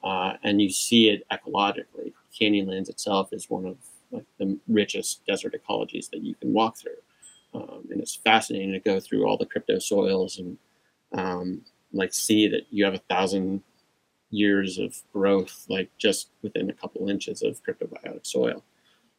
uh, 0.02 0.34
and 0.44 0.62
you 0.62 0.70
see 0.70 1.10
it 1.10 1.26
ecologically. 1.30 2.14
Canyonlands 2.40 2.88
itself 2.88 3.34
is 3.34 3.50
one 3.50 3.66
of 3.66 3.76
like 4.10 4.24
the 4.38 4.58
richest 4.66 5.26
desert 5.26 5.54
ecologies 5.54 6.08
that 6.08 6.22
you 6.22 6.34
can 6.34 6.54
walk 6.54 6.78
through, 6.78 7.02
um, 7.52 7.84
and 7.90 8.00
it's 8.00 8.16
fascinating 8.16 8.72
to 8.72 8.80
go 8.80 8.98
through 8.98 9.26
all 9.26 9.36
the 9.36 9.44
crypto 9.44 9.78
soils 9.78 10.38
and 10.38 10.56
um, 11.12 11.60
like 11.92 12.14
see 12.14 12.48
that 12.48 12.62
you 12.70 12.86
have 12.86 12.94
a 12.94 13.02
thousand 13.10 13.62
years 14.30 14.78
of 14.78 14.96
growth, 15.12 15.64
like 15.68 15.90
just 15.98 16.30
within 16.42 16.70
a 16.70 16.74
couple 16.74 17.08
inches 17.08 17.42
of 17.42 17.62
cryptobiotic 17.62 18.26
soil. 18.26 18.62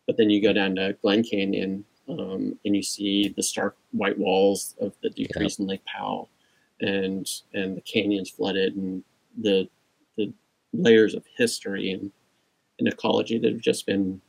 But 0.05 0.17
then 0.17 0.29
you 0.29 0.41
go 0.41 0.53
down 0.53 0.75
to 0.75 0.97
Glen 1.01 1.23
Canyon 1.23 1.85
um, 2.09 2.57
and 2.65 2.75
you 2.75 2.83
see 2.83 3.33
the 3.35 3.43
stark 3.43 3.77
white 3.91 4.17
walls 4.17 4.75
of 4.79 4.93
the 5.01 5.09
decrease 5.09 5.59
in 5.59 5.67
Lake 5.67 5.85
Powell, 5.85 6.29
and 6.81 7.29
and 7.53 7.77
the 7.77 7.81
canyons 7.81 8.29
flooded, 8.29 8.75
and 8.75 9.03
the 9.37 9.69
the 10.17 10.33
layers 10.73 11.13
of 11.13 11.25
history 11.37 11.91
and, 11.91 12.11
and 12.79 12.87
ecology 12.87 13.37
that 13.37 13.51
have 13.51 13.61
just 13.61 13.85
been 13.85 14.21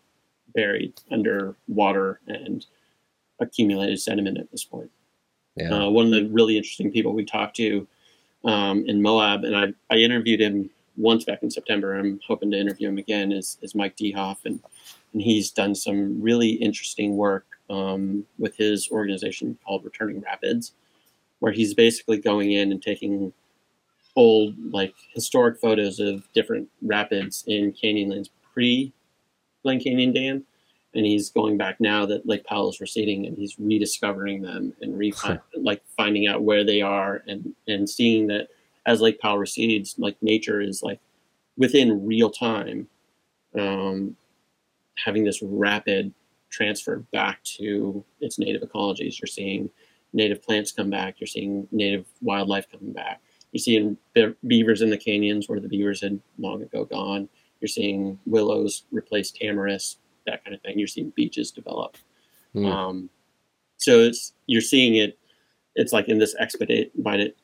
buried 0.54 0.92
under 1.10 1.56
water 1.68 2.20
and 2.26 2.66
accumulated 3.40 4.00
sediment 4.00 4.38
at 4.38 4.50
this 4.50 4.64
point. 4.64 4.90
Yeah. 5.56 5.86
Uh, 5.86 5.90
one 5.90 6.06
of 6.06 6.12
the 6.12 6.28
really 6.28 6.56
interesting 6.56 6.92
people 6.92 7.12
we 7.12 7.24
talked 7.24 7.56
to 7.56 7.86
um, 8.44 8.84
in 8.86 9.02
Moab, 9.02 9.44
and 9.44 9.56
I, 9.56 9.94
I 9.94 9.98
interviewed 9.98 10.40
him 10.40 10.70
once 10.96 11.24
back 11.24 11.42
in 11.42 11.50
September. 11.50 11.94
I'm 11.94 12.20
hoping 12.26 12.50
to 12.50 12.58
interview 12.58 12.88
him 12.88 12.98
again. 12.98 13.32
Is, 13.32 13.58
is 13.62 13.74
Mike 13.74 13.96
DeHoff, 13.96 14.38
and 14.44 14.60
and 15.12 15.22
he's 15.22 15.50
done 15.50 15.74
some 15.74 16.20
really 16.20 16.50
interesting 16.50 17.16
work 17.16 17.46
um, 17.68 18.24
with 18.38 18.56
his 18.56 18.88
organization 18.90 19.58
called 19.64 19.84
Returning 19.84 20.20
Rapids, 20.20 20.72
where 21.40 21.52
he's 21.52 21.74
basically 21.74 22.18
going 22.18 22.52
in 22.52 22.70
and 22.70 22.82
taking 22.82 23.32
old 24.16 24.54
like 24.72 24.94
historic 25.14 25.60
photos 25.60 26.00
of 26.00 26.30
different 26.32 26.68
rapids 26.82 27.44
in 27.46 27.72
Canyonlands 27.72 28.28
pre 28.52 28.92
Glen 29.62 29.80
Canyon 29.80 30.12
Dam, 30.12 30.44
and 30.94 31.06
he's 31.06 31.30
going 31.30 31.56
back 31.56 31.80
now 31.80 32.04
that 32.06 32.26
Lake 32.26 32.44
Powell 32.44 32.70
is 32.70 32.80
receding, 32.80 33.26
and 33.26 33.36
he's 33.36 33.58
rediscovering 33.58 34.42
them 34.42 34.74
and 34.80 34.98
re 34.98 35.12
like 35.54 35.82
finding 35.96 36.26
out 36.26 36.42
where 36.42 36.64
they 36.64 36.80
are, 36.80 37.22
and 37.26 37.54
and 37.68 37.88
seeing 37.88 38.26
that 38.28 38.48
as 38.86 39.00
Lake 39.00 39.20
Powell 39.20 39.38
recedes, 39.38 39.94
like 39.98 40.16
nature 40.22 40.60
is 40.60 40.82
like 40.82 41.00
within 41.56 42.06
real 42.06 42.30
time, 42.30 42.88
um, 43.58 44.16
having 44.96 45.24
this 45.24 45.42
rapid 45.42 46.12
transfer 46.48 46.96
back 47.12 47.42
to 47.44 48.04
its 48.20 48.38
native 48.38 48.62
ecologies. 48.62 49.20
You're 49.20 49.28
seeing 49.28 49.70
native 50.12 50.42
plants 50.42 50.72
come 50.72 50.90
back. 50.90 51.20
You're 51.20 51.28
seeing 51.28 51.68
native 51.70 52.06
wildlife 52.20 52.70
coming 52.70 52.92
back. 52.92 53.20
You're 53.52 53.60
seeing 53.60 53.96
be- 54.14 54.34
beavers 54.46 54.82
in 54.82 54.90
the 54.90 54.98
canyons 54.98 55.48
where 55.48 55.60
the 55.60 55.68
beavers 55.68 56.02
had 56.02 56.20
long 56.38 56.62
ago 56.62 56.84
gone. 56.84 57.28
You're 57.60 57.68
seeing 57.68 58.18
willows 58.26 58.84
replace 58.90 59.30
tamarisk, 59.30 59.96
that 60.26 60.44
kind 60.44 60.54
of 60.54 60.62
thing. 60.62 60.78
You're 60.78 60.88
seeing 60.88 61.10
beaches 61.10 61.50
develop. 61.50 61.96
Hmm. 62.52 62.66
Um, 62.66 63.10
so 63.76 64.00
it's 64.00 64.32
you're 64.46 64.60
seeing 64.60 64.96
it. 64.96 65.18
It's 65.76 65.92
like 65.92 66.08
in 66.08 66.18
this 66.18 66.34
expedited 66.38 66.90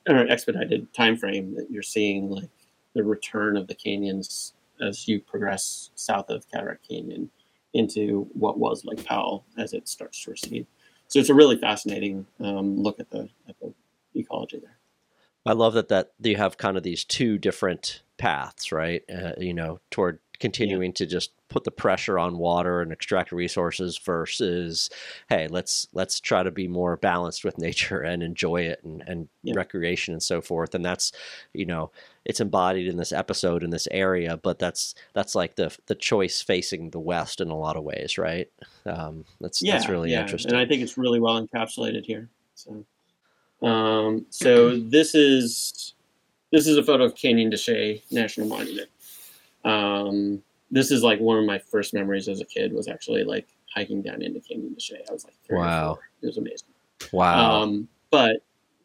or 0.08 0.26
expedited 0.28 0.92
time 0.92 1.16
frame 1.16 1.54
that 1.54 1.70
you're 1.70 1.82
seeing 1.82 2.28
like 2.30 2.50
the 2.94 3.04
return 3.04 3.56
of 3.56 3.68
the 3.68 3.74
canyons 3.74 4.52
as 4.80 5.06
you 5.06 5.20
progress 5.20 5.90
south 5.94 6.28
of 6.28 6.50
Cataract 6.50 6.86
Canyon 6.86 7.30
into 7.72 8.28
what 8.32 8.58
was 8.58 8.84
like 8.84 9.04
Powell 9.04 9.44
as 9.58 9.72
it 9.72 9.88
starts 9.88 10.22
to 10.24 10.32
recede. 10.32 10.66
So 11.08 11.18
it's 11.18 11.28
a 11.28 11.34
really 11.34 11.56
fascinating 11.56 12.26
um, 12.40 12.82
look 12.82 12.98
at 12.98 13.10
the 13.10 13.28
at 13.48 13.58
the 13.60 13.72
ecology 14.14 14.58
there. 14.58 14.76
I 15.44 15.52
love 15.52 15.74
that 15.74 15.88
that 15.88 16.12
you 16.22 16.36
have 16.36 16.58
kind 16.58 16.76
of 16.76 16.82
these 16.82 17.04
two 17.04 17.38
different 17.38 18.02
paths, 18.18 18.72
right? 18.72 19.02
Uh, 19.08 19.32
you 19.38 19.54
know, 19.54 19.78
toward 19.90 20.18
continuing 20.38 20.92
to 20.94 21.06
just 21.06 21.30
put 21.48 21.64
the 21.64 21.70
pressure 21.70 22.18
on 22.18 22.38
water 22.38 22.80
and 22.80 22.92
extract 22.92 23.32
resources 23.32 23.98
versus, 23.98 24.90
hey, 25.28 25.48
let's 25.48 25.86
let's 25.92 26.20
try 26.20 26.42
to 26.42 26.50
be 26.50 26.68
more 26.68 26.96
balanced 26.96 27.44
with 27.44 27.58
nature 27.68 28.00
and 28.00 28.22
enjoy 28.22 28.62
it 28.62 28.80
and, 28.84 29.02
and 29.06 29.28
Yeah. 29.42 29.54
recreation 29.56 30.12
and 30.14 30.22
so 30.22 30.40
forth. 30.40 30.74
And 30.74 30.84
that's, 30.84 31.12
you 31.52 31.66
know, 31.66 31.90
it's 32.24 32.40
embodied 32.40 32.88
in 32.88 32.96
this 32.96 33.12
episode 33.12 33.62
in 33.62 33.70
this 33.70 33.86
area, 33.90 34.36
but 34.36 34.58
that's 34.58 34.94
that's 35.14 35.34
like 35.34 35.54
the 35.56 35.76
the 35.86 35.94
choice 35.94 36.42
facing 36.42 36.90
the 36.90 36.98
west 36.98 37.40
in 37.40 37.48
a 37.48 37.56
lot 37.56 37.76
of 37.76 37.84
ways, 37.84 38.18
right? 38.18 38.50
Um, 38.84 39.24
that's 39.40 39.60
that's 39.60 39.88
really 39.88 40.10
yeah. 40.12 40.22
interesting. 40.22 40.52
and 40.52 40.60
I 40.60 40.66
think 40.66 40.82
it's 40.82 40.98
really 40.98 41.20
well 41.20 41.40
encapsulated 41.40 42.04
here. 42.04 42.28
So, 42.54 42.84
um, 43.62 44.26
so 44.30 44.76
this 44.76 45.14
is 45.14 45.94
this 46.52 46.66
is 46.66 46.76
a 46.76 46.82
photo 46.82 47.04
of 47.04 47.14
Canyon 47.14 47.50
de 47.50 47.56
Chelly 47.56 48.02
National 48.10 48.46
Monument. 48.48 48.88
Um, 49.66 50.42
this 50.70 50.90
is 50.90 51.02
like 51.02 51.20
one 51.20 51.38
of 51.38 51.44
my 51.44 51.58
first 51.58 51.92
memories 51.94 52.28
as 52.28 52.40
a 52.40 52.44
kid 52.44 52.72
was 52.72 52.88
actually 52.88 53.24
like 53.24 53.48
hiking 53.74 54.02
down 54.02 54.22
into 54.22 54.40
Canyon 54.40 54.74
de 54.74 54.80
Chelly. 54.80 55.04
I 55.08 55.12
was 55.12 55.24
like, 55.24 55.34
Wow. 55.50 55.98
it 56.22 56.26
was 56.26 56.38
amazing. 56.38 56.68
wow. 57.12 57.62
Um, 57.62 57.88
but 58.10 58.36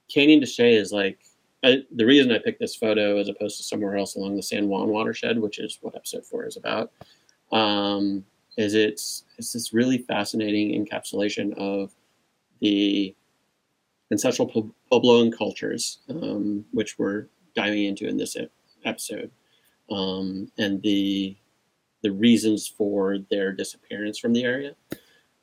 Canyon 0.10 0.40
de 0.42 0.46
Chelly 0.48 0.76
is 0.76 0.92
like 0.92 1.20
I, 1.64 1.84
the 1.92 2.06
reason 2.06 2.32
I 2.32 2.40
picked 2.40 2.60
this 2.60 2.76
photo 2.76 3.18
as 3.20 3.30
opposed 3.30 3.58
to 3.58 3.64
somewhere 3.64 3.96
else 3.96 4.16
along 4.16 4.36
the 4.36 4.42
San 4.44 4.68
Juan 4.68 4.88
watershed, 4.90 5.40
which 5.40 5.60
is 5.60 5.78
what 5.82 5.96
episode 5.96 6.26
four 6.26 6.46
is 6.48 6.58
about, 6.58 6.92
um, 7.52 8.26
is 8.58 8.74
it's 8.74 9.26
it's 9.38 9.54
this 9.54 9.72
really 9.74 10.00
fascinating 10.00 10.84
encapsulation 10.84 11.54
of 11.58 11.94
the 12.62 13.16
ancestral 14.12 14.74
Puebloan 14.92 15.36
cultures, 15.36 16.00
um, 16.10 16.66
which 16.72 16.98
we're 17.00 17.28
diving 17.56 17.86
into 17.86 18.08
in 18.08 18.18
this 18.18 18.36
episode, 18.84 19.30
um, 19.92 20.52
and 20.58 20.82
the 20.82 21.36
the 22.02 22.12
reasons 22.12 22.68
for 22.68 23.20
their 23.30 23.52
disappearance 23.52 24.18
from 24.18 24.34
the 24.34 24.44
area, 24.44 24.76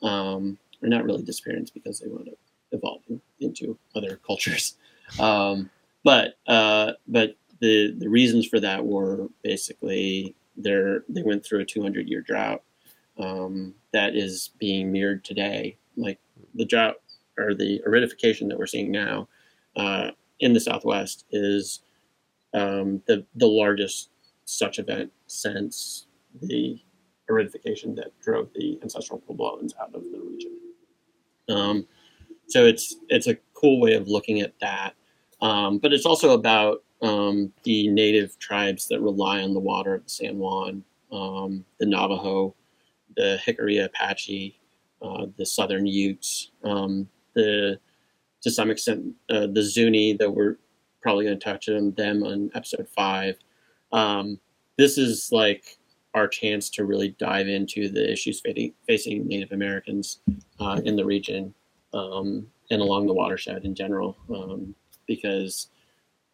um, 0.03 0.59
or 0.83 0.89
not 0.89 1.05
really 1.05 1.23
disappearance 1.23 1.71
because 1.71 2.01
they 2.01 2.09
wound 2.09 2.29
up 2.29 2.39
evolving 2.73 3.21
into 3.41 3.79
other 3.95 4.17
cultures, 4.27 4.77
um, 5.21 5.71
but 6.03 6.39
uh, 6.47 6.93
but 7.07 7.37
the 7.61 7.95
the 7.99 8.09
reasons 8.09 8.47
for 8.47 8.61
that 8.61 8.85
were 8.85 9.29
basically 9.43 10.35
they 10.57 10.97
they 11.09 11.23
went 11.23 11.45
through 11.45 11.61
a 11.61 11.65
200 11.65 12.09
year 12.09 12.21
drought 12.21 12.63
um, 13.19 13.75
that 13.93 14.17
is 14.17 14.51
being 14.59 14.91
mirrored 14.93 15.25
today, 15.25 15.77
like 15.97 16.19
the 16.55 16.65
drought 16.65 16.97
or 17.37 17.55
the 17.55 17.81
aridification 17.87 18.49
that 18.49 18.59
we're 18.59 18.67
seeing 18.67 18.91
now 18.91 19.29
uh, 19.77 20.11
in 20.41 20.53
the 20.53 20.61
Southwest 20.61 21.25
is 21.31 21.81
um, 22.55 23.03
the 23.07 23.25
the 23.35 23.47
largest 23.47 24.11
such 24.49 24.79
event 24.79 25.13
since 25.27 26.07
the 26.43 26.81
aridification 27.31 27.95
that 27.95 28.19
drove 28.21 28.49
the 28.55 28.79
ancestral 28.83 29.23
Puebloans 29.29 29.73
out 29.81 29.95
of 29.95 30.03
the 30.05 30.19
region. 30.19 30.57
Um, 31.51 31.87
so 32.49 32.65
it's 32.65 32.97
it's 33.09 33.27
a 33.27 33.37
cool 33.53 33.79
way 33.79 33.95
of 33.95 34.09
looking 34.09 34.41
at 34.41 34.55
that, 34.61 34.95
um, 35.43 35.79
but 35.79 35.93
it's 35.93 36.07
also 36.07 36.31
about 36.31 36.83
um, 37.03 37.53
the 37.65 37.89
native 37.89 38.39
tribes 38.39 38.89
that 38.89 39.01
rely 39.01 39.43
on 39.43 39.53
the 39.53 39.61
water 39.61 39.95
of 39.95 40.05
the 40.05 40.11
San 40.11 40.39
Juan, 40.39 40.83
um, 41.13 41.65
the 41.79 41.87
Navajo, 41.87 42.55
the 43.17 43.39
Jicarilla 43.45 43.85
Apache, 43.85 44.59
uh, 45.03 45.27
the 45.37 45.45
Southern 45.45 45.87
Utes, 45.87 46.53
um, 46.65 47.07
the 47.35 47.79
to 48.41 48.51
some 48.51 48.71
extent 48.71 49.15
uh, 49.29 49.47
the 49.47 49.63
Zuni 49.63 50.15
that 50.15 50.31
we're 50.31 50.57
probably 51.03 51.27
going 51.27 51.39
to 51.39 51.45
touch 51.45 51.69
on 51.69 51.93
them 51.93 52.23
on 52.23 52.51
episode 52.55 52.89
five. 52.89 53.37
Um, 53.93 54.39
this 54.77 54.99
is 54.99 55.31
like 55.33 55.79
our 56.15 56.29
chance 56.29 56.71
to 56.71 56.85
really 56.85 57.11
dive 57.19 57.49
into 57.49 57.89
the 57.89 58.11
issues 58.11 58.43
facing, 58.87 59.27
Native 59.27 59.53
Americans 59.53 60.21
uh, 60.61 60.81
in 60.85 60.97
the 60.97 61.05
region 61.05 61.55
um, 61.93 62.47
and 62.71 62.81
along 62.81 63.07
the 63.07 63.15
watershed 63.15 63.65
in 63.65 63.75
general, 63.75 64.17
um, 64.35 64.75
because 65.07 65.69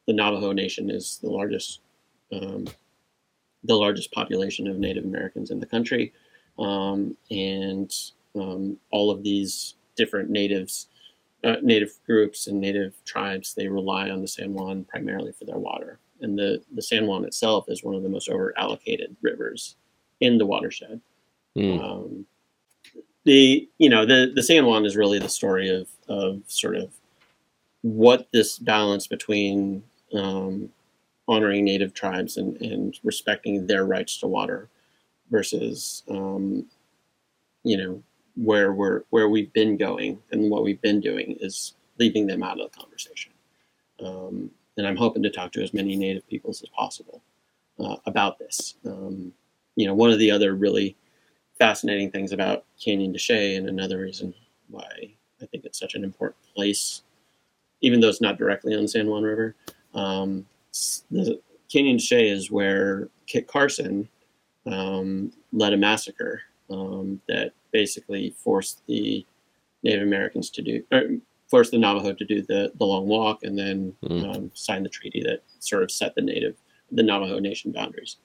the 0.06 0.12
Navajo 0.12 0.52
Nation 0.52 0.90
is 0.90 1.18
the 1.22 1.30
largest 1.30 1.80
um, 2.32 2.66
the 3.66 3.74
largest 3.74 4.12
population 4.12 4.66
of 4.66 4.78
Native 4.78 5.04
Americans 5.04 5.50
in 5.50 5.58
the 5.58 5.66
country, 5.66 6.12
um, 6.58 7.16
and 7.30 7.92
um, 8.34 8.76
all 8.90 9.10
of 9.10 9.22
these 9.22 9.76
different 9.96 10.28
natives, 10.28 10.88
uh, 11.44 11.56
native 11.62 11.92
groups, 12.04 12.46
and 12.46 12.60
native 12.60 12.94
tribes 13.04 13.54
they 13.54 13.68
rely 13.68 14.10
on 14.10 14.20
the 14.20 14.28
San 14.28 14.52
Juan 14.52 14.84
primarily 14.84 15.32
for 15.32 15.44
their 15.44 15.58
water. 15.58 15.98
And 16.24 16.38
the 16.38 16.62
the 16.72 16.82
San 16.82 17.06
Juan 17.06 17.24
itself 17.24 17.66
is 17.68 17.84
one 17.84 17.94
of 17.94 18.02
the 18.02 18.08
most 18.08 18.28
over 18.28 18.52
allocated 18.58 19.14
rivers 19.22 19.76
in 20.20 20.38
the 20.38 20.46
watershed. 20.46 21.00
Mm. 21.56 21.80
Um, 21.82 22.26
the 23.24 23.68
you 23.78 23.88
know 23.88 24.04
the 24.04 24.32
the 24.34 24.42
San 24.42 24.66
Juan 24.66 24.84
is 24.84 24.96
really 24.96 25.18
the 25.18 25.28
story 25.28 25.68
of 25.68 25.88
of 26.08 26.42
sort 26.46 26.76
of 26.76 26.90
what 27.82 28.28
this 28.32 28.58
balance 28.58 29.06
between 29.06 29.84
um, 30.14 30.70
honoring 31.28 31.64
native 31.64 31.92
tribes 31.92 32.36
and, 32.36 32.60
and 32.62 32.98
respecting 33.04 33.66
their 33.66 33.84
rights 33.84 34.18
to 34.18 34.26
water 34.26 34.68
versus 35.30 36.02
um, 36.08 36.66
you 37.62 37.76
know 37.76 38.02
where 38.36 38.72
we're 38.72 39.02
where 39.10 39.28
we've 39.28 39.52
been 39.52 39.76
going 39.76 40.18
and 40.32 40.50
what 40.50 40.64
we've 40.64 40.80
been 40.80 41.00
doing 41.00 41.36
is 41.40 41.74
leaving 41.98 42.26
them 42.26 42.42
out 42.42 42.60
of 42.60 42.72
the 42.72 42.78
conversation 42.78 43.32
um, 44.04 44.50
and 44.76 44.86
i'm 44.86 44.96
hoping 44.96 45.22
to 45.22 45.30
talk 45.30 45.52
to 45.52 45.62
as 45.62 45.74
many 45.74 45.96
native 45.96 46.26
peoples 46.28 46.62
as 46.62 46.68
possible 46.70 47.22
uh, 47.80 47.96
about 48.06 48.38
this. 48.38 48.76
Um, 48.86 49.32
you 49.76 49.86
know 49.86 49.94
one 49.94 50.10
of 50.10 50.18
the 50.18 50.30
other 50.30 50.54
really 50.54 50.96
fascinating 51.58 52.10
things 52.10 52.32
about 52.32 52.64
canyon 52.82 53.12
de 53.12 53.18
Chelly 53.18 53.56
and 53.56 53.68
another 53.68 54.00
reason 54.00 54.34
why 54.68 55.14
i 55.42 55.46
think 55.46 55.64
it's 55.64 55.78
such 55.78 55.94
an 55.94 56.04
important 56.04 56.40
place 56.54 57.02
even 57.80 58.00
though 58.00 58.08
it's 58.08 58.20
not 58.20 58.38
directly 58.38 58.74
on 58.74 58.82
the 58.82 58.88
san 58.88 59.06
juan 59.06 59.22
river 59.22 59.54
um, 59.94 60.44
the 61.10 61.40
Canyon 61.74 61.98
Shay 61.98 62.28
is 62.28 62.50
where 62.50 63.08
Kit 63.26 63.46
Carson 63.46 64.08
um, 64.66 65.32
led 65.52 65.72
a 65.72 65.76
massacre 65.76 66.42
um, 66.70 67.20
that 67.28 67.52
basically 67.72 68.34
forced 68.38 68.82
the 68.86 69.24
Native 69.82 70.02
Americans 70.02 70.50
to 70.50 70.62
do, 70.62 70.82
forced 71.54 71.70
the 71.70 71.78
Navajo 71.78 72.12
to 72.12 72.24
do 72.24 72.42
the, 72.42 72.72
the 72.74 72.84
long 72.84 73.06
walk 73.06 73.44
and 73.44 73.56
then 73.56 73.94
Mm. 74.02 74.34
um, 74.34 74.50
sign 74.54 74.82
the 74.82 74.88
treaty 74.88 75.22
that 75.22 75.44
sort 75.60 75.84
of 75.84 75.90
set 75.92 76.12
the 76.16 76.20
Native, 76.20 76.56
the 76.90 77.02
Navajo 77.04 77.38
Nation 77.38 77.70
boundaries. 77.70 78.16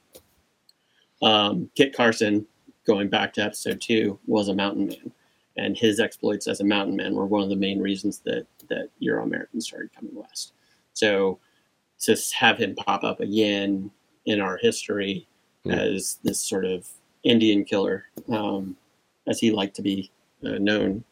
Um, 1.22 1.70
Kit 1.76 1.94
Carson, 1.96 2.48
going 2.88 3.08
back 3.08 3.32
to 3.34 3.42
episode 3.44 3.82
two, 3.82 4.18
was 4.26 4.48
a 4.48 4.56
mountain 4.56 4.88
man. 4.88 5.12
And 5.58 5.78
his 5.78 6.00
exploits 6.00 6.48
as 6.48 6.60
a 6.60 6.64
mountain 6.66 6.96
man 6.96 7.14
were 7.14 7.28
one 7.28 7.44
of 7.44 7.50
the 7.50 7.56
main 7.56 7.80
reasons 7.80 8.18
that, 8.26 8.48
that 8.68 8.90
Euro 8.98 9.22
Americans 9.24 9.68
started 9.68 9.94
coming 9.94 10.16
west. 10.16 10.54
So 10.94 11.38
to 12.00 12.16
have 12.34 12.58
him 12.58 12.74
pop 12.74 13.04
up 13.04 13.20
again 13.20 13.92
in 14.26 14.42
our 14.42 14.58
history 14.58 15.28
Hmm. 15.66 15.72
as 15.72 16.18
this 16.24 16.42
sort 16.42 16.66
of 16.66 16.88
Indian 17.24 17.64
killer, 17.64 18.06
um, 18.30 18.76
as 19.28 19.40
he 19.40 19.52
liked 19.52 19.76
to 19.76 19.82
be 19.84 20.10
uh, 20.44 20.58
known, 20.58 21.04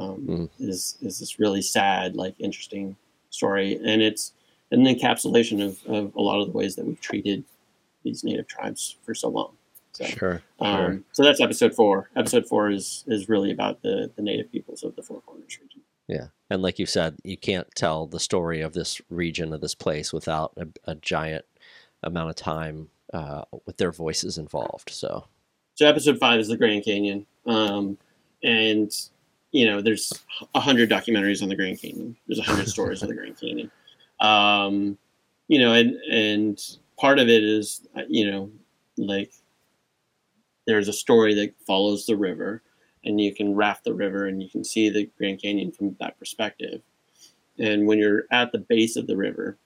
um, 0.00 0.16
Hmm. 0.26 0.44
is 0.58 0.96
is 1.00 1.18
this 1.18 1.38
really 1.38 1.62
sad, 1.62 2.14
like 2.16 2.34
interesting 2.38 2.96
story, 3.30 3.74
and 3.76 4.02
it's 4.02 4.32
an 4.70 4.84
encapsulation 4.84 5.64
of, 5.64 5.84
of 5.86 6.14
a 6.14 6.20
lot 6.20 6.40
of 6.40 6.46
the 6.46 6.52
ways 6.52 6.76
that 6.76 6.84
we've 6.86 7.00
treated 7.00 7.44
these 8.04 8.22
native 8.24 8.46
tribes 8.46 8.96
for 9.04 9.14
so 9.14 9.28
long. 9.28 9.52
So, 9.92 10.04
Sure. 10.04 10.42
um, 10.60 10.76
sure. 10.76 11.00
so 11.12 11.22
that's 11.24 11.40
episode 11.40 11.74
four. 11.74 12.10
Episode 12.16 12.46
four 12.46 12.70
is 12.70 13.04
is 13.06 13.28
really 13.28 13.50
about 13.50 13.82
the 13.82 14.10
the 14.16 14.22
native 14.22 14.52
peoples 14.52 14.82
of 14.84 14.94
the 14.96 15.02
Four 15.02 15.20
Corners 15.22 15.58
region. 15.60 15.80
Yeah. 16.06 16.28
And 16.50 16.62
like 16.62 16.78
you 16.78 16.86
said, 16.86 17.16
you 17.24 17.36
can't 17.36 17.66
tell 17.74 18.06
the 18.06 18.20
story 18.20 18.62
of 18.62 18.72
this 18.72 19.00
region 19.10 19.52
of 19.52 19.60
this 19.60 19.74
place 19.74 20.12
without 20.12 20.52
a, 20.56 20.66
a 20.84 20.94
giant 20.94 21.44
amount 22.02 22.30
of 22.30 22.36
time 22.36 22.88
uh, 23.12 23.42
with 23.66 23.76
their 23.76 23.92
voices 23.92 24.38
involved. 24.38 24.88
So, 24.90 25.26
So 25.74 25.86
episode 25.86 26.18
five 26.18 26.40
is 26.40 26.48
the 26.48 26.56
Grand 26.56 26.84
Canyon, 26.84 27.26
um, 27.44 27.98
and 28.42 28.90
you 29.52 29.66
know 29.66 29.80
there's 29.80 30.12
a 30.54 30.60
hundred 30.60 30.90
documentaries 30.90 31.42
on 31.42 31.48
the 31.48 31.56
Grand 31.56 31.80
Canyon. 31.80 32.16
There's 32.26 32.38
a 32.38 32.42
hundred 32.42 32.68
stories 32.68 33.02
of 33.02 33.08
the 33.08 33.14
Grand 33.14 33.38
Canyon. 33.40 33.70
Um, 34.20 34.98
you 35.48 35.58
know, 35.58 35.72
and 35.72 35.94
and 36.10 36.60
part 36.98 37.18
of 37.18 37.28
it 37.28 37.42
is 37.42 37.86
you 38.08 38.30
know 38.30 38.50
like 38.96 39.32
there's 40.66 40.88
a 40.88 40.92
story 40.92 41.34
that 41.34 41.54
follows 41.66 42.06
the 42.06 42.16
river, 42.16 42.62
and 43.04 43.20
you 43.20 43.34
can 43.34 43.54
raft 43.54 43.84
the 43.84 43.94
river 43.94 44.26
and 44.26 44.42
you 44.42 44.48
can 44.50 44.64
see 44.64 44.90
the 44.90 45.08
Grand 45.16 45.40
Canyon 45.40 45.72
from 45.72 45.96
that 46.00 46.18
perspective. 46.18 46.82
And 47.58 47.86
when 47.86 47.98
you're 47.98 48.24
at 48.30 48.52
the 48.52 48.58
base 48.58 48.96
of 48.96 49.06
the 49.06 49.16
river, 49.16 49.56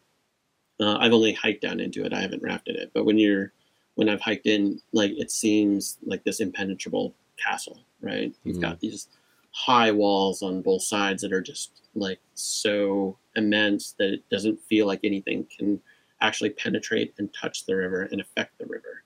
uh, 0.80 0.96
I've 0.98 1.12
only 1.12 1.32
hiked 1.32 1.62
down 1.62 1.80
into 1.80 2.04
it. 2.04 2.12
I 2.12 2.20
haven't 2.20 2.42
rafted 2.42 2.76
it, 2.76 2.90
but 2.94 3.04
when 3.04 3.18
you're 3.18 3.52
when 3.94 4.08
I've 4.08 4.20
hiked 4.22 4.46
in, 4.46 4.80
like 4.92 5.10
it 5.18 5.30
seems 5.30 5.98
like 6.04 6.24
this 6.24 6.40
impenetrable 6.40 7.14
castle, 7.36 7.80
right? 8.00 8.32
You've 8.44 8.56
Mhm. 8.56 8.60
got 8.62 8.80
these 8.80 9.08
high 9.52 9.90
walls 9.90 10.42
on 10.42 10.62
both 10.62 10.82
sides 10.82 11.22
that 11.22 11.32
are 11.32 11.42
just 11.42 11.82
like 11.94 12.20
so 12.34 13.16
immense 13.36 13.94
that 13.98 14.12
it 14.12 14.28
doesn't 14.30 14.60
feel 14.62 14.86
like 14.86 15.00
anything 15.04 15.46
can 15.56 15.80
actually 16.20 16.50
penetrate 16.50 17.14
and 17.18 17.32
touch 17.34 17.66
the 17.66 17.76
river 17.76 18.08
and 18.10 18.20
affect 18.20 18.58
the 18.58 18.66
river. 18.66 19.04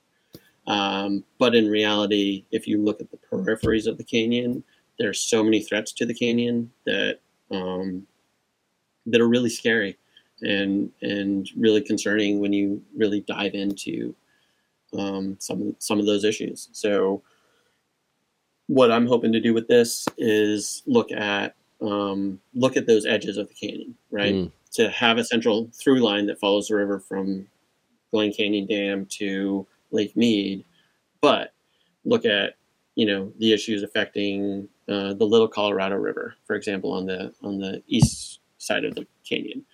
Um, 0.67 1.25
but 1.39 1.55
in 1.55 1.69
reality, 1.69 2.45
if 2.51 2.67
you 2.67 2.83
look 2.83 3.01
at 3.01 3.11
the 3.11 3.19
peripheries 3.19 3.87
of 3.87 3.99
the 3.99 4.05
canyon, 4.05 4.65
there's 4.99 5.21
so 5.21 5.43
many 5.43 5.63
threats 5.63 5.93
to 5.93 6.07
the 6.07 6.15
canyon 6.15 6.71
that 6.85 7.21
um, 7.51 8.07
that 9.07 9.21
are 9.21 9.29
really 9.29 9.51
scary 9.51 9.97
and 10.43 10.91
and 11.03 11.49
really 11.57 11.81
concerning 11.81 12.41
when 12.41 12.53
you 12.53 12.83
really 12.97 13.21
dive 13.21 13.55
into 13.55 14.15
um, 14.99 15.37
some 15.39 15.77
some 15.79 15.99
of 16.01 16.07
those 16.07 16.25
issues. 16.25 16.69
So, 16.73 17.23
what 18.67 18.91
I'm 18.91 19.07
hoping 19.07 19.33
to 19.33 19.41
do 19.41 19.55
with 19.55 19.69
this 19.69 20.07
is 20.19 20.83
look 20.87 21.13
at 21.13 21.55
um, 21.81 22.41
look 22.55 22.77
at 22.77 22.87
those 22.87 23.07
edges 23.07 23.37
of 23.37 23.49
the 23.49 23.55
canyon, 23.55 23.95
right? 24.11 24.35
Mm. 24.35 24.53
To 24.75 24.91
have 24.91 25.19
a 25.19 25.25
central 25.25 25.71
through 25.73 26.01
line 26.01 26.27
that 26.27 26.41
follows 26.41 26.69
the 26.69 26.77
river 26.77 26.99
from 26.99 27.47
Glen 28.11 28.33
Canyon 28.33 28.67
Dam 28.67 29.07
to 29.19 29.67
Lake 29.91 30.17
Mead, 30.17 30.65
but 31.21 31.53
look 32.05 32.25
at 32.25 32.55
you 32.95 33.07
know 33.07 33.33
the 33.39 33.53
issues 33.53 33.83
affecting 33.83 34.69
uh, 34.89 35.15
the 35.15 35.25
Little 35.25 35.49
Colorado 35.49 35.97
River, 35.97 36.35
for 36.47 36.57
example, 36.57 36.93
on 36.93 37.07
the 37.07 37.33
on 37.43 37.59
the 37.59 37.83
east 37.87 38.41
side 38.59 38.85
of 38.85 38.95
the 38.95 39.07
canyon, 39.29 39.65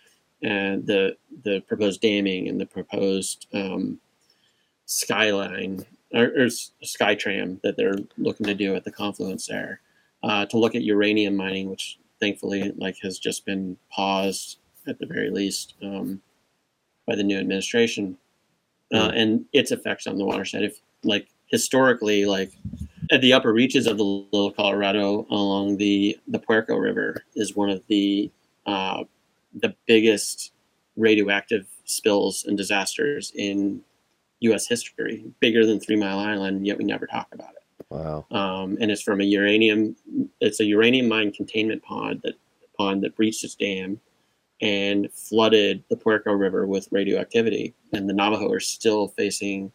and 0.42 0.86
the 0.86 1.16
the 1.44 1.60
proposed 1.60 2.00
damming 2.00 2.48
and 2.48 2.60
the 2.60 2.66
proposed 2.66 3.46
um, 3.54 3.98
skyline 4.86 5.84
or, 6.14 6.24
or 6.24 6.46
SkyTram 6.46 7.60
that 7.62 7.76
they're 7.76 7.98
looking 8.16 8.46
to 8.46 8.54
do 8.54 8.74
at 8.74 8.84
the 8.84 8.92
confluence 8.92 9.46
there 9.46 9.80
uh, 10.22 10.46
to 10.46 10.58
look 10.58 10.74
at 10.74 10.82
uranium 10.82 11.36
mining, 11.36 11.70
which 11.70 11.98
thankfully 12.20 12.72
like 12.76 12.96
has 13.02 13.18
just 13.18 13.44
been 13.44 13.76
paused 13.90 14.58
at 14.86 14.98
the 14.98 15.06
very 15.06 15.30
least 15.30 15.74
um, 15.82 16.20
by 17.06 17.14
the 17.16 17.22
new 17.22 17.38
administration 17.38 18.16
uh, 18.92 19.10
and 19.14 19.44
its 19.52 19.72
effects 19.72 20.06
on 20.06 20.16
the 20.16 20.24
watershed. 20.24 20.62
If 20.62 20.80
like 21.02 21.28
historically, 21.46 22.24
like 22.24 22.52
at 23.10 23.20
the 23.20 23.32
upper 23.32 23.52
reaches 23.52 23.86
of 23.86 23.96
the 23.96 24.04
Little 24.04 24.52
Colorado 24.52 25.26
along 25.30 25.78
the 25.78 26.18
the 26.28 26.38
Puerco 26.38 26.76
River 26.76 27.24
is 27.34 27.56
one 27.56 27.70
of 27.70 27.82
the 27.88 28.30
uh, 28.66 29.04
the 29.54 29.74
biggest 29.86 30.52
radioactive 30.96 31.66
spills 31.84 32.44
and 32.44 32.56
disasters 32.56 33.32
in 33.34 33.82
U.S. 34.42 34.66
history, 34.66 35.24
bigger 35.40 35.66
than 35.66 35.80
Three 35.80 35.96
Mile 35.96 36.18
Island. 36.18 36.66
Yet 36.66 36.78
we 36.78 36.84
never 36.84 37.06
talk 37.06 37.28
about 37.32 37.50
it. 37.50 37.86
Wow. 37.88 38.26
Um, 38.30 38.78
and 38.80 38.90
it's 38.90 39.02
from 39.02 39.20
a 39.20 39.24
uranium. 39.24 39.96
It's 40.40 40.60
a 40.60 40.64
uranium 40.64 41.08
mine 41.08 41.32
containment 41.32 41.82
pond 41.82 42.20
that 42.24 42.34
pond 42.76 43.02
that 43.02 43.16
breached 43.16 43.44
its 43.44 43.54
dam 43.54 44.00
and 44.60 45.12
flooded 45.12 45.82
the 45.90 45.96
Puerco 45.96 46.32
River 46.32 46.66
with 46.66 46.88
radioactivity. 46.90 47.74
And 47.92 48.08
the 48.08 48.14
Navajo 48.14 48.50
are 48.50 48.60
still 48.60 49.08
facing 49.08 49.72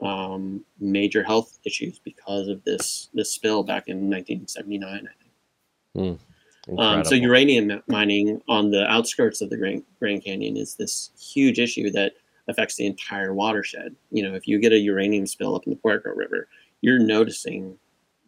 um, 0.00 0.64
major 0.80 1.22
health 1.22 1.58
issues 1.64 1.98
because 1.98 2.48
of 2.48 2.64
this 2.64 3.08
this 3.14 3.32
spill 3.32 3.62
back 3.62 3.88
in 3.88 4.10
1979, 4.10 5.08
I 5.08 5.22
think. 5.22 6.20
Um, 6.78 7.04
so 7.04 7.14
uranium 7.14 7.82
mining 7.88 8.40
on 8.48 8.70
the 8.70 8.86
outskirts 8.86 9.40
of 9.40 9.50
the 9.50 9.56
Grand, 9.56 9.82
Grand 9.98 10.24
Canyon 10.24 10.56
is 10.56 10.74
this 10.74 11.10
huge 11.18 11.58
issue 11.58 11.90
that 11.90 12.12
affects 12.50 12.76
the 12.76 12.86
entire 12.86 13.32
watershed. 13.32 13.94
You 14.10 14.22
know, 14.22 14.34
if 14.34 14.46
you 14.46 14.58
get 14.58 14.72
a 14.72 14.78
uranium 14.78 15.26
spill 15.26 15.56
up 15.56 15.64
in 15.66 15.70
the 15.70 15.76
Puerco 15.76 16.10
River, 16.10 16.48
you're 16.80 16.98
noticing 16.98 17.78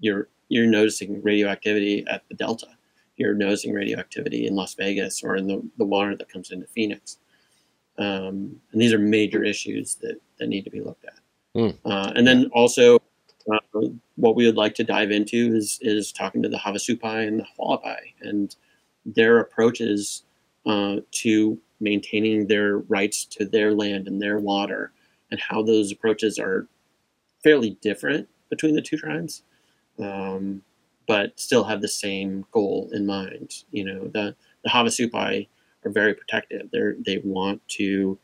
you're 0.01 0.29
you're 0.49 0.67
noticing 0.67 1.23
radioactivity 1.23 2.05
at 2.09 2.29
the 2.29 2.35
delta. 2.35 2.69
You're 3.17 3.35
noticing 3.35 3.73
radioactivity 3.73 4.47
in 4.47 4.55
Las 4.55 4.75
Vegas 4.75 5.23
or 5.23 5.37
in 5.37 5.47
the, 5.47 5.63
the 5.79 5.85
water 5.85 6.17
that 6.17 6.33
comes 6.33 6.51
into 6.51 6.67
Phoenix. 6.67 7.19
Um, 7.99 8.57
and 8.73 8.81
these 8.81 8.93
are 8.93 8.99
major 8.99 9.45
issues 9.45 9.97
that, 9.97 10.21
that 10.39 10.49
need 10.49 10.65
to 10.65 10.71
be 10.71 10.81
looked 10.81 11.05
at. 11.05 11.19
Mm. 11.55 11.79
Uh, 11.85 12.13
and 12.17 12.27
then 12.27 12.51
also, 12.53 12.99
uh, 13.51 13.81
what 14.17 14.35
we 14.35 14.47
would 14.47 14.57
like 14.57 14.75
to 14.77 14.85
dive 14.85 15.11
into 15.11 15.55
is 15.55 15.79
is 15.83 16.13
talking 16.13 16.43
to 16.43 16.49
the 16.49 16.57
Havasupai 16.57 17.27
and 17.27 17.41
the 17.41 17.47
Hualapai 17.59 17.99
and 18.21 18.55
their 19.05 19.41
approaches 19.41 20.25
uh, 20.67 20.97
to 21.11 21.59
maintaining 21.83 22.47
their 22.47 22.79
rights 22.79 23.25
to 23.27 23.45
their 23.45 23.75
land 23.75 24.09
and 24.09 24.21
their 24.21 24.39
water, 24.39 24.93
and 25.31 25.41
how 25.41 25.63
those 25.63 25.93
approaches 25.93 26.39
are 26.39 26.67
fairly 27.43 27.77
different 27.83 28.29
between 28.49 28.75
the 28.75 28.83
two 28.83 28.97
tribes, 28.97 29.43
um, 29.99 30.63
but 31.07 31.39
still 31.39 31.65
have 31.65 31.83
the 31.83 31.89
same 31.89 32.47
goal 32.53 32.89
in 32.93 33.05
mind. 33.07 33.65
You 33.71 33.85
know, 33.85 34.09
the 34.09 34.35
the 34.65 34.71
Havasupai 34.71 35.49
are 35.85 35.91
very 35.91 36.15
protective. 36.15 36.71
They 36.71 36.93
they 37.05 37.19
want 37.25 37.67
to 37.71 38.19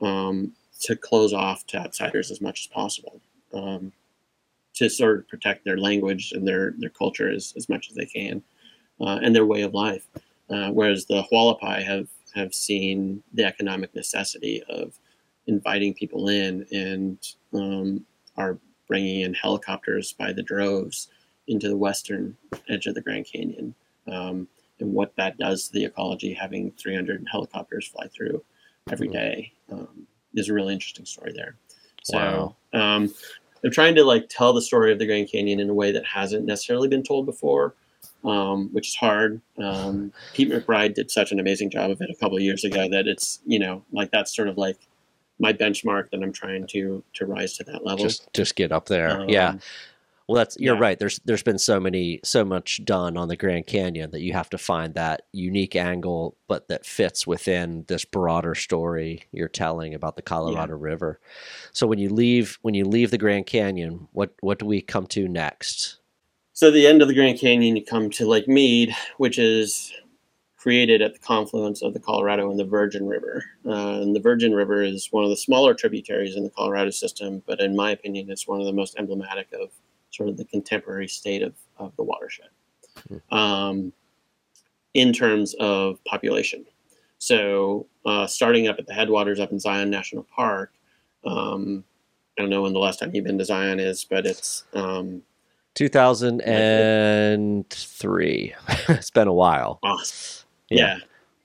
um, 0.00 0.52
to 0.80 0.96
close 0.96 1.32
off 1.32 1.66
to 1.68 1.78
outsiders 1.78 2.30
as 2.30 2.40
much 2.40 2.62
as 2.62 2.66
possible. 2.66 3.20
Um, 3.54 3.92
to 4.76 4.90
sort 4.90 5.18
of 5.18 5.28
protect 5.28 5.64
their 5.64 5.78
language 5.78 6.32
and 6.32 6.46
their, 6.46 6.74
their 6.78 6.90
culture 6.90 7.30
as, 7.30 7.54
as 7.56 7.68
much 7.68 7.88
as 7.88 7.96
they 7.96 8.04
can 8.04 8.42
uh, 9.00 9.18
and 9.22 9.34
their 9.34 9.46
way 9.46 9.62
of 9.62 9.74
life. 9.74 10.06
Uh, 10.48 10.70
whereas 10.70 11.06
the 11.06 11.24
Hualapai 11.32 11.82
have, 11.82 12.08
have 12.36 12.54
seen 12.54 13.22
the 13.32 13.44
economic 13.44 13.94
necessity 13.94 14.62
of 14.68 14.98
inviting 15.46 15.94
people 15.94 16.28
in 16.28 16.66
and 16.70 17.18
um, 17.54 18.04
are 18.36 18.58
bringing 18.86 19.22
in 19.22 19.34
helicopters 19.34 20.12
by 20.12 20.32
the 20.32 20.42
droves 20.42 21.08
into 21.48 21.68
the 21.68 21.76
western 21.76 22.36
edge 22.68 22.86
of 22.86 22.94
the 22.94 23.00
Grand 23.00 23.26
Canyon. 23.26 23.74
Um, 24.06 24.46
and 24.78 24.92
what 24.92 25.16
that 25.16 25.38
does 25.38 25.66
to 25.66 25.72
the 25.72 25.84
ecology, 25.84 26.34
having 26.34 26.70
300 26.72 27.26
helicopters 27.30 27.88
fly 27.88 28.06
through 28.08 28.44
every 28.90 29.08
day, 29.08 29.52
um, 29.72 30.06
is 30.34 30.48
a 30.48 30.52
really 30.52 30.74
interesting 30.74 31.06
story 31.06 31.32
there. 31.34 31.56
So, 32.02 32.18
Wow. 32.18 32.56
um, 32.72 33.14
I'm 33.64 33.70
trying 33.70 33.94
to 33.96 34.04
like 34.04 34.28
tell 34.28 34.52
the 34.52 34.62
story 34.62 34.92
of 34.92 34.98
the 34.98 35.06
Grand 35.06 35.30
Canyon 35.30 35.60
in 35.60 35.70
a 35.70 35.74
way 35.74 35.90
that 35.92 36.04
hasn't 36.04 36.44
necessarily 36.44 36.88
been 36.88 37.02
told 37.02 37.26
before, 37.26 37.74
um, 38.24 38.68
which 38.72 38.88
is 38.88 38.96
hard. 38.96 39.40
Um, 39.58 40.12
Pete 40.34 40.50
McBride 40.50 40.94
did 40.94 41.10
such 41.10 41.32
an 41.32 41.40
amazing 41.40 41.70
job 41.70 41.90
of 41.90 42.00
it 42.00 42.10
a 42.10 42.14
couple 42.16 42.36
of 42.36 42.42
years 42.42 42.64
ago 42.64 42.88
that 42.88 43.06
it's 43.06 43.40
you 43.46 43.58
know 43.58 43.84
like 43.92 44.10
that's 44.10 44.34
sort 44.34 44.48
of 44.48 44.56
like 44.56 44.78
my 45.38 45.52
benchmark 45.52 46.10
that 46.10 46.22
I'm 46.22 46.32
trying 46.32 46.66
to 46.68 47.02
to 47.14 47.26
rise 47.26 47.56
to 47.58 47.64
that 47.64 47.84
level. 47.84 48.04
just 48.04 48.32
just 48.32 48.56
get 48.56 48.72
up 48.72 48.86
there. 48.86 49.20
Um, 49.20 49.28
yeah. 49.28 49.56
Well, 50.28 50.36
that's 50.36 50.58
you're 50.58 50.74
yeah. 50.74 50.80
right. 50.80 50.98
There's 50.98 51.20
there's 51.24 51.44
been 51.44 51.58
so 51.58 51.78
many 51.78 52.18
so 52.24 52.44
much 52.44 52.84
done 52.84 53.16
on 53.16 53.28
the 53.28 53.36
Grand 53.36 53.68
Canyon 53.68 54.10
that 54.10 54.22
you 54.22 54.32
have 54.32 54.50
to 54.50 54.58
find 54.58 54.94
that 54.94 55.22
unique 55.32 55.76
angle, 55.76 56.36
but 56.48 56.66
that 56.68 56.84
fits 56.84 57.26
within 57.26 57.84
this 57.86 58.04
broader 58.04 58.56
story 58.56 59.22
you're 59.30 59.46
telling 59.46 59.94
about 59.94 60.16
the 60.16 60.22
Colorado 60.22 60.74
River. 60.74 61.20
So 61.72 61.86
when 61.86 62.00
you 62.00 62.08
leave 62.08 62.58
when 62.62 62.74
you 62.74 62.84
leave 62.86 63.12
the 63.12 63.18
Grand 63.18 63.46
Canyon, 63.46 64.08
what 64.12 64.34
what 64.40 64.58
do 64.58 64.66
we 64.66 64.82
come 64.82 65.06
to 65.08 65.28
next? 65.28 65.98
So 66.56 66.68
at 66.68 66.72
the 66.72 66.86
end 66.86 67.02
of 67.02 67.08
the 67.08 67.12
Grand 67.12 67.38
Canyon, 67.38 67.76
you 67.76 67.84
come 67.84 68.08
to 68.08 68.26
Lake 68.26 68.48
Mead, 68.48 68.96
which 69.18 69.38
is 69.38 69.92
created 70.56 71.02
at 71.02 71.12
the 71.12 71.18
confluence 71.18 71.82
of 71.82 71.92
the 71.92 72.00
Colorado 72.00 72.50
and 72.50 72.58
the 72.58 72.64
Virgin 72.64 73.06
River. 73.06 73.44
Uh, 73.66 74.00
and 74.00 74.16
the 74.16 74.20
Virgin 74.20 74.54
River 74.54 74.82
is 74.82 75.08
one 75.12 75.22
of 75.22 75.28
the 75.28 75.36
smaller 75.36 75.74
tributaries 75.74 76.34
in 76.34 76.44
the 76.44 76.50
Colorado 76.50 76.88
system, 76.88 77.42
but 77.46 77.60
in 77.60 77.76
my 77.76 77.90
opinion, 77.90 78.30
it's 78.30 78.48
one 78.48 78.58
of 78.58 78.64
the 78.64 78.72
most 78.72 78.98
emblematic 78.98 79.48
of 79.52 79.68
sort 80.08 80.30
of 80.30 80.38
the 80.38 80.46
contemporary 80.46 81.08
state 81.08 81.42
of, 81.42 81.52
of 81.76 81.94
the 81.96 82.02
watershed 82.02 82.48
um, 83.30 83.92
in 84.94 85.12
terms 85.12 85.52
of 85.60 86.02
population. 86.04 86.64
So 87.18 87.86
uh, 88.06 88.26
starting 88.26 88.66
up 88.66 88.78
at 88.78 88.86
the 88.86 88.94
headwaters 88.94 89.40
up 89.40 89.52
in 89.52 89.60
Zion 89.60 89.90
National 89.90 90.22
Park, 90.22 90.72
um, 91.22 91.84
I 92.38 92.40
don't 92.40 92.50
know 92.50 92.62
when 92.62 92.72
the 92.72 92.78
last 92.78 92.98
time 92.98 93.10
you've 93.12 93.26
been 93.26 93.36
to 93.36 93.44
Zion 93.44 93.78
is, 93.78 94.06
but 94.08 94.24
it's 94.24 94.64
um, 94.72 95.20
2003. 95.76 98.54
it's 98.88 99.10
been 99.10 99.28
a 99.28 99.32
while. 99.32 99.78
awesome. 99.82 100.46
Yeah. 100.70 100.78
Yeah. 100.78 100.98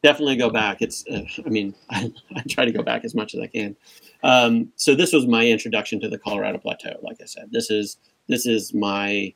definitely 0.04 0.36
go 0.38 0.50
back. 0.50 0.82
It's, 0.82 1.06
uh, 1.08 1.22
I 1.46 1.50
mean, 1.50 1.76
I, 1.92 2.12
I 2.36 2.42
try 2.50 2.66
to 2.66 2.72
go 2.72 2.82
back 2.82 3.06
as 3.06 3.14
much 3.14 3.36
as 3.36 3.42
I 3.42 3.48
can. 3.48 3.76
Um, 4.24 4.72
so 4.76 4.96
this 4.96 5.14
was 5.14 5.28
my 5.28 5.46
introduction 5.48 6.00
to 6.02 6.10
the 6.10 6.18
Colorado 6.18 6.58
Plateau. 6.58 6.98
Like 7.04 7.18
I 7.22 7.26
said, 7.26 7.50
this 7.52 7.70
is 7.70 7.98
this 8.28 8.46
is 8.46 8.74
my 8.74 9.34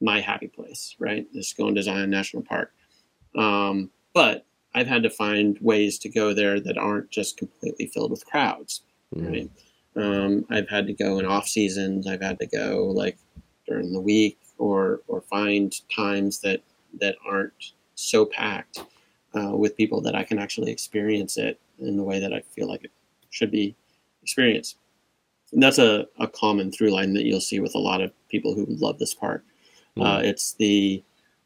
my 0.00 0.20
happy 0.20 0.48
place, 0.48 0.94
right? 0.98 1.26
This 1.34 1.52
going 1.52 1.74
to 1.74 1.82
Zion 1.82 2.10
National 2.10 2.42
Park. 2.42 2.72
Um, 3.36 3.90
but 4.14 4.46
I've 4.74 4.86
had 4.86 5.02
to 5.04 5.10
find 5.10 5.58
ways 5.60 5.98
to 6.00 6.08
go 6.08 6.32
there 6.34 6.60
that 6.60 6.78
aren't 6.78 7.10
just 7.10 7.36
completely 7.36 7.86
filled 7.86 8.10
with 8.10 8.24
crowds, 8.26 8.82
Mm. 9.14 9.30
right? 9.30 9.50
Um, 9.96 10.44
I've 10.50 10.68
had 10.68 10.86
to 10.86 10.92
go 10.92 11.18
in 11.18 11.26
off 11.26 11.48
seasons. 11.48 12.06
I've 12.06 12.22
had 12.22 12.38
to 12.38 12.46
go 12.46 12.92
like 12.94 13.18
during 13.70 13.92
the 13.92 14.00
week 14.00 14.38
or 14.58 15.00
or 15.08 15.22
find 15.22 15.68
times 15.94 16.40
that 16.40 16.60
that 17.00 17.16
aren't 17.26 17.72
so 17.94 18.26
packed 18.26 18.84
uh, 19.36 19.56
with 19.56 19.76
people 19.76 20.00
that 20.02 20.14
I 20.14 20.24
can 20.24 20.38
actually 20.38 20.72
experience 20.72 21.38
it 21.38 21.58
in 21.78 21.96
the 21.96 22.02
way 22.02 22.18
that 22.20 22.34
I 22.34 22.40
feel 22.40 22.68
like 22.68 22.84
it 22.84 22.90
should 23.30 23.50
be 23.50 23.74
experienced. 24.22 24.76
And 25.52 25.62
that's 25.62 25.78
a, 25.78 26.06
a 26.18 26.26
common 26.26 26.72
through 26.72 26.90
line 26.90 27.14
that 27.14 27.24
you'll 27.24 27.40
see 27.40 27.60
with 27.60 27.74
a 27.74 27.78
lot 27.90 28.00
of 28.00 28.12
people 28.28 28.54
who 28.54 28.66
love 28.68 28.98
this 28.98 29.14
park. 29.14 29.44
Uh, 30.00 30.20
it's 30.24 30.54
the, 30.54 31.02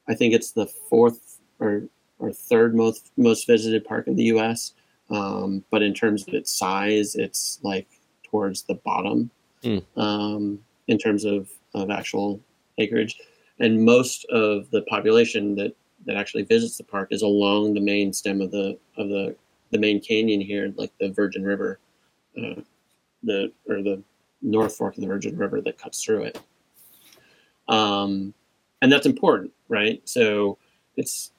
I 0.09 0.15
think 0.15 0.35
it's 0.35 0.53
the 0.53 0.67
fourth 0.67 1.41
or 1.61 1.89
or 2.19 2.33
third 2.33 2.75
most 2.75 3.11
most 3.17 3.47
visited 3.47 3.85
park 3.85 4.07
in 4.07 4.17
the 4.17 4.31
U.S. 4.35 4.75
Um, 5.11 5.65
but 5.71 5.83
in 5.83 5.93
terms 5.93 6.27
of 6.27 6.35
its 6.35 6.51
size, 6.51 7.17
it's 7.17 7.59
like 7.63 7.89
towards 8.31 8.63
the 8.63 8.75
bottom 8.75 9.31
Mm. 9.65 9.83
um, 9.97 10.59
in 10.89 10.99
terms 10.99 11.25
of, 11.25 11.49
of 11.75 11.91
actual 11.91 12.41
acreage. 12.79 13.17
And 13.61 13.85
most 13.85 14.25
of 14.31 14.71
the 14.71 14.83
population 14.83 15.55
that, 15.57 15.75
that 16.07 16.17
actually 16.17 16.43
visits 16.43 16.77
the 16.77 16.85
park 16.85 17.09
is 17.11 17.23
along 17.23 17.75
the 17.75 17.81
main 17.81 18.13
stem 18.13 18.41
of 18.41 18.51
the 18.51 18.79
of 18.97 19.09
the, 19.09 19.37
the 19.71 19.79
main 19.79 20.01
canyon 20.01 20.41
here, 20.41 20.73
like 20.77 20.93
the 20.99 21.11
Virgin 21.11 21.45
River, 21.45 21.79
uh, 22.37 22.61
the 23.23 23.53
or 23.69 23.83
the 23.83 24.03
North 24.43 24.77
Fork 24.77 24.97
of 24.97 25.01
the 25.01 25.07
Virgin 25.07 25.37
River 25.37 25.61
that 25.61 25.79
cuts 25.79 26.03
through 26.03 26.25
it. 26.25 26.39
Um, 27.69 28.35
and 28.83 28.93
that's 28.93 29.07
important, 29.07 29.53
right? 29.69 30.03
So 30.05 30.59
it's 30.97 31.31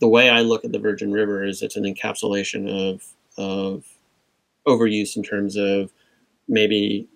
the 0.00 0.08
way 0.08 0.28
I 0.28 0.40
look 0.40 0.64
at 0.64 0.72
the 0.72 0.78
Virgin 0.78 1.12
River 1.12 1.44
is 1.44 1.62
it's 1.62 1.76
an 1.76 1.84
encapsulation 1.84 2.68
of 2.68 3.04
of 3.36 3.84
overuse 4.66 5.16
in 5.16 5.22
terms 5.22 5.56
of 5.56 5.92
maybe 6.48 7.08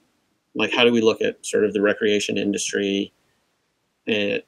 like 0.55 0.72
how 0.72 0.84
do 0.84 0.92
we 0.92 1.00
look 1.00 1.20
at 1.22 1.44
sort 1.44 1.64
of 1.64 1.72
the 1.72 1.80
recreation 1.80 2.36
industry 2.36 3.12
eh, 4.09 4.38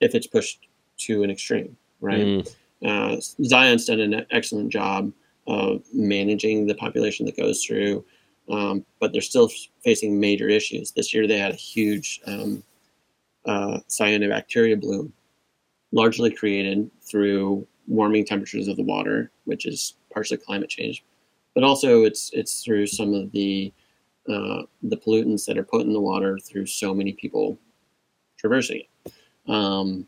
if 0.00 0.14
it's 0.14 0.26
pushed 0.26 0.66
to 0.98 1.22
an 1.22 1.30
extreme, 1.30 1.76
right? 2.00 2.26
Mm. 2.26 2.54
Uh, 2.84 3.20
Zion's 3.44 3.86
done 3.86 4.00
an 4.00 4.26
excellent 4.30 4.70
job 4.70 5.12
of 5.46 5.82
managing 5.92 6.66
the 6.66 6.74
population 6.74 7.26
that 7.26 7.36
goes 7.36 7.64
through. 7.64 8.04
um, 8.50 8.84
but 9.00 9.12
they're 9.12 9.22
still 9.22 9.48
facing 9.84 10.18
major 10.18 10.48
issues. 10.48 10.92
This 10.92 11.14
year 11.14 11.26
they 11.26 11.38
had 11.38 11.52
a 11.52 11.56
huge 11.56 12.20
um, 12.26 12.62
uh, 13.46 13.78
cyanobacteria 13.88 14.80
bloom, 14.80 15.12
largely 15.92 16.30
created 16.30 16.90
through 17.08 17.66
warming 17.86 18.24
temperatures 18.24 18.68
of 18.68 18.76
the 18.76 18.82
water, 18.82 19.30
which 19.44 19.64
is 19.66 19.94
partially 20.12 20.36
climate 20.36 20.68
change, 20.68 21.04
but 21.54 21.64
also 21.64 22.04
it's 22.04 22.30
it's 22.32 22.64
through 22.64 22.86
some 22.86 23.14
of 23.14 23.30
the 23.32 23.72
uh, 24.28 24.62
the 24.82 24.96
pollutants 24.96 25.46
that 25.46 25.58
are 25.58 25.64
put 25.64 25.82
in 25.82 25.92
the 25.92 26.00
water 26.00 26.38
through 26.38 26.66
so 26.66 26.94
many 26.94 27.12
people 27.12 27.58
traversing 28.38 28.80
it. 28.80 29.12
Um, 29.48 30.06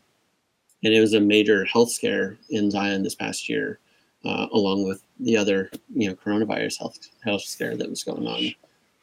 and 0.83 0.93
it 0.93 1.01
was 1.01 1.13
a 1.13 1.19
major 1.19 1.65
health 1.65 1.91
scare 1.91 2.37
in 2.49 2.69
Zion 2.69 3.03
this 3.03 3.15
past 3.15 3.49
year, 3.49 3.79
uh, 4.23 4.47
along 4.53 4.87
with 4.87 5.03
the 5.19 5.35
other, 5.35 5.71
you 5.93 6.07
know, 6.07 6.15
coronavirus 6.15 6.77
health 6.79 6.99
health 7.23 7.41
scare 7.41 7.75
that 7.75 7.89
was 7.89 8.03
going 8.03 8.27
on 8.27 8.53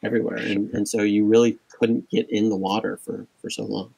everywhere. 0.03 0.37
And 0.37 0.73
and 0.73 0.87
so 0.87 1.01
you 1.01 1.25
really 1.25 1.59
couldn't 1.69 2.09
get 2.09 2.29
in 2.29 2.49
the 2.49 2.55
water 2.55 2.97
for 2.97 3.27
for 3.41 3.49
so 3.49 3.63
long. 3.65 3.93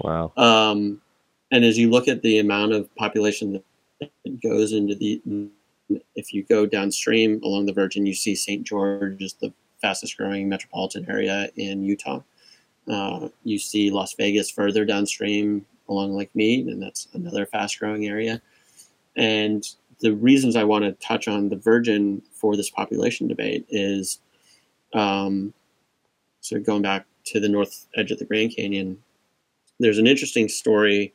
Wow. 0.00 0.32
Um, 0.36 1.00
and 1.50 1.64
as 1.64 1.78
you 1.78 1.90
look 1.90 2.08
at 2.08 2.22
the 2.22 2.38
amount 2.38 2.72
of 2.72 2.94
population 2.96 3.62
that 4.00 4.42
goes 4.42 4.72
into 4.72 4.94
the, 4.94 5.20
if 6.14 6.32
you 6.32 6.42
go 6.44 6.66
downstream 6.66 7.40
along 7.42 7.66
the 7.66 7.72
Virgin, 7.72 8.06
you 8.06 8.14
see 8.14 8.34
St. 8.34 8.64
George 8.64 9.22
is 9.22 9.34
the 9.34 9.52
fastest 9.80 10.16
growing 10.16 10.48
metropolitan 10.48 11.06
area 11.08 11.48
in 11.56 11.82
Utah. 11.82 12.20
Uh, 12.90 13.28
you 13.44 13.58
see 13.58 13.90
Las 13.90 14.14
Vegas 14.14 14.50
further 14.50 14.84
downstream 14.84 15.66
along 15.88 16.14
Lake 16.14 16.34
Mead, 16.34 16.66
and 16.66 16.82
that's 16.82 17.08
another 17.14 17.46
fast 17.46 17.78
growing 17.78 18.06
area. 18.06 18.40
And 19.16 19.64
the 20.00 20.14
reasons 20.14 20.56
I 20.56 20.64
want 20.64 20.84
to 20.84 20.92
touch 20.92 21.28
on 21.28 21.48
the 21.48 21.56
Virgin 21.56 22.22
for 22.32 22.56
this 22.56 22.70
population 22.70 23.28
debate 23.28 23.66
is 23.68 24.20
um, 24.94 25.52
so 26.40 26.58
going 26.58 26.82
back 26.82 27.06
to 27.26 27.40
the 27.40 27.48
north 27.48 27.86
edge 27.96 28.10
of 28.10 28.18
the 28.18 28.24
Grand 28.24 28.54
Canyon, 28.54 28.98
there's 29.80 29.98
an 29.98 30.06
interesting 30.06 30.48
story 30.48 31.12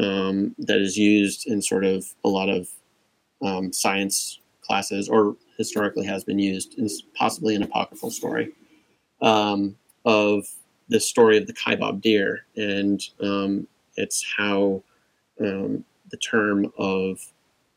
um, 0.00 0.54
that 0.58 0.78
is 0.78 0.96
used 0.96 1.46
in 1.46 1.60
sort 1.60 1.84
of 1.84 2.06
a 2.24 2.28
lot 2.28 2.48
of 2.48 2.68
um, 3.42 3.72
science 3.72 4.39
classes, 4.70 5.08
or 5.08 5.36
historically 5.58 6.06
has 6.06 6.22
been 6.22 6.38
used, 6.38 6.78
is 6.78 7.02
possibly 7.16 7.56
an 7.56 7.62
apocryphal 7.64 8.10
story 8.10 8.52
um, 9.20 9.76
of 10.04 10.46
the 10.88 11.00
story 11.00 11.36
of 11.36 11.48
the 11.48 11.52
kaibab 11.52 12.00
deer, 12.00 12.46
and 12.56 13.02
um, 13.20 13.66
it's 13.96 14.24
how 14.38 14.80
um, 15.40 15.84
the 16.12 16.16
term 16.18 16.72
of 16.78 17.18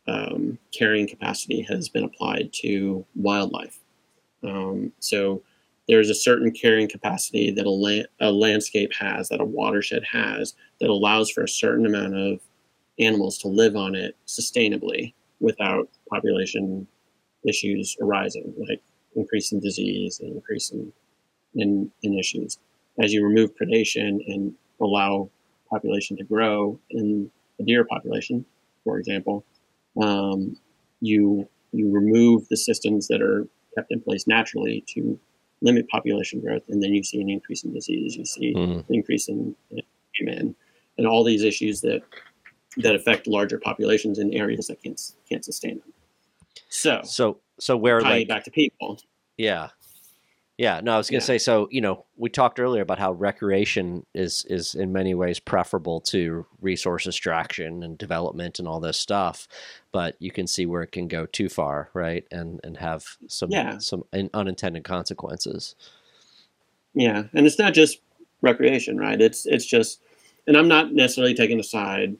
um, 0.07 0.59
carrying 0.71 1.07
capacity 1.07 1.63
has 1.63 1.89
been 1.89 2.03
applied 2.03 2.53
to 2.53 3.03
wildlife. 3.15 3.79
so 4.99 5.41
there's 5.87 6.11
a 6.11 6.15
certain 6.15 6.51
carrying 6.51 6.87
capacity 6.87 7.49
that 7.49 7.65
a, 7.65 7.69
la- 7.69 8.07
a 8.19 8.31
landscape 8.31 8.93
has, 8.93 9.29
that 9.29 9.41
a 9.41 9.45
watershed 9.45 10.03
has, 10.03 10.53
that 10.79 10.91
allows 10.91 11.31
for 11.31 11.43
a 11.43 11.49
certain 11.49 11.87
amount 11.87 12.15
of 12.15 12.39
animals 12.99 13.39
to 13.39 13.47
live 13.47 13.75
on 13.75 13.95
it 13.95 14.15
sustainably 14.27 15.13
without 15.43 15.89
population 16.09 16.87
issues 17.47 17.97
arising, 18.01 18.53
like 18.57 18.81
increasing 19.15 19.59
disease 19.59 20.19
and 20.21 20.33
increasing 20.35 20.91
in, 21.53 21.91
in 22.01 22.17
issues. 22.17 22.57
As 23.03 23.11
you 23.13 23.23
remove 23.23 23.51
predation 23.55 24.19
and 24.25 24.55
allow 24.79 25.29
population 25.69 26.15
to 26.17 26.23
grow 26.23 26.79
in 26.89 27.29
the 27.59 27.65
deer 27.65 27.83
population, 27.83 28.45
for 28.83 28.97
example, 28.97 29.43
um, 30.01 30.57
you 31.01 31.47
you 31.71 31.91
remove 31.91 32.47
the 32.49 32.57
systems 32.57 33.07
that 33.07 33.21
are 33.21 33.47
kept 33.75 33.91
in 33.91 33.99
place 33.99 34.27
naturally 34.27 34.83
to 34.87 35.19
limit 35.61 35.89
population 35.89 36.39
growth, 36.39 36.63
and 36.69 36.81
then 36.83 36.93
you 36.93 37.03
see 37.03 37.19
an 37.19 37.29
increase 37.29 37.63
in 37.63 37.73
disease, 37.73 38.15
you 38.15 38.25
see 38.25 38.53
mm-hmm. 38.53 38.79
an 38.79 38.85
increase 38.89 39.27
in 39.27 39.55
famine, 40.17 40.55
and 40.97 41.07
all 41.07 41.23
these 41.23 41.43
issues 41.43 41.81
that 41.81 42.01
that 42.77 42.95
affect 42.95 43.27
larger 43.27 43.59
populations 43.59 44.19
in 44.19 44.33
areas 44.33 44.67
that 44.67 44.81
can't 44.81 44.99
can't 45.29 45.45
sustain 45.45 45.79
them. 45.79 45.93
So, 46.69 47.01
so, 47.03 47.37
so 47.59 47.77
where 47.77 48.01
like 48.01 48.27
back 48.27 48.43
to 48.45 48.51
people? 48.51 48.99
Yeah, 49.37 49.69
yeah, 50.57 50.81
no, 50.83 50.93
I 50.93 50.97
was 50.97 51.09
going 51.09 51.19
to 51.19 51.23
yeah. 51.23 51.27
say. 51.27 51.37
So, 51.39 51.67
you 51.71 51.81
know, 51.81 52.05
we 52.15 52.29
talked 52.29 52.59
earlier 52.59 52.83
about 52.83 52.99
how 52.99 53.13
recreation 53.13 54.05
is 54.13 54.45
is 54.47 54.75
in 54.75 54.93
many 54.93 55.15
ways 55.15 55.39
preferable 55.39 55.99
to 56.01 56.45
resource 56.61 57.07
extraction 57.07 57.81
and 57.81 57.97
development 57.97 58.59
and 58.59 58.67
all 58.67 58.79
this 58.79 58.97
stuff, 58.97 59.47
but 59.91 60.15
you 60.19 60.31
can 60.31 60.45
see 60.45 60.67
where 60.67 60.83
it 60.83 60.91
can 60.91 61.07
go 61.07 61.25
too 61.25 61.49
far, 61.49 61.89
right? 61.93 62.25
And 62.31 62.59
and 62.63 62.77
have 62.77 63.17
some 63.27 63.49
yeah. 63.51 63.79
some 63.79 64.03
unintended 64.33 64.83
consequences. 64.83 65.75
Yeah, 66.93 67.23
and 67.33 67.47
it's 67.47 67.57
not 67.57 67.73
just 67.73 67.99
recreation, 68.41 68.97
right? 68.97 69.19
It's 69.19 69.47
it's 69.47 69.65
just, 69.65 70.01
and 70.45 70.55
I'm 70.55 70.67
not 70.67 70.93
necessarily 70.93 71.33
taking 71.33 71.59
a 71.59 71.63
side 71.63 72.15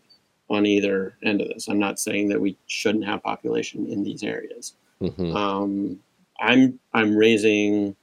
on 0.53 0.65
either 0.65 1.17
end 1.23 1.41
of 1.41 1.47
this. 1.49 1.67
I'm 1.67 1.79
not 1.79 1.99
saying 1.99 2.29
that 2.29 2.41
we 2.41 2.57
shouldn't 2.67 3.05
have 3.05 3.23
population 3.23 3.85
in 3.87 4.03
these 4.03 4.23
areas. 4.23 4.75
Mm-hmm. 5.01 5.35
Um, 5.35 5.99
I'm 6.39 6.79
I'm 6.93 7.15
raising 7.15 7.95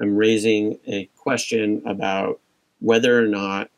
I'm 0.00 0.16
raising 0.16 0.78
a 0.86 1.08
question 1.16 1.82
about 1.86 2.40
whether 2.80 3.18
or 3.18 3.26
not 3.26 3.70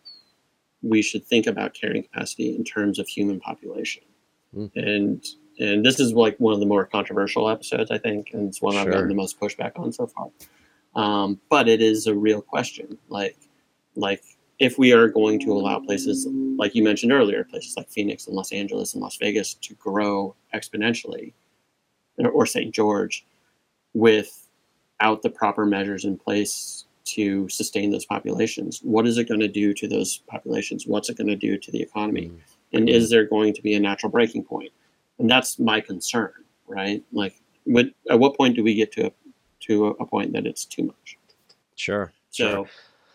we 0.83 1.03
should 1.03 1.25
think 1.25 1.47
about 1.47 1.75
carrying 1.75 2.05
capacity 2.05 2.55
in 2.55 2.65
terms 2.65 2.99
of 2.99 3.09
human 3.09 3.41
population. 3.41 4.03
Mm. 4.55 4.71
And 4.77 5.27
and 5.59 5.85
this 5.85 5.99
is 5.99 6.13
like 6.13 6.37
one 6.39 6.55
of 6.55 6.61
the 6.61 6.67
more 6.67 6.87
controversial 6.87 7.49
episodes, 7.49 7.91
I 7.91 7.99
think, 7.99 8.31
and 8.33 8.49
it's 8.49 8.63
one 8.63 8.75
sure. 8.75 8.83
I've 8.83 8.91
gotten 8.93 9.09
the 9.09 9.15
most 9.15 9.41
pushback 9.41 9.79
on 9.79 9.93
so 9.93 10.07
far. 10.07 10.31
Um, 10.95 11.41
but 11.51 11.69
it 11.69 11.83
is 11.83 12.07
a 12.07 12.15
real 12.15 12.41
question. 12.41 12.99
Like, 13.09 13.37
like 13.97 14.23
if 14.59 14.79
we 14.79 14.93
are 14.93 15.09
going 15.09 15.39
to 15.41 15.53
allow 15.53 15.79
places 15.79 16.27
like 16.57 16.75
you 16.75 16.83
mentioned 16.83 17.13
earlier, 17.13 17.45
places 17.45 17.77
like 17.77 17.89
Phoenix 17.89 18.27
and 18.27 18.35
Los 18.35 18.53
Angeles 18.53 18.95
and 18.95 19.03
Las 19.03 19.17
Vegas 19.17 19.55
to 19.55 19.75
grow 19.75 20.35
exponentially, 20.55 21.33
or 22.19 22.45
St. 22.47 22.75
George, 22.75 23.25
without 23.95 25.23
the 25.23 25.31
proper 25.31 25.65
measures 25.65 26.05
in 26.05 26.19
place 26.19 26.87
to 27.05 27.49
sustain 27.49 27.91
those 27.91 28.05
populations. 28.05 28.81
What 28.83 29.07
is 29.07 29.17
it 29.17 29.29
going 29.29 29.41
to 29.41 29.49
do 29.49 29.73
to 29.75 29.89
those 29.89 30.19
populations? 30.27 30.87
What's 30.87 31.09
it 31.09 31.17
going 31.17 31.29
to 31.29 31.37
do 31.37 31.57
to 31.57 31.71
the 31.71 31.81
economy? 31.81 32.27
Mm-hmm. 32.27 32.77
And 32.77 32.89
is 32.89 33.09
there 33.09 33.25
going 33.25 33.55
to 33.55 33.63
be 33.63 33.75
a 33.75 33.81
natural 33.81 34.11
breaking 34.11 34.45
point? 34.45 34.73
And 35.19 35.31
that's 35.31 35.59
my 35.59 35.81
concern, 35.81 36.33
right? 36.67 37.03
Like, 37.13 37.41
what, 37.65 37.87
at 38.11 38.19
what 38.19 38.37
point 38.37 38.57
do 38.57 38.63
we 38.63 38.75
get 38.75 38.93
to 38.93 39.07
a, 39.07 39.13
to 39.61 39.87
a 39.87 40.05
point 40.05 40.33
that 40.35 40.47
it's 40.47 40.65
too 40.65 40.83
much? 40.83 41.19
Sure. 41.77 42.13
So, 42.31 42.49
sure. 42.49 42.67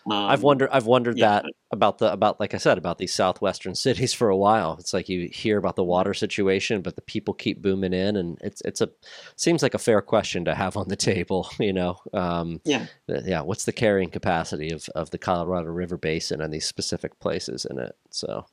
Um, 0.05 0.13
I've 0.13 0.43
wondered. 0.43 0.69
I've 0.71 0.85
wondered 0.85 1.17
yeah. 1.17 1.41
that 1.41 1.45
about 1.71 1.97
the 1.97 2.11
about 2.11 2.39
like 2.39 2.53
I 2.53 2.57
said 2.57 2.77
about 2.77 2.97
these 2.97 3.13
southwestern 3.13 3.73
cities 3.87 4.13
for 4.13 4.29
a 4.29 4.37
while. 4.37 4.75
It's 4.79 4.93
like 4.93 5.07
you 5.07 5.29
hear 5.31 5.57
about 5.57 5.75
the 5.75 5.83
water 5.83 6.13
situation, 6.13 6.81
but 6.81 6.95
the 6.95 7.01
people 7.01 7.33
keep 7.33 7.61
booming 7.61 7.93
in, 7.93 8.17
and 8.17 8.37
it's 8.41 8.61
it's 8.65 8.81
a 8.81 8.89
seems 9.35 9.63
like 9.63 9.73
a 9.73 9.79
fair 9.79 10.01
question 10.01 10.43
to 10.45 10.55
have 10.55 10.75
on 10.75 10.89
the 10.89 10.95
table. 11.13 11.49
You 11.59 11.73
know, 11.73 11.97
um, 12.13 12.59
yeah, 12.65 12.87
yeah. 13.07 13.41
What's 13.41 13.65
the 13.65 13.71
carrying 13.71 14.09
capacity 14.09 14.71
of 14.71 14.89
of 14.95 15.09
the 15.11 15.17
Colorado 15.17 15.69
River 15.69 15.97
Basin 15.97 16.41
and 16.41 16.53
these 16.53 16.65
specific 16.65 17.19
places 17.19 17.65
in 17.65 17.79
it? 17.79 17.95
So, 18.09 18.45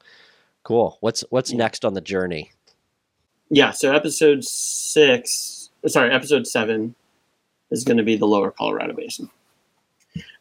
cool. 0.63 0.99
What's 1.01 1.25
what's 1.31 1.51
yeah. 1.51 1.59
next 1.59 1.85
on 1.85 1.95
the 1.95 2.01
journey? 2.01 2.53
Yeah. 3.51 3.73
So 3.73 3.93
episode 3.93 4.45
six, 4.45 5.71
sorry, 5.87 6.13
episode 6.13 6.47
seven 6.47 6.95
is 7.73 7.83
going 7.83 7.97
to 7.97 8.05
be 8.05 8.17
the 8.17 8.27
Lower 8.27 8.53
Colorado 8.53 8.93
Basin. 8.93 9.29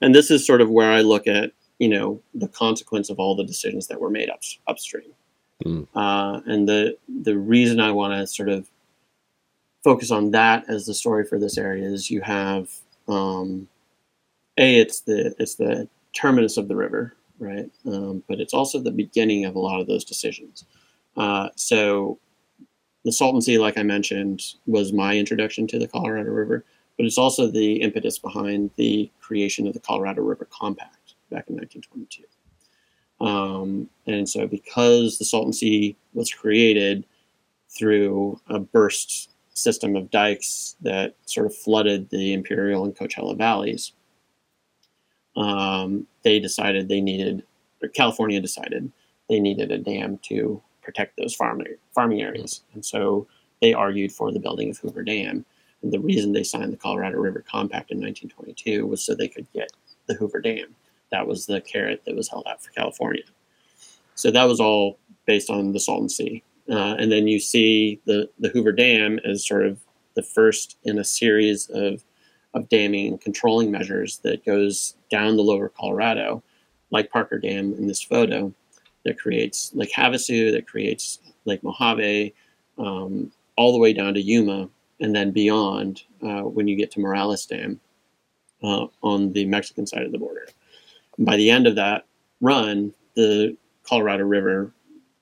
And 0.02 0.14
this 0.16 0.32
is 0.32 0.46
sort 0.46 0.62
of 0.62 0.70
where 0.70 0.92
I 0.92 1.02
look 1.02 1.28
at, 1.28 1.52
you 1.78 1.90
know, 1.90 2.22
the 2.34 2.48
consequence 2.48 3.10
of 3.10 3.20
all 3.20 3.36
the 3.36 3.44
decisions 3.44 3.88
that 3.88 4.02
were 4.02 4.10
made 4.10 4.30
up, 4.30 4.42
upstream. 4.68 5.12
Mm. 5.66 5.88
Uh, 5.94 6.42
and 6.46 6.70
the 6.70 6.98
the 7.08 7.38
reason 7.38 7.80
I 7.80 7.92
want 7.92 8.14
to 8.14 8.28
sort 8.28 8.50
of 8.50 8.70
focus 9.84 10.12
on 10.12 10.32
that 10.32 10.66
as 10.70 10.86
the 10.86 10.94
story 10.94 11.26
for 11.26 11.40
this 11.40 11.58
area 11.58 11.86
is 11.86 12.10
you 12.10 12.22
have 12.22 12.70
um, 13.08 13.68
a 14.58 14.80
it's 14.80 15.02
the 15.02 15.36
it's 15.38 15.56
the 15.56 15.88
terminus 16.14 16.58
of 16.58 16.68
the 16.68 16.76
river, 16.76 17.16
right? 17.40 17.70
Um, 17.86 18.24
but 18.28 18.40
it's 18.40 18.54
also 18.54 18.80
the 18.80 18.92
beginning 18.92 19.46
of 19.46 19.56
a 19.56 19.60
lot 19.60 19.82
of 19.82 19.88
those 19.88 20.06
decisions. 20.06 20.66
Uh, 21.18 21.50
so 21.56 22.20
the 23.04 23.12
Salton 23.12 23.42
Sea, 23.42 23.58
like 23.58 23.78
I 23.78 23.84
mentioned, 23.84 24.42
was 24.66 24.94
my 24.94 25.18
introduction 25.18 25.68
to 25.68 25.80
the 25.80 25.88
Colorado 25.88 26.32
River 26.32 26.66
but 27.00 27.06
it's 27.06 27.18
also 27.18 27.47
the 27.47 27.76
impetus 27.76 28.20
behind 28.20 28.72
the 28.76 29.10
creation 29.22 29.66
of 29.66 29.74
the 29.74 29.80
Colorado 29.80 30.22
River 30.22 30.45
Compact 30.52 31.16
back 31.32 31.47
in 31.47 31.56
1922. 31.56 32.26
Um, 33.26 33.89
and 34.06 34.28
so, 34.28 34.45
because 34.45 35.18
the 35.18 35.24
Salton 35.24 35.54
Sea 35.54 35.95
was 36.14 36.30
created 36.34 37.06
through 37.70 38.41
a 38.47 38.60
burst 38.60 39.30
system 39.54 39.95
of 39.95 40.12
dikes 40.12 40.76
that 40.82 41.16
sort 41.26 41.45
of 41.45 41.56
flooded 41.56 42.10
the 42.10 42.34
Imperial 42.34 42.84
and 42.84 42.93
Coachella 42.93 43.38
valleys, 43.38 43.93
um, 45.38 46.06
they 46.24 46.38
decided 46.38 46.89
they 46.89 47.00
needed, 47.00 47.43
or 47.82 47.88
California 47.88 48.41
decided 48.41 48.91
they 49.30 49.39
needed 49.39 49.72
a 49.72 49.78
dam 49.78 50.20
to 50.24 50.62
protect 50.82 51.16
those 51.16 51.34
farming 51.34 51.76
farming 51.95 52.22
areas. 52.22 52.64
And 52.74 52.84
so 52.84 53.26
they 53.62 53.74
argued 53.74 54.12
for 54.12 54.34
the 54.34 54.39
building 54.41 54.70
of 54.70 54.80
Hoover 54.80 55.04
Dam 55.04 55.45
And 55.82 55.92
the 55.92 56.00
reason 56.00 56.34
they 56.34 56.44
signed 56.44 56.74
the 56.74 56.78
Colorado 56.78 57.18
River 57.18 57.44
Compact 57.48 57.92
in 57.92 58.00
1922 58.00 58.86
was 58.86 59.04
so 59.04 59.16
they 59.16 59.28
could 59.28 59.52
get 59.54 59.72
the 60.08 60.16
Hoover 60.16 60.42
Dam. 60.42 60.76
That 61.12 61.28
was 61.28 61.46
the 61.46 61.62
carrot 61.62 62.04
that 62.06 62.16
was 62.16 62.30
held 62.30 62.46
out 62.48 62.64
for 62.64 62.72
California. 62.72 63.24
So 64.16 64.32
that 64.32 64.44
was 64.44 64.60
all 64.60 65.00
based 65.26 65.50
on 65.50 65.72
the 65.72 65.80
Salton 65.80 66.10
Sea. 66.10 66.44
Uh, 66.70 66.96
and 67.00 67.12
then 67.12 67.28
you 67.28 67.40
see 67.40 68.00
the, 68.06 68.30
the 68.40 68.50
Hoover 68.50 68.72
Dam 68.72 69.20
as 69.26 69.48
sort 69.48 69.66
of 69.66 69.80
the 70.16 70.24
first 70.24 70.78
in 70.84 71.00
a 71.00 71.04
series 71.04 71.70
of, 71.70 72.04
of 72.54 72.70
damming 72.70 73.08
and 73.08 73.22
controlling 73.22 73.72
measures 73.72 74.18
that 74.20 74.46
goes 74.46 74.96
down 75.10 75.38
the 75.38 75.44
lower 75.44 75.70
Colorado, 75.70 76.44
like 76.92 77.12
Parker 77.12 77.40
Dam 77.40 77.74
in 77.74 77.88
this 77.88 78.02
photo, 78.02 78.54
that 79.06 79.20
creates 79.20 79.72
Lake 79.74 79.94
Havasu, 79.96 80.52
that 80.52 80.68
creates 80.68 81.20
Lake 81.46 81.64
Mojave, 81.64 82.34
um, 82.78 83.32
all 83.56 83.72
the 83.72 83.80
way 83.80 83.94
down 83.94 84.14
to 84.14 84.22
Yuma, 84.22 84.70
and 85.00 85.16
then 85.16 85.32
beyond 85.32 86.04
uh, 86.22 86.41
when 86.41 86.68
you 86.68 86.76
get 86.76 86.91
to 86.91 87.00
Morelos 87.00 87.45
Dam 87.45 87.80
uh, 88.64 88.88
on 89.02 89.32
the 89.34 89.45
Mexican 89.45 89.88
side 89.88 90.04
of 90.04 90.12
the 90.12 90.18
border. 90.18 90.47
And 91.18 91.26
by 91.26 91.38
the 91.38 91.50
end 91.50 91.68
of 91.68 91.76
that 91.76 92.06
run, 92.41 92.93
the 93.16 93.56
Colorado 93.84 94.24
River 94.24 94.72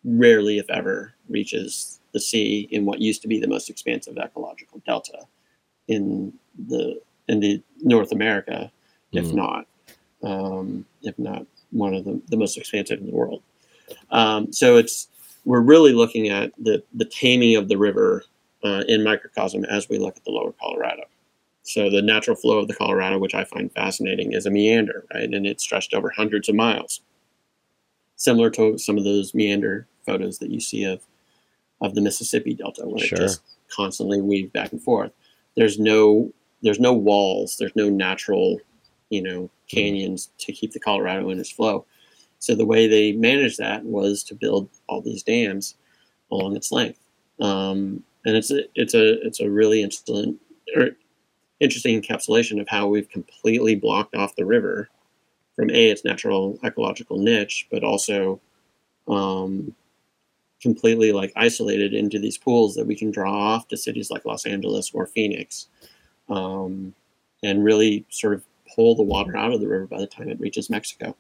rarely, 0.03 0.57
if 0.57 0.69
ever, 0.69 1.13
reaches 1.29 1.99
the 2.13 2.19
sea 2.19 2.67
in 2.71 2.85
what 2.85 2.99
used 2.99 3.21
to 3.21 3.27
be 3.27 3.39
the 3.39 3.47
most 3.47 3.69
expansive 3.69 4.17
ecological 4.17 4.81
delta 4.85 5.19
in 5.87 6.33
the 6.67 6.99
in 7.27 7.39
the 7.41 7.61
North 7.81 8.11
America, 8.13 8.71
if 9.11 9.25
Mhm. 9.31 9.35
not 9.35 9.67
um, 10.23 10.85
if 11.03 11.17
not 11.19 11.45
one 11.71 11.93
of 11.93 12.05
the, 12.05 12.19
the 12.29 12.37
most 12.37 12.57
expansive 12.57 12.99
in 12.99 13.05
the 13.05 13.11
world. 13.11 13.43
Um, 14.09 14.51
so 14.51 14.77
it's 14.77 15.09
we're 15.45 15.61
really 15.61 15.93
looking 15.93 16.29
at 16.29 16.51
the 16.57 16.83
the 16.93 17.05
taming 17.05 17.55
of 17.55 17.67
the 17.67 17.77
river 17.77 18.23
uh, 18.63 18.83
in 18.87 19.03
microcosm 19.03 19.65
as 19.65 19.89
we 19.89 19.97
look 19.97 20.17
at 20.17 20.23
the 20.23 20.31
lower 20.31 20.53
Colorado. 20.59 21.03
So 21.63 21.89
the 21.89 22.01
natural 22.01 22.35
flow 22.35 22.59
of 22.59 22.67
the 22.67 22.75
Colorado, 22.75 23.17
which 23.19 23.35
I 23.35 23.43
find 23.43 23.71
fascinating, 23.71 24.31
is 24.33 24.45
a 24.45 24.49
meander, 24.51 25.05
right, 25.13 25.23
and 25.23 25.45
it's 25.45 25.63
stretched 25.63 25.93
over 25.93 26.09
hundreds 26.09 26.47
of 26.47 26.55
miles, 26.55 27.01
similar 28.15 28.49
to 28.51 28.77
some 28.77 28.97
of 28.97 29.03
those 29.03 29.33
meander 29.33 29.87
photos 30.05 30.39
that 30.39 30.49
you 30.49 30.59
see 30.59 30.83
of 30.85 31.01
of 31.79 31.93
the 31.93 32.01
Mississippi 32.01 32.55
Delta, 32.55 32.87
where 32.87 33.05
Sure. 33.05 33.17
it 33.17 33.21
just 33.21 33.41
constantly 33.69 34.19
weaves 34.21 34.49
back 34.51 34.71
and 34.71 34.81
forth. 34.81 35.11
There's 35.55 35.77
no 35.77 36.31
there's 36.63 36.79
no 36.79 36.93
walls, 36.93 37.57
there's 37.59 37.75
no 37.75 37.87
natural, 37.89 38.59
you 39.09 39.21
know, 39.21 39.49
canyons 39.67 40.31
to 40.39 40.51
keep 40.51 40.71
the 40.71 40.79
Colorado 40.79 41.29
in 41.29 41.39
its 41.39 41.51
flow. 41.51 41.85
So 42.39 42.55
the 42.55 42.65
way 42.65 42.87
they 42.87 43.11
managed 43.11 43.59
that 43.59 43.83
was 43.83 44.23
to 44.23 44.35
build 44.35 44.69
all 44.87 45.01
these 45.01 45.21
dams 45.21 45.75
along 46.31 46.55
its 46.55 46.71
length, 46.71 46.99
um, 47.39 48.03
and 48.27 48.35
it's 48.35 48.51
a 48.51 48.63
it's 48.75 48.93
a 48.93 49.25
it's 49.25 49.39
a 49.39 49.49
really 49.49 49.81
interesting 49.81 50.37
or 50.75 50.89
interesting 51.59 51.99
encapsulation 51.99 52.61
of 52.61 52.67
how 52.67 52.85
we've 52.87 53.09
completely 53.09 53.73
blocked 53.73 54.13
off 54.13 54.35
the 54.35 54.45
river 54.45 54.89
from 55.55 55.71
a 55.71 55.89
its 55.89 56.05
natural 56.05 56.59
ecological 56.63 57.17
niche, 57.17 57.67
but 57.71 57.83
also 57.83 58.39
um, 59.07 59.73
completely 60.61 61.13
like 61.13 61.31
isolated 61.37 61.93
into 61.93 62.19
these 62.19 62.37
pools 62.37 62.75
that 62.75 62.85
we 62.85 62.95
can 62.95 63.09
draw 63.11 63.33
off 63.33 63.69
to 63.69 63.77
cities 63.77 64.11
like 64.11 64.25
Los 64.25 64.45
Angeles 64.45 64.91
or 64.93 65.07
Phoenix, 65.07 65.69
um, 66.29 66.93
and 67.41 67.63
really 67.63 68.05
sort 68.09 68.33
of 68.33 68.43
pull 68.75 68.93
the 68.93 69.03
water 69.03 69.37
out 69.37 69.53
of 69.53 69.61
the 69.61 69.69
river 69.69 69.87
by 69.87 69.99
the 69.99 70.05
time 70.05 70.27
it 70.27 70.39
reaches 70.39 70.69
Mexico. 70.69 71.15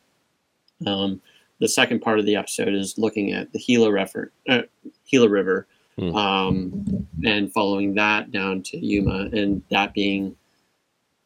Um, 0.85 1.21
the 1.59 1.69
second 1.69 2.01
part 2.01 2.19
of 2.19 2.25
the 2.25 2.35
episode 2.35 2.73
is 2.73 2.97
looking 2.97 3.31
at 3.31 3.53
the 3.53 3.59
Gila, 3.59 3.91
refer- 3.91 4.31
uh, 4.49 4.63
Gila 5.09 5.29
River 5.29 5.67
Hmm. 5.99 6.15
um, 6.15 7.07
and 7.25 7.51
following 7.51 7.95
that 7.95 8.31
down 8.31 8.61
to 8.63 8.77
Yuma, 8.77 9.29
and 9.33 9.63
that 9.71 9.93
being 9.93 10.35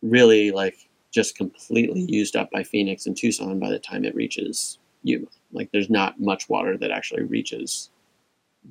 really 0.01 0.51
like 0.51 0.77
just 1.11 1.35
completely 1.35 2.01
used 2.07 2.35
up 2.37 2.49
by 2.51 2.63
Phoenix 2.63 3.05
and 3.05 3.17
Tucson 3.17 3.59
by 3.59 3.69
the 3.69 3.79
time 3.79 4.05
it 4.05 4.15
reaches 4.15 4.79
Yuma. 5.03 5.27
Like 5.51 5.71
there's 5.71 5.89
not 5.89 6.19
much 6.21 6.47
water 6.47 6.77
that 6.77 6.91
actually 6.91 7.23
reaches 7.23 7.89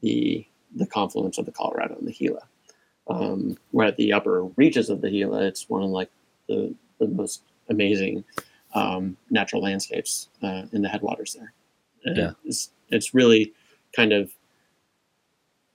the 0.01 0.47
the 0.75 0.87
confluence 0.87 1.37
of 1.37 1.45
the 1.47 1.53
Colorado 1.53 1.97
and 1.97 2.07
the 2.09 2.13
Gila. 2.13 2.43
Um, 3.09 3.59
where 3.73 3.89
at 3.89 3.97
the 3.97 4.13
upper 4.13 4.45
reaches 4.57 4.89
of 4.89 5.01
the 5.01 5.11
Gila, 5.11 5.43
it's 5.45 5.69
one 5.69 5.83
of 5.83 5.91
like 5.91 6.11
the 6.49 6.75
the 6.99 7.09
most 7.09 7.43
amazing 7.69 8.25
um, 8.75 9.17
natural 9.31 9.63
landscapes 9.63 10.29
uh, 10.43 10.63
in 10.73 10.81
the 10.81 10.89
headwaters 10.89 11.35
there. 11.35 11.53
And 12.05 12.17
Yeah. 12.17 12.31
it's 12.45 12.71
it's 12.89 13.13
really 13.15 13.53
kind 13.95 14.13
of 14.13 14.33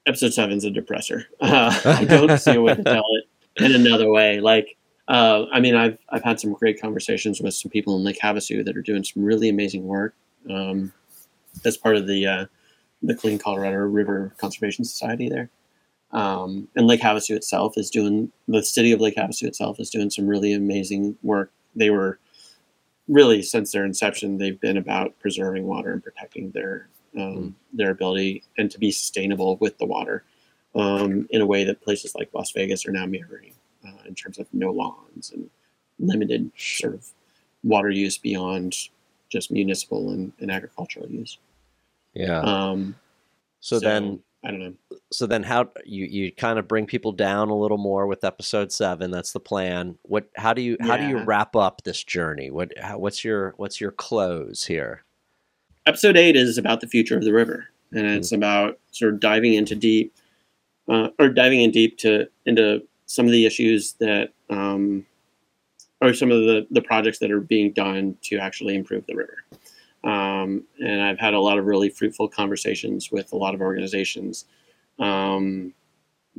episode 0.05 0.33
seven's 0.33 0.65
a 0.65 0.71
depressor. 0.71 1.25
Uh, 1.41 1.79
I 1.85 2.05
don't 2.05 2.37
see 2.39 2.55
a 2.55 2.61
way 2.61 2.75
to 2.75 2.83
tell 2.83 3.05
it 3.11 3.63
in 3.63 3.73
another 3.73 4.09
way. 4.09 4.39
Like, 4.39 4.77
uh, 5.07 5.45
I 5.51 5.59
mean, 5.59 5.75
I've 5.75 5.97
I've 6.09 6.23
had 6.23 6.39
some 6.39 6.53
great 6.53 6.81
conversations 6.81 7.41
with 7.41 7.53
some 7.53 7.71
people 7.71 7.95
in 7.97 8.03
Lake 8.03 8.19
Havasu 8.21 8.65
that 8.65 8.75
are 8.75 8.81
doing 8.81 9.03
some 9.03 9.23
really 9.23 9.49
amazing 9.49 9.85
work 9.85 10.15
um, 10.49 10.91
as 11.63 11.77
part 11.77 11.95
of 11.95 12.07
the 12.07 12.25
uh, 12.25 12.45
the 13.03 13.15
Clean 13.15 13.37
Colorado 13.37 13.77
River 13.77 14.33
Conservation 14.37 14.85
Society 14.85 15.29
there. 15.29 15.49
Um, 16.11 16.67
and 16.75 16.87
Lake 16.87 17.01
Havasu 17.01 17.35
itself 17.35 17.77
is 17.77 17.89
doing 17.89 18.31
the 18.47 18.63
city 18.63 18.91
of 18.91 19.01
Lake 19.01 19.15
Havasu 19.15 19.43
itself 19.43 19.79
is 19.79 19.89
doing 19.89 20.09
some 20.09 20.27
really 20.27 20.53
amazing 20.53 21.17
work. 21.23 21.51
They 21.75 21.89
were 21.89 22.19
really 23.07 23.41
since 23.41 23.71
their 23.71 23.85
inception, 23.85 24.37
they've 24.37 24.59
been 24.59 24.77
about 24.77 25.19
preserving 25.19 25.65
water 25.65 25.91
and 25.91 26.03
protecting 26.03 26.51
their 26.51 26.87
um, 27.17 27.55
their 27.73 27.91
ability 27.91 28.43
and 28.57 28.69
to 28.71 28.79
be 28.79 28.91
sustainable 28.91 29.57
with 29.57 29.77
the 29.77 29.85
water 29.85 30.23
um, 30.75 31.27
in 31.29 31.41
a 31.41 31.45
way 31.45 31.63
that 31.63 31.81
places 31.81 32.15
like 32.15 32.29
Las 32.33 32.51
Vegas 32.51 32.85
are 32.85 32.91
now 32.91 33.05
mirroring 33.05 33.53
uh, 33.87 34.03
in 34.05 34.15
terms 34.15 34.37
of 34.37 34.47
no 34.53 34.71
lawns 34.71 35.31
and 35.31 35.49
limited 35.99 36.51
sort 36.57 36.93
of 36.93 37.07
water 37.63 37.89
use 37.89 38.17
beyond 38.17 38.75
just 39.29 39.51
municipal 39.51 40.11
and, 40.11 40.33
and 40.39 40.51
agricultural 40.51 41.07
use. 41.09 41.37
Yeah. 42.13 42.39
Um, 42.41 42.95
so, 43.59 43.79
then 43.79 44.21
I 44.43 44.51
don't 44.51 44.59
know. 44.59 44.73
so 45.11 45.25
then 45.25 45.41
how 45.41 45.69
you 45.85 46.05
you 46.05 46.31
kind 46.31 46.59
of 46.59 46.67
bring 46.67 46.85
people 46.85 47.11
down 47.11 47.49
a 47.49 47.57
little 47.57 47.79
more 47.79 48.05
with 48.05 48.23
episode 48.23 48.71
7 48.71 49.09
that's 49.09 49.31
the 49.31 49.39
plan 49.39 49.97
what 50.03 50.29
how 50.35 50.53
do 50.53 50.61
you 50.61 50.77
how 50.81 50.97
do 50.97 51.07
you 51.07 51.17
wrap 51.23 51.55
up 51.55 51.81
this 51.83 52.03
journey 52.03 52.51
what 52.51 52.71
how, 52.77 52.99
what's 52.99 53.23
your 53.23 53.55
what's 53.57 53.81
your 53.81 53.89
close 53.89 54.63
here 54.63 55.03
episode 55.85 56.17
eight 56.17 56.35
is 56.35 56.57
about 56.57 56.81
the 56.81 56.87
future 56.87 57.17
of 57.17 57.23
the 57.23 57.33
river, 57.33 57.67
and 57.91 58.05
it's 58.05 58.31
about 58.31 58.79
sort 58.91 59.13
of 59.13 59.19
diving 59.19 59.53
into 59.53 59.75
deep, 59.75 60.13
uh, 60.89 61.09
or 61.19 61.29
diving 61.29 61.61
in 61.61 61.71
deep 61.71 61.97
to 61.99 62.27
into 62.45 62.81
some 63.05 63.25
of 63.25 63.31
the 63.31 63.45
issues 63.45 63.93
that, 63.93 64.33
um, 64.49 65.05
or 66.01 66.13
some 66.13 66.31
of 66.31 66.39
the 66.41 66.67
the 66.71 66.81
projects 66.81 67.19
that 67.19 67.31
are 67.31 67.41
being 67.41 67.71
done 67.71 68.17
to 68.23 68.37
actually 68.37 68.75
improve 68.75 69.05
the 69.05 69.15
river. 69.15 69.37
Um, 70.03 70.63
and 70.79 71.01
I've 71.01 71.19
had 71.19 71.33
a 71.33 71.39
lot 71.39 71.57
of 71.57 71.65
really 71.65 71.89
fruitful 71.89 72.27
conversations 72.27 73.11
with 73.11 73.33
a 73.33 73.37
lot 73.37 73.55
of 73.55 73.61
organizations 73.61 74.45
um, 74.99 75.73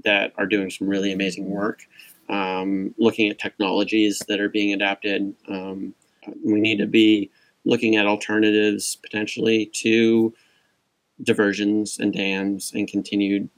that 0.04 0.32
are 0.38 0.46
doing 0.46 0.70
some 0.70 0.88
really 0.88 1.12
amazing 1.12 1.50
work, 1.50 1.80
um, 2.28 2.94
looking 2.96 3.28
at 3.28 3.40
technologies 3.40 4.22
that 4.28 4.40
are 4.40 4.48
being 4.48 4.72
adapted. 4.72 5.34
Um, 5.48 5.94
we 6.44 6.60
need 6.60 6.78
to 6.78 6.86
be 6.86 7.30
looking 7.66 7.96
at 7.96 8.06
alternatives 8.06 8.96
potentially 9.02 9.66
to 9.74 10.32
diversions 11.22 11.98
and 11.98 12.12
dams 12.12 12.72
and 12.74 12.88
continued 12.88 13.48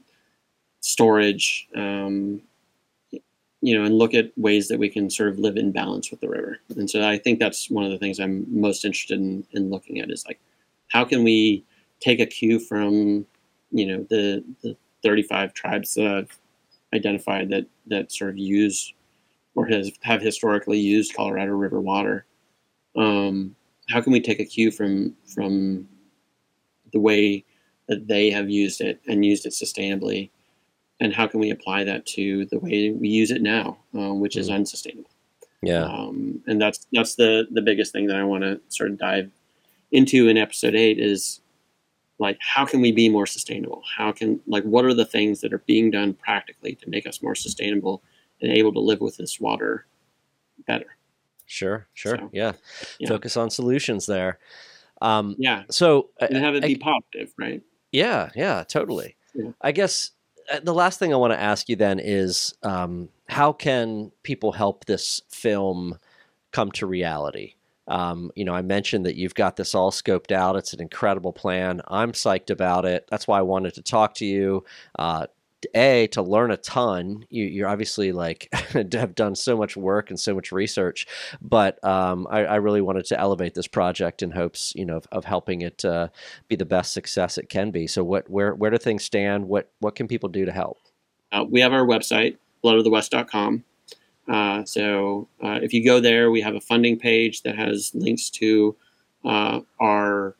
storage, 0.81 1.67
um, 1.75 2.41
you 3.61 3.77
know, 3.77 3.83
and 3.83 3.97
look 3.97 4.13
at 4.13 4.31
ways 4.37 4.67
that 4.67 4.79
we 4.79 4.89
can 4.89 5.09
sort 5.09 5.29
of 5.29 5.39
live 5.39 5.57
in 5.57 5.71
balance 5.71 6.11
with 6.11 6.19
the 6.21 6.29
river. 6.29 6.57
And 6.75 6.89
so 6.89 7.07
I 7.07 7.17
think 7.17 7.39
that's 7.39 7.69
one 7.69 7.85
of 7.85 7.91
the 7.91 7.97
things 7.97 8.19
I'm 8.19 8.45
most 8.49 8.83
interested 8.83 9.19
in, 9.19 9.45
in 9.51 9.69
looking 9.69 9.99
at 9.99 10.09
is 10.09 10.25
like, 10.25 10.39
how 10.89 11.05
can 11.05 11.23
we 11.23 11.63
take 11.99 12.19
a 12.19 12.25
cue 12.25 12.59
from, 12.59 13.25
you 13.71 13.85
know, 13.85 14.05
the, 14.09 14.43
the 14.63 14.75
35 15.03 15.53
tribes 15.53 15.93
that 15.93 16.07
I've 16.07 16.39
identified 16.93 17.49
that, 17.49 17.65
that 17.87 18.11
sort 18.11 18.31
of 18.31 18.37
use 18.37 18.93
or 19.55 19.67
has 19.67 19.91
have 20.01 20.21
historically 20.21 20.79
used 20.79 21.13
Colorado 21.13 21.51
River 21.51 21.81
water. 21.81 22.25
Um, 22.95 23.55
how 23.89 24.01
can 24.01 24.11
we 24.11 24.21
take 24.21 24.39
a 24.39 24.45
cue 24.45 24.71
from 24.71 25.15
from 25.33 25.87
the 26.93 26.99
way 26.99 27.45
that 27.87 28.07
they 28.07 28.29
have 28.29 28.49
used 28.49 28.81
it 28.81 29.01
and 29.07 29.25
used 29.25 29.45
it 29.45 29.53
sustainably? 29.53 30.29
And 31.01 31.13
how 31.13 31.27
can 31.27 31.39
we 31.39 31.49
apply 31.49 31.85
that 31.85 32.05
to 32.07 32.45
the 32.47 32.59
way 32.59 32.91
we 32.91 33.07
use 33.07 33.31
it 33.31 33.41
now 33.41 33.77
um, 33.93 34.19
which 34.19 34.35
is 34.35 34.49
unsustainable? 34.49 35.09
Yeah. 35.61 35.83
Um, 35.83 36.41
and 36.47 36.61
that's 36.61 36.87
that's 36.93 37.15
the 37.15 37.47
the 37.51 37.61
biggest 37.61 37.91
thing 37.91 38.07
that 38.07 38.15
i 38.15 38.23
want 38.23 38.43
to 38.43 38.61
sort 38.69 38.91
of 38.91 38.97
dive 38.97 39.29
into 39.91 40.27
in 40.27 40.37
episode 40.37 40.75
8 40.75 40.99
is 40.99 41.41
like 42.19 42.37
how 42.41 42.65
can 42.65 42.81
we 42.81 42.91
be 42.91 43.09
more 43.09 43.25
sustainable? 43.25 43.81
How 43.97 44.11
can 44.11 44.39
like 44.45 44.63
what 44.63 44.85
are 44.85 44.93
the 44.93 45.05
things 45.05 45.41
that 45.41 45.53
are 45.53 45.63
being 45.65 45.89
done 45.89 46.13
practically 46.13 46.75
to 46.75 46.89
make 46.89 47.07
us 47.07 47.23
more 47.23 47.35
sustainable 47.35 48.03
and 48.41 48.51
able 48.51 48.73
to 48.73 48.79
live 48.79 49.01
with 49.01 49.17
this 49.17 49.39
water 49.39 49.85
better 50.67 50.97
sure 51.49 51.87
sure 51.93 52.17
So, 52.17 52.29
yeah. 52.31 52.53
yeah. 52.99 53.09
focus 53.09 53.35
on 53.35 53.49
solutions 53.49 54.05
there 54.05 54.39
um 55.01 55.35
yeah 55.39 55.63
so 55.69 56.09
and 56.19 56.37
have 56.37 56.55
it 56.55 56.63
I- 56.63 56.67
be 56.67 56.75
positive 56.77 57.33
right 57.37 57.61
Yeah, 57.91 58.29
yeah, 58.35 58.63
totally. 58.67 59.15
Yeah. 59.33 59.51
I 59.61 59.71
guess 59.71 60.11
uh, 60.53 60.59
the 60.63 60.73
last 60.75 60.99
thing 60.99 61.11
I 61.11 61.17
want 61.17 61.33
to 61.33 61.39
ask 61.41 61.67
you 61.69 61.75
then 61.75 61.99
is 61.99 62.53
um, 62.61 63.09
how 63.27 63.51
can 63.51 64.11
people 64.21 64.51
help 64.51 64.85
this 64.85 65.23
film 65.29 65.97
come 66.51 66.71
to 66.73 66.85
reality? 66.85 67.55
Um, 67.87 68.29
you 68.35 68.45
know, 68.45 68.53
I 68.53 68.61
mentioned 68.61 69.07
that 69.07 69.15
you've 69.15 69.33
got 69.33 69.55
this 69.55 69.73
all 69.73 69.89
scoped 69.91 70.31
out. 70.31 70.55
It's 70.55 70.73
an 70.73 70.81
incredible 70.81 71.33
plan. 71.33 71.81
I'm 71.87 72.11
psyched 72.11 72.51
about 72.51 72.85
it. 72.85 73.07
That's 73.09 73.27
why 73.27 73.39
I 73.39 73.41
wanted 73.43 73.73
to 73.75 73.81
talk 73.81 74.13
to 74.15 74.25
you. 74.25 74.63
Uh, 74.99 75.25
a 75.75 76.07
to 76.07 76.21
learn 76.21 76.51
a 76.51 76.57
ton. 76.57 77.25
You, 77.29 77.45
you're 77.45 77.67
obviously 77.67 78.11
like 78.11 78.49
have 78.93 79.15
done 79.15 79.35
so 79.35 79.57
much 79.57 79.75
work 79.75 80.09
and 80.09 80.19
so 80.19 80.33
much 80.33 80.51
research 80.51 81.05
but 81.41 81.83
um, 81.83 82.27
I, 82.29 82.45
I, 82.45 82.55
really 82.55 82.81
wanted 82.81 83.05
to 83.05 83.19
elevate 83.19 83.53
this 83.53 83.67
project 83.67 84.21
in 84.21 84.31
hopes 84.31 84.73
you 84.75 84.85
know 84.85 84.97
of, 84.97 85.07
of 85.11 85.25
helping 85.25 85.61
it 85.61 85.83
uh, 85.85 86.09
be 86.47 86.55
the 86.55 86.65
best 86.65 86.93
success 86.93 87.37
it 87.37 87.49
can 87.49 87.71
be. 87.71 87.87
So 87.87 88.03
what 88.03 88.29
where 88.29 88.53
where 88.53 88.71
do 88.71 88.77
things 88.77 89.03
stand? 89.03 89.47
What 89.47 89.71
what 89.79 89.95
can 89.95 90.07
people 90.07 90.29
do 90.29 90.45
to 90.45 90.51
help? 90.51 90.77
Uh, 91.31 91.45
we 91.49 91.61
have 91.61 91.73
our 91.73 91.85
website 91.85 92.37
bloodofthewest.com 92.63 93.63
uh, 94.27 94.65
so 94.65 95.27
uh, 95.43 95.59
if 95.61 95.73
you 95.73 95.83
go 95.83 95.99
there 95.99 96.31
we 96.31 96.41
have 96.41 96.55
a 96.55 96.61
funding 96.61 96.97
page 96.97 97.43
that 97.43 97.55
has 97.55 97.91
links 97.93 98.29
to 98.29 98.75
uh, 99.23 99.61
our 99.79 100.35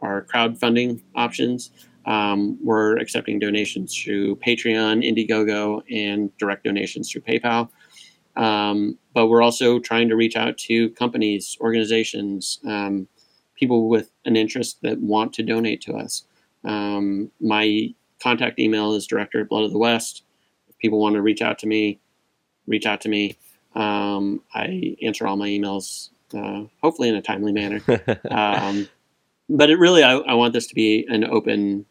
our 0.00 0.24
crowdfunding 0.24 1.00
options 1.14 1.70
um, 2.06 2.58
we're 2.62 2.96
accepting 2.98 3.38
donations 3.38 3.96
through 3.96 4.36
Patreon, 4.36 5.06
Indiegogo, 5.06 5.82
and 5.90 6.36
direct 6.38 6.64
donations 6.64 7.10
through 7.10 7.22
PayPal. 7.22 7.68
Um, 8.36 8.98
but 9.14 9.26
we're 9.26 9.42
also 9.42 9.78
trying 9.78 10.08
to 10.08 10.16
reach 10.16 10.36
out 10.36 10.56
to 10.58 10.90
companies, 10.90 11.56
organizations, 11.60 12.60
um, 12.66 13.06
people 13.54 13.88
with 13.88 14.10
an 14.24 14.36
interest 14.36 14.78
that 14.82 14.98
want 15.00 15.32
to 15.34 15.42
donate 15.42 15.80
to 15.82 15.94
us. 15.94 16.24
Um, 16.64 17.30
my 17.40 17.94
contact 18.22 18.58
email 18.58 18.94
is 18.94 19.06
director 19.06 19.40
at 19.40 19.48
Blood 19.48 19.64
of 19.64 19.72
the 19.72 19.78
West. 19.78 20.24
If 20.68 20.78
people 20.78 20.98
want 20.98 21.14
to 21.14 21.22
reach 21.22 21.42
out 21.42 21.58
to 21.60 21.66
me, 21.66 22.00
reach 22.66 22.86
out 22.86 23.00
to 23.02 23.08
me. 23.08 23.36
Um, 23.74 24.42
I 24.54 24.96
answer 25.02 25.26
all 25.26 25.36
my 25.36 25.48
emails, 25.48 26.10
uh, 26.34 26.64
hopefully 26.82 27.08
in 27.08 27.16
a 27.16 27.22
timely 27.22 27.52
manner. 27.52 27.80
Um, 28.30 28.88
but 29.48 29.68
it 29.68 29.78
really, 29.78 30.02
I, 30.02 30.14
I 30.14 30.34
want 30.34 30.54
this 30.54 30.66
to 30.68 30.74
be 30.74 31.04
an 31.08 31.24
open 31.24 31.84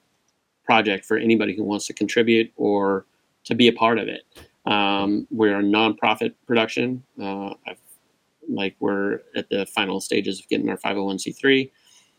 project 0.72 1.04
for 1.04 1.18
anybody 1.18 1.54
who 1.54 1.66
wants 1.66 1.86
to 1.86 1.92
contribute 1.92 2.50
or 2.56 3.06
to 3.44 3.54
be 3.54 3.68
a 3.68 3.74
part 3.74 4.00
of 4.00 4.08
it. 4.08 4.24
Um, 4.66 5.28
we're 5.30 5.60
a 5.60 5.64
nonprofit 5.64 6.34
production. 6.48 7.04
Uh, 7.22 7.56
like 8.48 8.78
we're 8.80 9.20
at 9.36 9.50
the 9.50 9.66
final 9.66 10.00
stages 10.00 10.40
of 10.40 10.48
getting 10.48 10.70
our 10.70 10.78
501c3. 10.78 11.70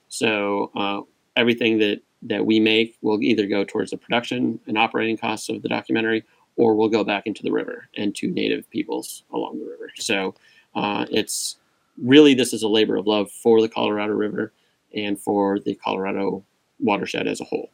So 0.08 0.70
uh, 0.76 1.00
everything 1.34 1.78
that 1.78 2.02
that 2.24 2.44
we 2.44 2.60
make 2.60 2.98
will 3.00 3.22
either 3.22 3.46
go 3.46 3.64
towards 3.64 3.90
the 3.90 3.96
production 3.96 4.60
and 4.66 4.76
operating 4.76 5.16
costs 5.16 5.48
of 5.48 5.62
the 5.62 5.68
documentary, 5.68 6.22
or 6.56 6.74
we'll 6.74 6.90
go 6.90 7.02
back 7.02 7.26
into 7.26 7.42
the 7.42 7.50
river 7.50 7.88
and 7.96 8.14
to 8.16 8.26
native 8.28 8.68
peoples 8.68 9.24
along 9.32 9.60
the 9.60 9.64
river. 9.64 9.90
So 9.96 10.34
uh, 10.74 11.06
it's 11.10 11.56
really 11.96 12.34
this 12.34 12.52
is 12.52 12.62
a 12.62 12.68
labor 12.68 12.96
of 12.96 13.06
love 13.06 13.30
for 13.30 13.62
the 13.62 13.68
Colorado 13.68 14.12
River 14.12 14.52
and 14.94 15.18
for 15.18 15.58
the 15.58 15.74
Colorado 15.74 16.44
watershed 16.78 17.26
as 17.26 17.40
a 17.40 17.44
whole. 17.44 17.70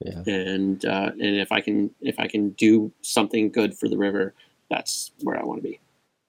Yeah. 0.00 0.22
And 0.26 0.84
uh, 0.84 1.10
and 1.12 1.36
if 1.36 1.52
I 1.52 1.60
can 1.60 1.90
if 2.00 2.18
I 2.18 2.26
can 2.26 2.50
do 2.50 2.92
something 3.02 3.50
good 3.50 3.76
for 3.76 3.88
the 3.88 3.98
river, 3.98 4.34
that's 4.70 5.12
where 5.22 5.38
I 5.38 5.44
want 5.44 5.62
to 5.62 5.68
be. 5.68 5.80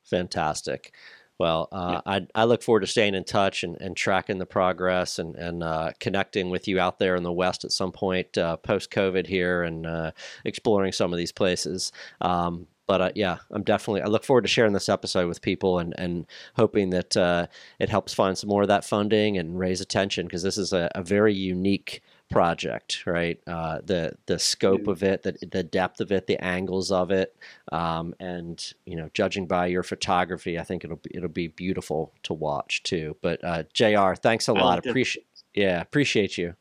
Fantastic. 0.03 0.93
Well, 1.39 1.69
uh, 1.71 2.01
yeah. 2.05 2.19
I, 2.35 2.41
I 2.41 2.43
look 2.43 2.61
forward 2.61 2.81
to 2.81 2.87
staying 2.87 3.15
in 3.15 3.23
touch 3.23 3.63
and, 3.63 3.75
and 3.81 3.97
tracking 3.97 4.37
the 4.37 4.45
progress 4.45 5.17
and, 5.17 5.35
and 5.35 5.63
uh, 5.63 5.91
connecting 5.99 6.51
with 6.51 6.67
you 6.67 6.79
out 6.79 6.99
there 6.99 7.15
in 7.15 7.23
the 7.23 7.31
West 7.31 7.65
at 7.65 7.71
some 7.71 7.91
point 7.91 8.37
uh, 8.37 8.57
post 8.57 8.91
COVID 8.91 9.25
here 9.25 9.63
and 9.63 9.87
uh, 9.87 10.11
exploring 10.45 10.91
some 10.91 11.11
of 11.11 11.17
these 11.17 11.31
places. 11.31 11.91
Um, 12.19 12.67
but 12.85 13.01
uh, 13.01 13.11
yeah, 13.15 13.37
I'm 13.49 13.63
definitely. 13.63 14.01
I 14.01 14.07
look 14.07 14.23
forward 14.23 14.43
to 14.43 14.49
sharing 14.49 14.73
this 14.73 14.89
episode 14.89 15.27
with 15.27 15.41
people 15.41 15.79
and 15.79 15.95
and 15.97 16.27
hoping 16.57 16.91
that 16.91 17.17
uh, 17.17 17.47
it 17.79 17.89
helps 17.89 18.13
find 18.13 18.37
some 18.37 18.49
more 18.49 18.61
of 18.63 18.67
that 18.67 18.85
funding 18.85 19.37
and 19.37 19.57
raise 19.57 19.81
attention 19.81 20.27
because 20.27 20.43
this 20.43 20.57
is 20.57 20.73
a, 20.73 20.91
a 20.93 21.01
very 21.01 21.33
unique 21.33 22.03
project, 22.31 23.03
right? 23.05 23.39
Uh, 23.45 23.79
the 23.83 24.13
the 24.25 24.39
scope 24.39 24.87
of 24.87 25.03
it, 25.03 25.23
the 25.23 25.37
the 25.51 25.63
depth 25.63 26.01
of 26.01 26.11
it, 26.11 26.27
the 26.27 26.43
angles 26.43 26.91
of 26.91 27.11
it, 27.11 27.35
um, 27.71 28.15
and 28.19 28.73
you 28.85 28.95
know, 28.95 29.09
judging 29.13 29.45
by 29.45 29.67
your 29.67 29.83
photography, 29.83 30.57
I 30.57 30.63
think 30.63 30.83
it'll 30.83 30.97
be, 30.97 31.11
it'll 31.13 31.29
be 31.29 31.47
beautiful 31.47 32.13
to 32.23 32.33
watch 32.33 32.83
too. 32.83 33.17
But 33.21 33.43
uh, 33.43 33.63
J.R., 33.73 34.15
thanks 34.15 34.47
a 34.47 34.53
lot. 34.53 34.85
Appreciate 34.85 35.25
yeah, 35.53 35.81
appreciate 35.81 36.37
you. 36.37 36.55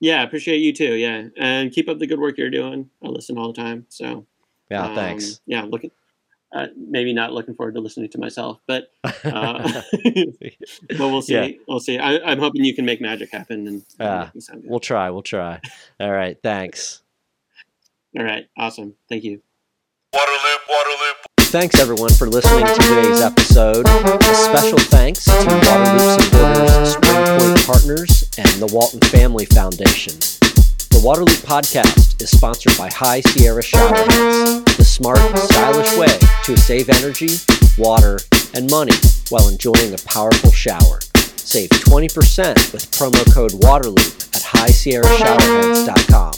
Yeah, 0.00 0.22
appreciate 0.22 0.58
you 0.58 0.72
too. 0.72 0.94
Yeah, 0.94 1.28
and 1.36 1.72
keep 1.72 1.88
up 1.88 1.98
the 1.98 2.06
good 2.06 2.20
work 2.20 2.38
you're 2.38 2.50
doing. 2.50 2.90
I 3.02 3.08
listen 3.08 3.38
all 3.38 3.52
the 3.52 3.60
time. 3.60 3.86
So 3.88 4.26
yeah, 4.70 4.86
um, 4.86 4.94
thanks. 4.94 5.40
Yeah, 5.46 5.62
looking 5.62 5.90
uh, 6.52 6.66
maybe 6.76 7.12
not 7.12 7.32
looking 7.32 7.54
forward 7.54 7.74
to 7.74 7.80
listening 7.80 8.08
to 8.10 8.18
myself, 8.18 8.58
but 8.66 8.90
uh, 9.04 9.12
but 10.04 10.98
we'll 10.98 11.22
see. 11.22 11.34
Yeah. 11.34 11.48
We'll 11.66 11.80
see. 11.80 11.98
I, 11.98 12.32
am 12.32 12.38
hoping 12.38 12.64
you 12.64 12.74
can 12.74 12.84
make 12.84 13.00
magic 13.00 13.30
happen 13.30 13.66
and, 13.66 13.84
uh, 14.00 14.28
we'll 14.64 14.80
try. 14.80 15.10
We'll 15.10 15.22
try. 15.22 15.60
All 16.00 16.10
right. 16.10 16.38
Thanks. 16.42 17.02
All 18.16 18.24
right. 18.24 18.48
Awesome. 18.56 18.94
Thank 19.08 19.24
you. 19.24 19.42
Waterloop, 20.14 20.58
Waterloop. 20.70 21.28
Thanks 21.48 21.80
everyone 21.80 22.10
for 22.10 22.28
listening 22.28 22.66
to 22.66 22.74
today's 22.74 23.20
episode. 23.20 23.86
A 23.86 24.34
special 24.34 24.78
thanks 24.78 25.24
to 25.24 25.30
Waterloop 25.30 26.20
supporters, 26.22 26.92
Spring 26.92 27.38
Point 27.38 27.66
Partners, 27.66 28.30
and 28.38 28.48
the 28.60 28.70
Walton 28.72 29.00
Family 29.00 29.46
Foundation. 29.46 30.37
The 30.98 31.04
Waterloop 31.06 31.46
podcast 31.46 32.20
is 32.20 32.28
sponsored 32.28 32.76
by 32.76 32.90
High 32.90 33.20
Sierra 33.20 33.62
Showerheads, 33.62 34.64
the 34.76 34.84
smart, 34.84 35.20
stylish 35.38 35.96
way 35.96 36.18
to 36.42 36.56
save 36.56 36.90
energy, 36.90 37.38
water, 37.78 38.18
and 38.52 38.68
money 38.68 38.96
while 39.28 39.46
enjoying 39.46 39.94
a 39.94 39.98
powerful 39.98 40.50
shower. 40.50 40.98
Save 41.14 41.70
20% 41.70 42.72
with 42.72 42.90
promo 42.90 43.22
code 43.32 43.52
WATERLOOP 43.62 44.34
at 44.34 44.42
highsierrashowerheads.com. 44.42 46.32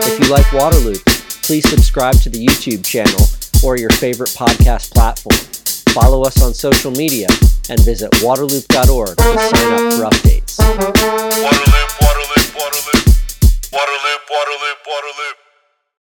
If 0.00 0.18
you 0.18 0.32
like 0.32 0.46
Waterloop, 0.46 1.04
please 1.42 1.68
subscribe 1.68 2.14
to 2.22 2.30
the 2.30 2.42
YouTube 2.42 2.82
channel 2.86 3.28
or 3.62 3.76
your 3.76 3.90
favorite 3.90 4.30
podcast 4.30 4.94
platform. 4.94 5.36
Follow 5.92 6.22
us 6.22 6.40
on 6.42 6.54
social 6.54 6.90
media 6.90 7.28
and 7.68 7.78
visit 7.84 8.10
waterloop.org 8.24 9.14
to 9.18 9.22
sign 9.22 9.72
up 9.74 9.92
for 9.92 10.04
updates. 10.08 10.56
Waterloop, 10.56 11.90
Waterloop, 12.00 12.48
Waterloop. 12.56 13.03
Waterloop, 13.74 14.22
Waterloop, 14.30 14.78
Waterloop. 14.86 15.43